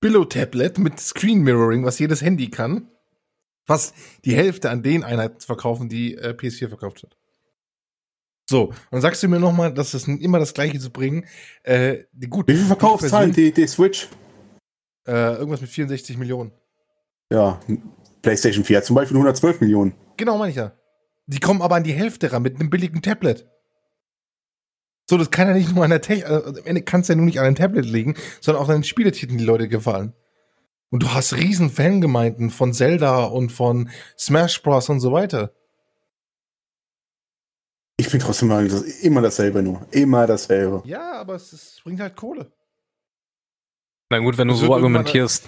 Billo-Tablet 0.00 0.78
mit 0.78 1.00
Screen 1.00 1.40
Mirroring, 1.42 1.84
was 1.84 1.98
jedes 1.98 2.22
Handy 2.22 2.50
kann, 2.50 2.90
was 3.66 3.92
die 4.24 4.36
Hälfte 4.36 4.70
an 4.70 4.82
den 4.82 5.02
Einheiten 5.02 5.40
zu 5.40 5.46
verkaufen, 5.46 5.88
die 5.88 6.14
äh, 6.14 6.30
PS4 6.30 6.68
verkauft 6.68 7.02
hat. 7.02 7.16
So, 8.48 8.72
und 8.90 9.00
sagst 9.02 9.22
du 9.22 9.28
mir 9.28 9.40
nochmal, 9.40 9.74
dass 9.74 9.92
es 9.92 10.06
immer 10.08 10.38
das 10.38 10.54
Gleiche 10.54 10.78
zu 10.78 10.90
bringen. 10.90 11.26
Äh, 11.64 12.04
die- 12.12 12.28
gut, 12.28 12.46
Wie 12.48 12.54
viel 12.56 12.64
Verkaufszahlen 12.66 13.32
die, 13.32 13.52
die 13.52 13.66
Switch? 13.66 14.08
Äh, 15.06 15.34
irgendwas 15.34 15.60
mit 15.60 15.68
64 15.70 16.16
Millionen. 16.16 16.52
Ja, 17.30 17.60
PlayStation 18.22 18.64
4 18.64 18.78
hat 18.78 18.84
zum 18.84 18.96
Beispiel 18.96 19.16
112 19.16 19.60
Millionen. 19.60 19.94
Genau, 20.16 20.38
meine 20.38 20.50
ich 20.50 20.56
ja. 20.56 20.72
Die 21.26 21.40
kommen 21.40 21.62
aber 21.62 21.76
an 21.76 21.84
die 21.84 21.92
Hälfte 21.92 22.32
ran 22.32 22.42
mit 22.42 22.58
einem 22.58 22.70
billigen 22.70 23.02
Tablet. 23.02 23.46
So, 25.08 25.16
das 25.16 25.30
kann 25.30 25.48
ja 25.48 25.54
nicht 25.54 25.74
nur 25.74 25.84
an 25.84 25.90
der 25.90 26.00
Technik, 26.00 26.28
also 26.28 26.48
am 26.48 26.66
Ende 26.66 26.82
kann 26.82 27.00
es 27.00 27.08
ja 27.08 27.14
nur 27.14 27.24
nicht 27.24 27.38
an 27.38 27.46
einem 27.46 27.54
Tablet 27.54 27.86
liegen, 27.86 28.14
sondern 28.40 28.62
auch 28.62 28.68
an 28.68 28.78
den 28.78 28.84
Spieletiteln, 28.84 29.38
die 29.38 29.44
Leute 29.44 29.68
gefallen. 29.68 30.12
Und 30.90 31.02
du 31.02 31.12
hast 31.12 31.36
riesen 31.36 31.70
Fangemeinden 31.70 32.50
von 32.50 32.72
Zelda 32.72 33.24
und 33.24 33.50
von 33.50 33.90
Smash 34.18 34.62
Bros. 34.62 34.88
und 34.88 35.00
so 35.00 35.12
weiter. 35.12 35.52
Ich 37.98 38.10
bin 38.10 38.20
trotzdem 38.20 38.48
mal 38.48 38.68
das, 38.68 38.82
immer 38.82 39.20
dasselbe 39.20 39.62
nur. 39.62 39.86
Immer 39.90 40.26
dasselbe. 40.26 40.82
Ja, 40.86 41.12
aber 41.12 41.34
es, 41.34 41.52
es 41.52 41.80
bringt 41.82 42.00
halt 42.00 42.16
Kohle. 42.16 42.50
Na 44.10 44.18
gut, 44.18 44.38
wenn 44.38 44.48
du 44.48 44.54
Das 44.54 44.62
so 44.62 44.74
argumentierst. 44.74 45.44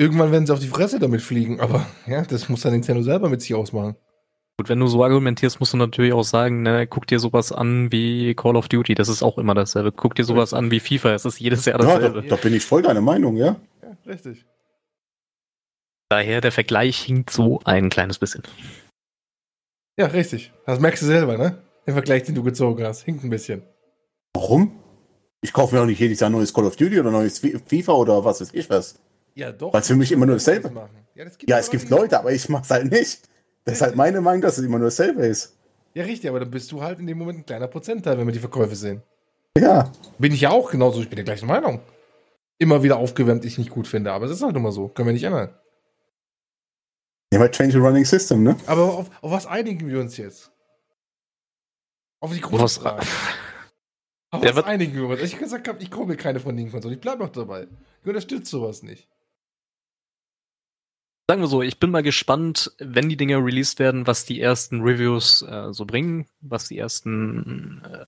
Irgendwann 0.00 0.32
werden 0.32 0.46
sie 0.46 0.52
auf 0.54 0.60
die 0.60 0.66
Fresse 0.68 0.98
damit 0.98 1.20
fliegen, 1.20 1.60
aber 1.60 1.86
ja, 2.06 2.22
das 2.22 2.48
muss 2.48 2.62
dann 2.62 2.72
Nintendo 2.72 3.02
selber 3.02 3.28
mit 3.28 3.42
sich 3.42 3.54
ausmachen. 3.54 3.96
Gut, 4.58 4.68
wenn 4.70 4.80
du 4.80 4.86
so 4.86 5.04
argumentierst, 5.04 5.60
musst 5.60 5.74
du 5.74 5.76
natürlich 5.76 6.14
auch 6.14 6.22
sagen, 6.24 6.62
ne, 6.62 6.86
guck 6.86 7.06
dir 7.06 7.18
sowas 7.18 7.52
an 7.52 7.92
wie 7.92 8.34
Call 8.34 8.56
of 8.56 8.68
Duty, 8.68 8.94
das 8.94 9.08
ist 9.10 9.22
auch 9.22 9.36
immer 9.36 9.54
dasselbe. 9.54 9.92
Guck 9.92 10.14
dir 10.14 10.24
sowas 10.24 10.54
an 10.54 10.70
wie 10.70 10.80
FIFA, 10.80 11.12
es 11.14 11.24
ist 11.26 11.38
jedes 11.38 11.66
Jahr 11.66 11.78
Ja, 11.80 11.86
da, 11.86 11.94
dasselbe. 12.08 12.28
da 12.28 12.36
bin 12.36 12.54
ich 12.54 12.64
voll 12.64 12.80
deiner 12.82 13.02
Meinung, 13.02 13.36
ja. 13.36 13.56
Ja, 13.82 13.96
richtig. 14.06 14.46
Daher 16.08 16.40
der 16.40 16.52
Vergleich 16.52 16.98
hinkt 17.00 17.30
so 17.30 17.60
ein 17.64 17.88
kleines 17.90 18.18
bisschen. 18.18 18.42
Ja, 19.98 20.06
richtig. 20.06 20.52
Das 20.66 20.80
merkst 20.80 21.02
du 21.02 21.06
selber, 21.06 21.36
ne? 21.36 21.58
Den 21.86 21.94
Vergleich, 21.94 22.22
den 22.24 22.34
du 22.34 22.42
gezogen 22.42 22.84
hast. 22.84 23.02
Hinkt 23.02 23.22
ein 23.22 23.30
bisschen. 23.30 23.62
Warum? 24.34 24.72
Ich 25.42 25.52
kaufe 25.52 25.74
mir 25.74 25.82
auch 25.82 25.86
nicht 25.86 26.00
jedes 26.00 26.20
Jahr 26.20 26.30
ein 26.30 26.32
neues 26.32 26.52
Call 26.52 26.64
of 26.64 26.76
Duty 26.76 27.00
oder 27.00 27.10
neues 27.10 27.38
Fi- 27.38 27.58
FIFA 27.66 27.92
oder 27.92 28.24
was 28.24 28.40
weiß 28.40 28.54
ich 28.54 28.68
was. 28.70 28.98
Ja, 29.34 29.52
doch. 29.52 29.72
Weil's 29.72 29.86
für 29.86 29.96
mich 29.96 30.12
immer 30.12 30.26
nur 30.26 30.36
dasselbe. 30.36 30.70
Machen. 30.70 30.90
Ja, 31.14 31.24
das 31.24 31.38
Ja, 31.46 31.58
es 31.58 31.70
gibt 31.70 31.88
Leute, 31.90 32.18
aber 32.18 32.32
ich 32.32 32.48
mach's 32.48 32.70
halt 32.70 32.90
nicht. 32.90 33.28
Das 33.64 33.74
ist 33.74 33.82
halt 33.82 33.96
meine 33.96 34.20
Meinung, 34.20 34.40
dass 34.42 34.58
es 34.58 34.64
immer 34.64 34.78
nur 34.78 34.88
dasselbe 34.88 35.26
ist. 35.26 35.56
Ja, 35.94 36.04
richtig, 36.04 36.28
aber 36.30 36.40
dann 36.40 36.50
bist 36.50 36.70
du 36.72 36.82
halt 36.82 36.98
in 36.98 37.06
dem 37.06 37.18
Moment 37.18 37.40
ein 37.40 37.46
kleiner 37.46 37.66
Prozentteil, 37.68 38.16
wenn 38.18 38.26
wir 38.26 38.32
die 38.32 38.38
Verkäufe 38.38 38.76
sehen. 38.76 39.02
Ja. 39.58 39.90
Bin 40.18 40.32
ich 40.32 40.40
ja 40.42 40.50
auch 40.50 40.70
genauso, 40.70 41.00
ich 41.00 41.08
bin 41.08 41.16
der 41.16 41.24
gleichen 41.24 41.46
Meinung. 41.46 41.80
Immer 42.58 42.82
wieder 42.82 42.96
aufgewärmt, 42.98 43.44
ich 43.44 43.58
nicht 43.58 43.70
gut 43.70 43.88
finde, 43.88 44.12
aber 44.12 44.26
es 44.26 44.32
ist 44.32 44.42
halt 44.42 44.54
immer 44.54 44.70
so. 44.72 44.88
Können 44.88 45.08
wir 45.08 45.12
nicht 45.12 45.24
ändern. 45.24 45.54
Ja, 47.32 47.38
mal 47.38 47.50
Change 47.50 47.72
the 47.72 47.78
Running 47.78 48.04
System, 48.04 48.42
ne? 48.42 48.56
Aber 48.66 48.82
auf, 48.94 49.10
auf 49.22 49.30
was 49.30 49.46
einigen 49.46 49.88
wir 49.88 50.00
uns 50.00 50.16
jetzt? 50.16 50.50
Auf 52.20 52.32
die 52.32 52.40
große 52.40 52.62
Was- 52.62 52.76
Frage. 52.78 53.06
Auf 54.32 54.42
was 54.42 54.64
einigen 54.64 54.94
wir 54.94 55.06
uns? 55.08 55.22
Ich 55.22 55.32
hab 55.34 55.40
gesagt 55.40 55.68
habe, 55.68 55.82
ich 55.82 55.90
kaufe 55.90 56.06
mir 56.06 56.16
keine 56.16 56.40
von 56.40 56.56
den 56.56 56.70
Konsolen. 56.70 56.94
Ich 56.94 57.00
bleib 57.00 57.18
noch 57.18 57.30
dabei. 57.30 57.66
Ich 58.02 58.06
unterstütze 58.08 58.50
sowas 58.50 58.82
nicht. 58.82 59.08
Sagen 61.30 61.42
wir 61.42 61.46
so, 61.46 61.62
ich 61.62 61.78
bin 61.78 61.92
mal 61.92 62.02
gespannt, 62.02 62.72
wenn 62.78 63.08
die 63.08 63.16
Dinger 63.16 63.36
released 63.36 63.78
werden, 63.78 64.08
was 64.08 64.24
die 64.24 64.40
ersten 64.40 64.80
Reviews 64.80 65.42
äh, 65.42 65.72
so 65.72 65.84
bringen, 65.84 66.26
was 66.40 66.66
die 66.66 66.76
ersten 66.76 67.80
äh, 67.84 68.04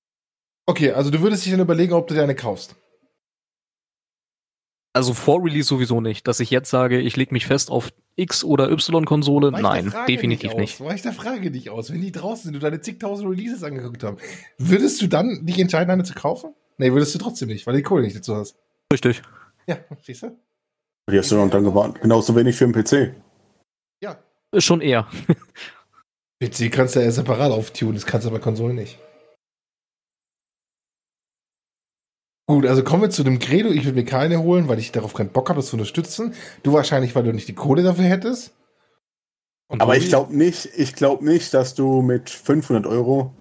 Okay, 0.66 0.90
also 0.90 1.08
du 1.08 1.20
würdest 1.20 1.44
dich 1.44 1.52
dann 1.52 1.60
überlegen, 1.60 1.92
ob 1.92 2.08
du 2.08 2.14
dir 2.14 2.24
eine 2.24 2.34
kaufst. 2.34 2.74
Also 4.92 5.14
vor 5.14 5.40
Release 5.44 5.68
sowieso 5.68 6.00
nicht. 6.00 6.26
Dass 6.26 6.40
ich 6.40 6.50
jetzt 6.50 6.68
sage, 6.68 6.98
ich 6.98 7.14
lege 7.14 7.32
mich 7.32 7.46
fest 7.46 7.70
auf 7.70 7.92
X- 8.16 8.42
oder 8.42 8.68
Y-Konsole, 8.72 9.52
nein, 9.52 9.94
definitiv 10.08 10.56
nicht. 10.56 10.80
Aus. 10.80 10.88
Weicht 10.88 11.04
der 11.04 11.12
Frage 11.12 11.52
nicht 11.52 11.70
aus. 11.70 11.92
Wenn 11.92 12.00
die 12.00 12.10
draußen 12.10 12.46
sind 12.46 12.56
und 12.56 12.64
deine 12.64 12.80
zigtausend 12.80 13.30
Releases 13.30 13.62
angeguckt 13.62 14.02
haben, 14.02 14.16
würdest 14.58 15.00
du 15.00 15.06
dann 15.06 15.46
dich 15.46 15.60
entscheiden, 15.60 15.92
eine 15.92 16.02
zu 16.02 16.14
kaufen? 16.14 16.56
Nee, 16.76 16.90
würdest 16.90 17.14
du 17.14 17.20
trotzdem 17.20 17.50
nicht, 17.50 17.68
weil 17.68 17.74
du 17.74 17.78
die 17.78 17.84
Kohle 17.84 18.02
nicht 18.02 18.16
dazu 18.16 18.34
hast. 18.34 18.56
Richtig. 18.92 19.22
Ja, 19.68 19.78
siehst 20.02 20.24
du? 20.24 20.36
Die 21.10 21.18
hast 21.18 21.30
du 21.32 21.36
noch 21.36 21.50
dann 21.50 21.64
gewarnt. 21.64 22.00
Genauso 22.00 22.36
wenig 22.36 22.56
für 22.56 22.66
den 22.66 22.72
PC. 22.72 23.14
Ja. 24.02 24.18
Schon 24.58 24.80
eher. 24.80 25.08
PC 26.42 26.70
kannst 26.70 26.96
du 26.96 27.00
ja 27.00 27.10
separat 27.10 27.52
auftunen, 27.52 27.94
das 27.94 28.06
kannst 28.06 28.26
du 28.26 28.30
bei 28.30 28.38
Konsolen 28.38 28.76
nicht. 28.76 28.98
Gut, 32.48 32.66
also 32.66 32.82
kommen 32.82 33.02
wir 33.02 33.10
zu 33.10 33.22
dem 33.22 33.38
Credo. 33.38 33.70
Ich 33.70 33.84
würde 33.84 33.94
mir 33.94 34.04
keine 34.04 34.42
holen, 34.42 34.68
weil 34.68 34.78
ich 34.78 34.92
darauf 34.92 35.14
keinen 35.14 35.30
Bock 35.30 35.48
habe, 35.48 35.60
das 35.60 35.68
zu 35.68 35.76
unterstützen. 35.76 36.34
Du 36.62 36.72
wahrscheinlich, 36.72 37.14
weil 37.14 37.22
du 37.22 37.32
nicht 37.32 37.48
die 37.48 37.54
Kohle 37.54 37.82
dafür 37.82 38.04
hättest. 38.04 38.52
Und 39.68 39.80
Aber 39.80 39.96
ich 39.96 40.08
glaube 40.08 40.36
nicht, 40.36 40.68
ich 40.76 40.94
glaube 40.94 41.24
nicht, 41.24 41.54
dass 41.54 41.74
du 41.74 42.02
mit 42.02 42.28
500 42.28 42.86
Euro 42.86 43.32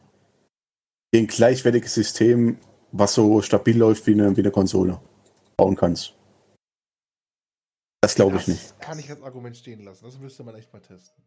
ein 1.13 1.28
gleichwertiges 1.28 1.93
System, 1.93 2.58
was 2.91 3.15
so 3.15 3.41
stabil 3.41 3.78
läuft 3.78 4.08
wie 4.08 4.13
eine, 4.13 4.38
wie 4.38 4.41
eine 4.41 4.52
Konsole, 4.52 5.02
bauen 5.58 5.76
kannst. 5.76 6.13
Das 8.01 8.15
glaube 8.15 8.37
ich 8.37 8.47
nicht. 8.47 8.79
Kann 8.81 8.97
ich 8.97 9.09
als 9.09 9.21
Argument 9.21 9.55
stehen 9.55 9.83
lassen. 9.83 10.03
Das 10.05 10.17
müsste 10.19 10.43
man 10.43 10.55
echt 10.55 10.73
mal 10.73 10.79
testen. 10.79 11.23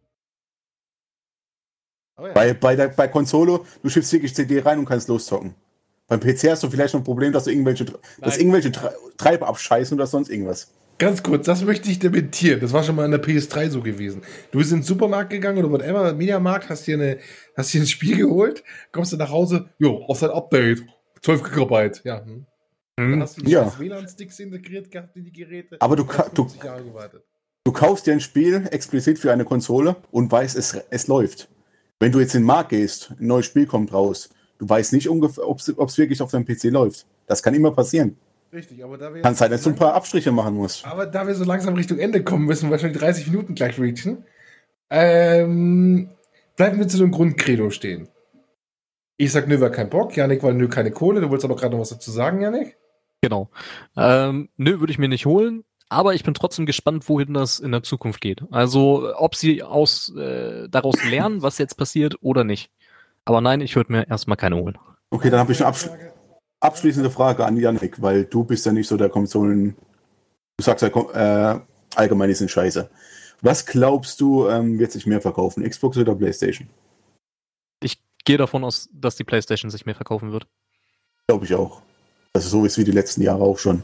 Ja. 2.18 2.32
Bei, 2.32 2.52
bei, 2.54 2.76
der, 2.76 2.88
bei 2.88 3.08
Konsole, 3.08 3.60
du 3.82 3.88
schiebst 3.88 4.12
wirklich 4.12 4.34
CD 4.34 4.60
rein 4.60 4.78
und 4.78 4.84
kannst 4.84 5.08
loszocken. 5.08 5.54
Beim 6.06 6.20
PC 6.20 6.50
hast 6.50 6.62
du 6.62 6.70
vielleicht 6.70 6.94
noch 6.94 7.00
ein 7.00 7.04
Problem, 7.04 7.32
dass 7.32 7.44
du 7.44 7.50
irgendwelche, 7.50 7.84
dass 7.87 7.98
Nein. 8.20 8.40
irgendwelche 8.40 8.70
Tre- 8.70 8.92
Treiber 9.16 9.46
abscheißen 9.48 9.96
oder 9.96 10.06
sonst 10.06 10.28
irgendwas. 10.28 10.72
Ganz 10.98 11.22
kurz, 11.24 11.46
das 11.46 11.62
möchte 11.62 11.90
ich 11.90 11.98
dementieren. 11.98 12.60
Das 12.60 12.72
war 12.72 12.84
schon 12.84 12.94
mal 12.94 13.04
in 13.04 13.10
der 13.10 13.22
PS3 13.22 13.68
so 13.70 13.80
gewesen. 13.82 14.22
Du 14.52 14.58
bist 14.58 14.70
in 14.70 14.78
den 14.78 14.84
Supermarkt 14.84 15.30
gegangen 15.30 15.58
oder 15.58 15.70
whatever, 15.72 16.12
Mediamarkt, 16.12 16.68
hast 16.68 16.87
dir, 16.87 16.94
eine, 16.94 17.18
hast 17.56 17.72
dir 17.74 17.80
ein 17.80 17.87
Spiel 17.87 18.16
geholt, 18.16 18.62
kommst 18.92 19.12
du 19.12 19.16
nach 19.16 19.30
Hause, 19.30 19.70
jo, 19.78 20.04
auf 20.04 20.18
sein 20.18 20.30
Update, 20.30 20.82
12 21.22 21.42
Gigabyte. 21.42 22.02
Ja, 22.04 22.24
hm. 22.24 22.46
Dann 22.96 23.12
Hm. 23.14 23.22
hast 23.22 23.37
du 23.38 23.42
die 23.42 23.50
Ja. 23.50 23.72
WLAN-Sticks 23.78 24.38
integriert 24.38 24.90
gehabt 24.90 25.16
in 25.16 25.24
die 25.24 25.33
Geräte. 25.33 25.76
Aber 25.80 25.96
du 25.96 26.04
du- 26.04 26.44
50 26.44 26.62
Jahre 26.64 26.85
gewartet. 26.85 27.24
Du 27.64 27.72
kaufst 27.72 28.07
dir 28.07 28.12
ein 28.12 28.20
Spiel 28.20 28.68
explizit 28.70 29.18
für 29.18 29.33
eine 29.33 29.44
Konsole 29.44 29.96
und 30.11 30.30
weißt, 30.30 30.57
es, 30.57 30.74
es 30.90 31.07
läuft. 31.09 31.48
Wenn 31.98 32.12
du 32.12 32.20
jetzt 32.20 32.35
in 32.35 32.42
den 32.42 32.46
Markt 32.46 32.70
gehst, 32.70 33.12
ein 33.18 33.26
neues 33.26 33.46
Spiel 33.46 33.66
kommt 33.66 33.92
raus, 33.92 34.28
du 34.59 34.68
weißt 34.68 34.92
nicht 34.92 35.09
ungefähr, 35.09 35.48
ob 35.48 35.59
es 35.61 35.98
wirklich 35.98 36.20
auf 36.22 36.30
deinem 36.30 36.44
PC 36.44 36.64
läuft. 36.70 37.07
Das 37.26 37.42
kann 37.42 37.54
immer 37.54 37.70
passieren. 37.72 38.16
Richtig, 38.52 38.85
aber 38.85 38.98
da 38.98 39.12
wir 39.12 39.22
Kann 39.22 39.35
sein, 39.35 39.50
dass 39.50 39.62
du 39.62 39.70
ein 39.70 39.76
paar 39.76 39.94
Abstriche 39.94 40.30
machen 40.30 40.54
musst. 40.54 40.87
Aber 40.87 41.07
da 41.07 41.26
wir 41.26 41.35
so 41.35 41.44
langsam 41.44 41.74
Richtung 41.74 41.98
Ende 41.98 42.22
kommen, 42.22 42.44
müssen 42.44 42.66
wir 42.66 42.72
wahrscheinlich 42.72 42.98
30 42.98 43.26
Minuten 43.28 43.54
gleich 43.54 43.78
reachen. 43.80 44.24
Ähm, 44.90 46.11
bleiben 46.57 46.78
wir 46.78 46.87
zu 46.87 46.98
dem 46.98 47.11
Grundcredo 47.11 47.70
stehen. 47.70 48.09
Ich 49.16 49.33
sag 49.33 49.48
nö, 49.48 49.61
war 49.61 49.70
kein 49.70 49.90
Bock. 49.90 50.14
Janik, 50.16 50.42
weil 50.42 50.54
nö, 50.54 50.68
keine 50.68 50.90
Kohle. 50.92 51.20
Du 51.20 51.30
wolltest 51.30 51.46
aber 51.46 51.57
gerade 51.57 51.74
noch 51.74 51.80
was 51.80 51.88
dazu 51.90 52.11
sagen, 52.11 52.40
Janik? 52.42 52.76
Genau. 53.24 53.48
Ähm, 53.96 54.50
nö, 54.58 54.80
würde 54.80 54.90
ich 54.90 54.98
mir 54.98 55.08
nicht 55.08 55.24
holen. 55.24 55.64
Aber 55.88 56.12
ich 56.12 56.24
bin 56.24 56.34
trotzdem 56.34 56.66
gespannt, 56.66 57.08
wohin 57.08 57.32
das 57.32 57.58
in 57.58 57.72
der 57.72 57.82
Zukunft 57.82 58.20
geht. 58.20 58.42
Also, 58.50 59.14
ob 59.16 59.34
sie 59.34 59.62
aus, 59.62 60.14
äh, 60.14 60.68
daraus 60.68 61.02
lernen, 61.08 61.40
was 61.40 61.56
jetzt 61.56 61.76
passiert 61.76 62.16
oder 62.20 62.44
nicht. 62.44 62.70
Aber 63.24 63.40
nein, 63.40 63.62
ich 63.62 63.76
würde 63.76 63.92
mir 63.92 64.06
erstmal 64.06 64.37
keine 64.37 64.56
holen. 64.56 64.76
Okay, 65.08 65.30
dann 65.30 65.40
habe 65.40 65.52
ich 65.52 65.60
eine 65.60 65.68
absch 65.68 65.88
abschließende 66.60 67.10
Frage 67.10 67.46
an 67.46 67.56
Yannick, 67.56 68.02
weil 68.02 68.26
du 68.26 68.44
bist 68.44 68.66
ja 68.66 68.72
nicht 68.72 68.88
so 68.88 68.98
der 68.98 69.08
Konsolen. 69.08 69.74
Du 70.58 70.64
sagst 70.64 70.82
ja 70.82 71.54
äh, 71.54 71.60
allgemein, 71.94 72.28
die 72.28 72.34
sind 72.34 72.50
scheiße. 72.50 72.90
Was 73.40 73.64
glaubst 73.64 74.20
du, 74.20 74.48
ähm, 74.48 74.78
wird 74.78 74.92
sich 74.92 75.06
mehr 75.06 75.22
verkaufen? 75.22 75.66
Xbox 75.66 75.96
oder 75.96 76.14
PlayStation? 76.14 76.68
Ich 77.82 78.02
gehe 78.26 78.37
davon 78.37 78.64
aus, 78.64 78.90
dass 78.92 79.16
die 79.16 79.24
PlayStation 79.24 79.70
sich 79.70 79.87
mehr 79.87 79.94
verkaufen 79.94 80.32
wird. 80.32 80.46
Glaube 81.26 81.46
ich 81.46 81.54
auch. 81.54 81.80
Das 82.35 82.47
ist 82.47 82.51
so 82.51 82.64
ist 82.64 82.77
wie 82.79 82.83
die 82.85 82.90
letzten 82.90 83.23
Jahre 83.23 83.44
auch 83.44 83.57
schon. 83.59 83.81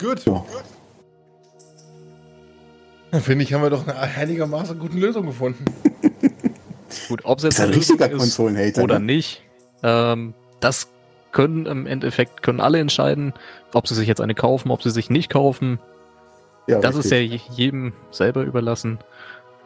Gut. 0.00 0.24
Ja. 0.24 0.42
Dann 3.10 3.20
finde 3.20 3.44
ich, 3.44 3.52
haben 3.52 3.62
wir 3.62 3.68
doch 3.68 3.86
eine 3.86 3.98
einigermaßen 3.98 4.78
gute 4.78 4.96
Lösung 4.96 5.26
gefunden. 5.26 5.62
Gut, 7.08 7.20
ob 7.24 7.36
es 7.38 7.44
jetzt 7.44 7.60
ein 7.60 7.68
richtiger 7.70 8.10
ist 8.10 8.16
Konsolenhater. 8.18 8.82
oder 8.82 8.98
ne? 8.98 9.04
nicht, 9.06 9.42
ähm, 9.82 10.32
das 10.60 10.88
können 11.32 11.66
im 11.66 11.86
Endeffekt 11.86 12.42
können 12.42 12.60
alle 12.60 12.78
entscheiden, 12.78 13.34
ob 13.74 13.86
sie 13.88 13.94
sich 13.94 14.08
jetzt 14.08 14.20
eine 14.22 14.34
kaufen, 14.34 14.70
ob 14.70 14.82
sie 14.82 14.90
sich 14.90 15.10
nicht 15.10 15.30
kaufen. 15.30 15.78
Ja, 16.66 16.80
Das 16.80 16.96
ist 16.96 17.10
ja 17.10 17.18
richtig. 17.18 17.46
je- 17.50 17.54
jedem 17.64 17.92
selber 18.10 18.42
überlassen. 18.42 18.98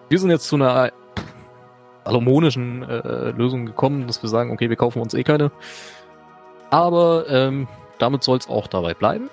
Wir 0.09 0.19
sind 0.19 0.31
jetzt 0.31 0.49
zu 0.49 0.57
einer 0.57 0.93
salomonischen 2.05 2.83
äh, 2.89 3.31
Lösung 3.31 3.67
gekommen, 3.67 4.07
dass 4.07 4.23
wir 4.23 4.29
sagen, 4.29 4.51
okay, 4.51 4.69
wir 4.69 4.77
kaufen 4.77 5.01
uns 5.01 5.15
eh 5.15 5.23
keine. 5.23 5.51
Aber 6.71 7.27
ähm, 7.29 7.69
damit 7.99 8.23
soll 8.23 8.39
es 8.39 8.49
auch 8.49 8.67
dabei 8.67 8.95
bleiben. 8.95 9.31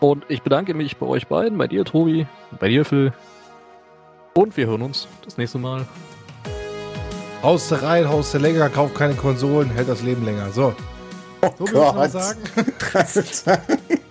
Und 0.00 0.24
ich 0.28 0.42
bedanke 0.42 0.74
mich 0.74 0.98
bei 0.98 1.06
euch 1.06 1.28
beiden, 1.28 1.56
bei 1.56 1.66
dir, 1.66 1.84
Tobi, 1.84 2.26
bei 2.60 2.68
dir, 2.68 2.84
Phil. 2.84 3.12
Und 4.34 4.56
wir 4.56 4.66
hören 4.66 4.82
uns 4.82 5.08
das 5.24 5.38
nächste 5.38 5.58
Mal. 5.58 5.86
Haust 7.42 7.70
du 7.70 7.82
rein, 7.82 8.08
haust 8.08 8.34
du 8.34 8.38
länger, 8.38 8.68
kauf 8.68 8.92
keine 8.94 9.14
Konsolen, 9.14 9.70
hält 9.70 9.88
das 9.88 10.02
Leben 10.02 10.24
länger. 10.24 10.50
So. 10.50 10.74
Oh 11.40 11.48
Tobi, 11.58 11.72
Gott. 11.72 11.96
was 11.96 12.12
sagen? 12.12 12.40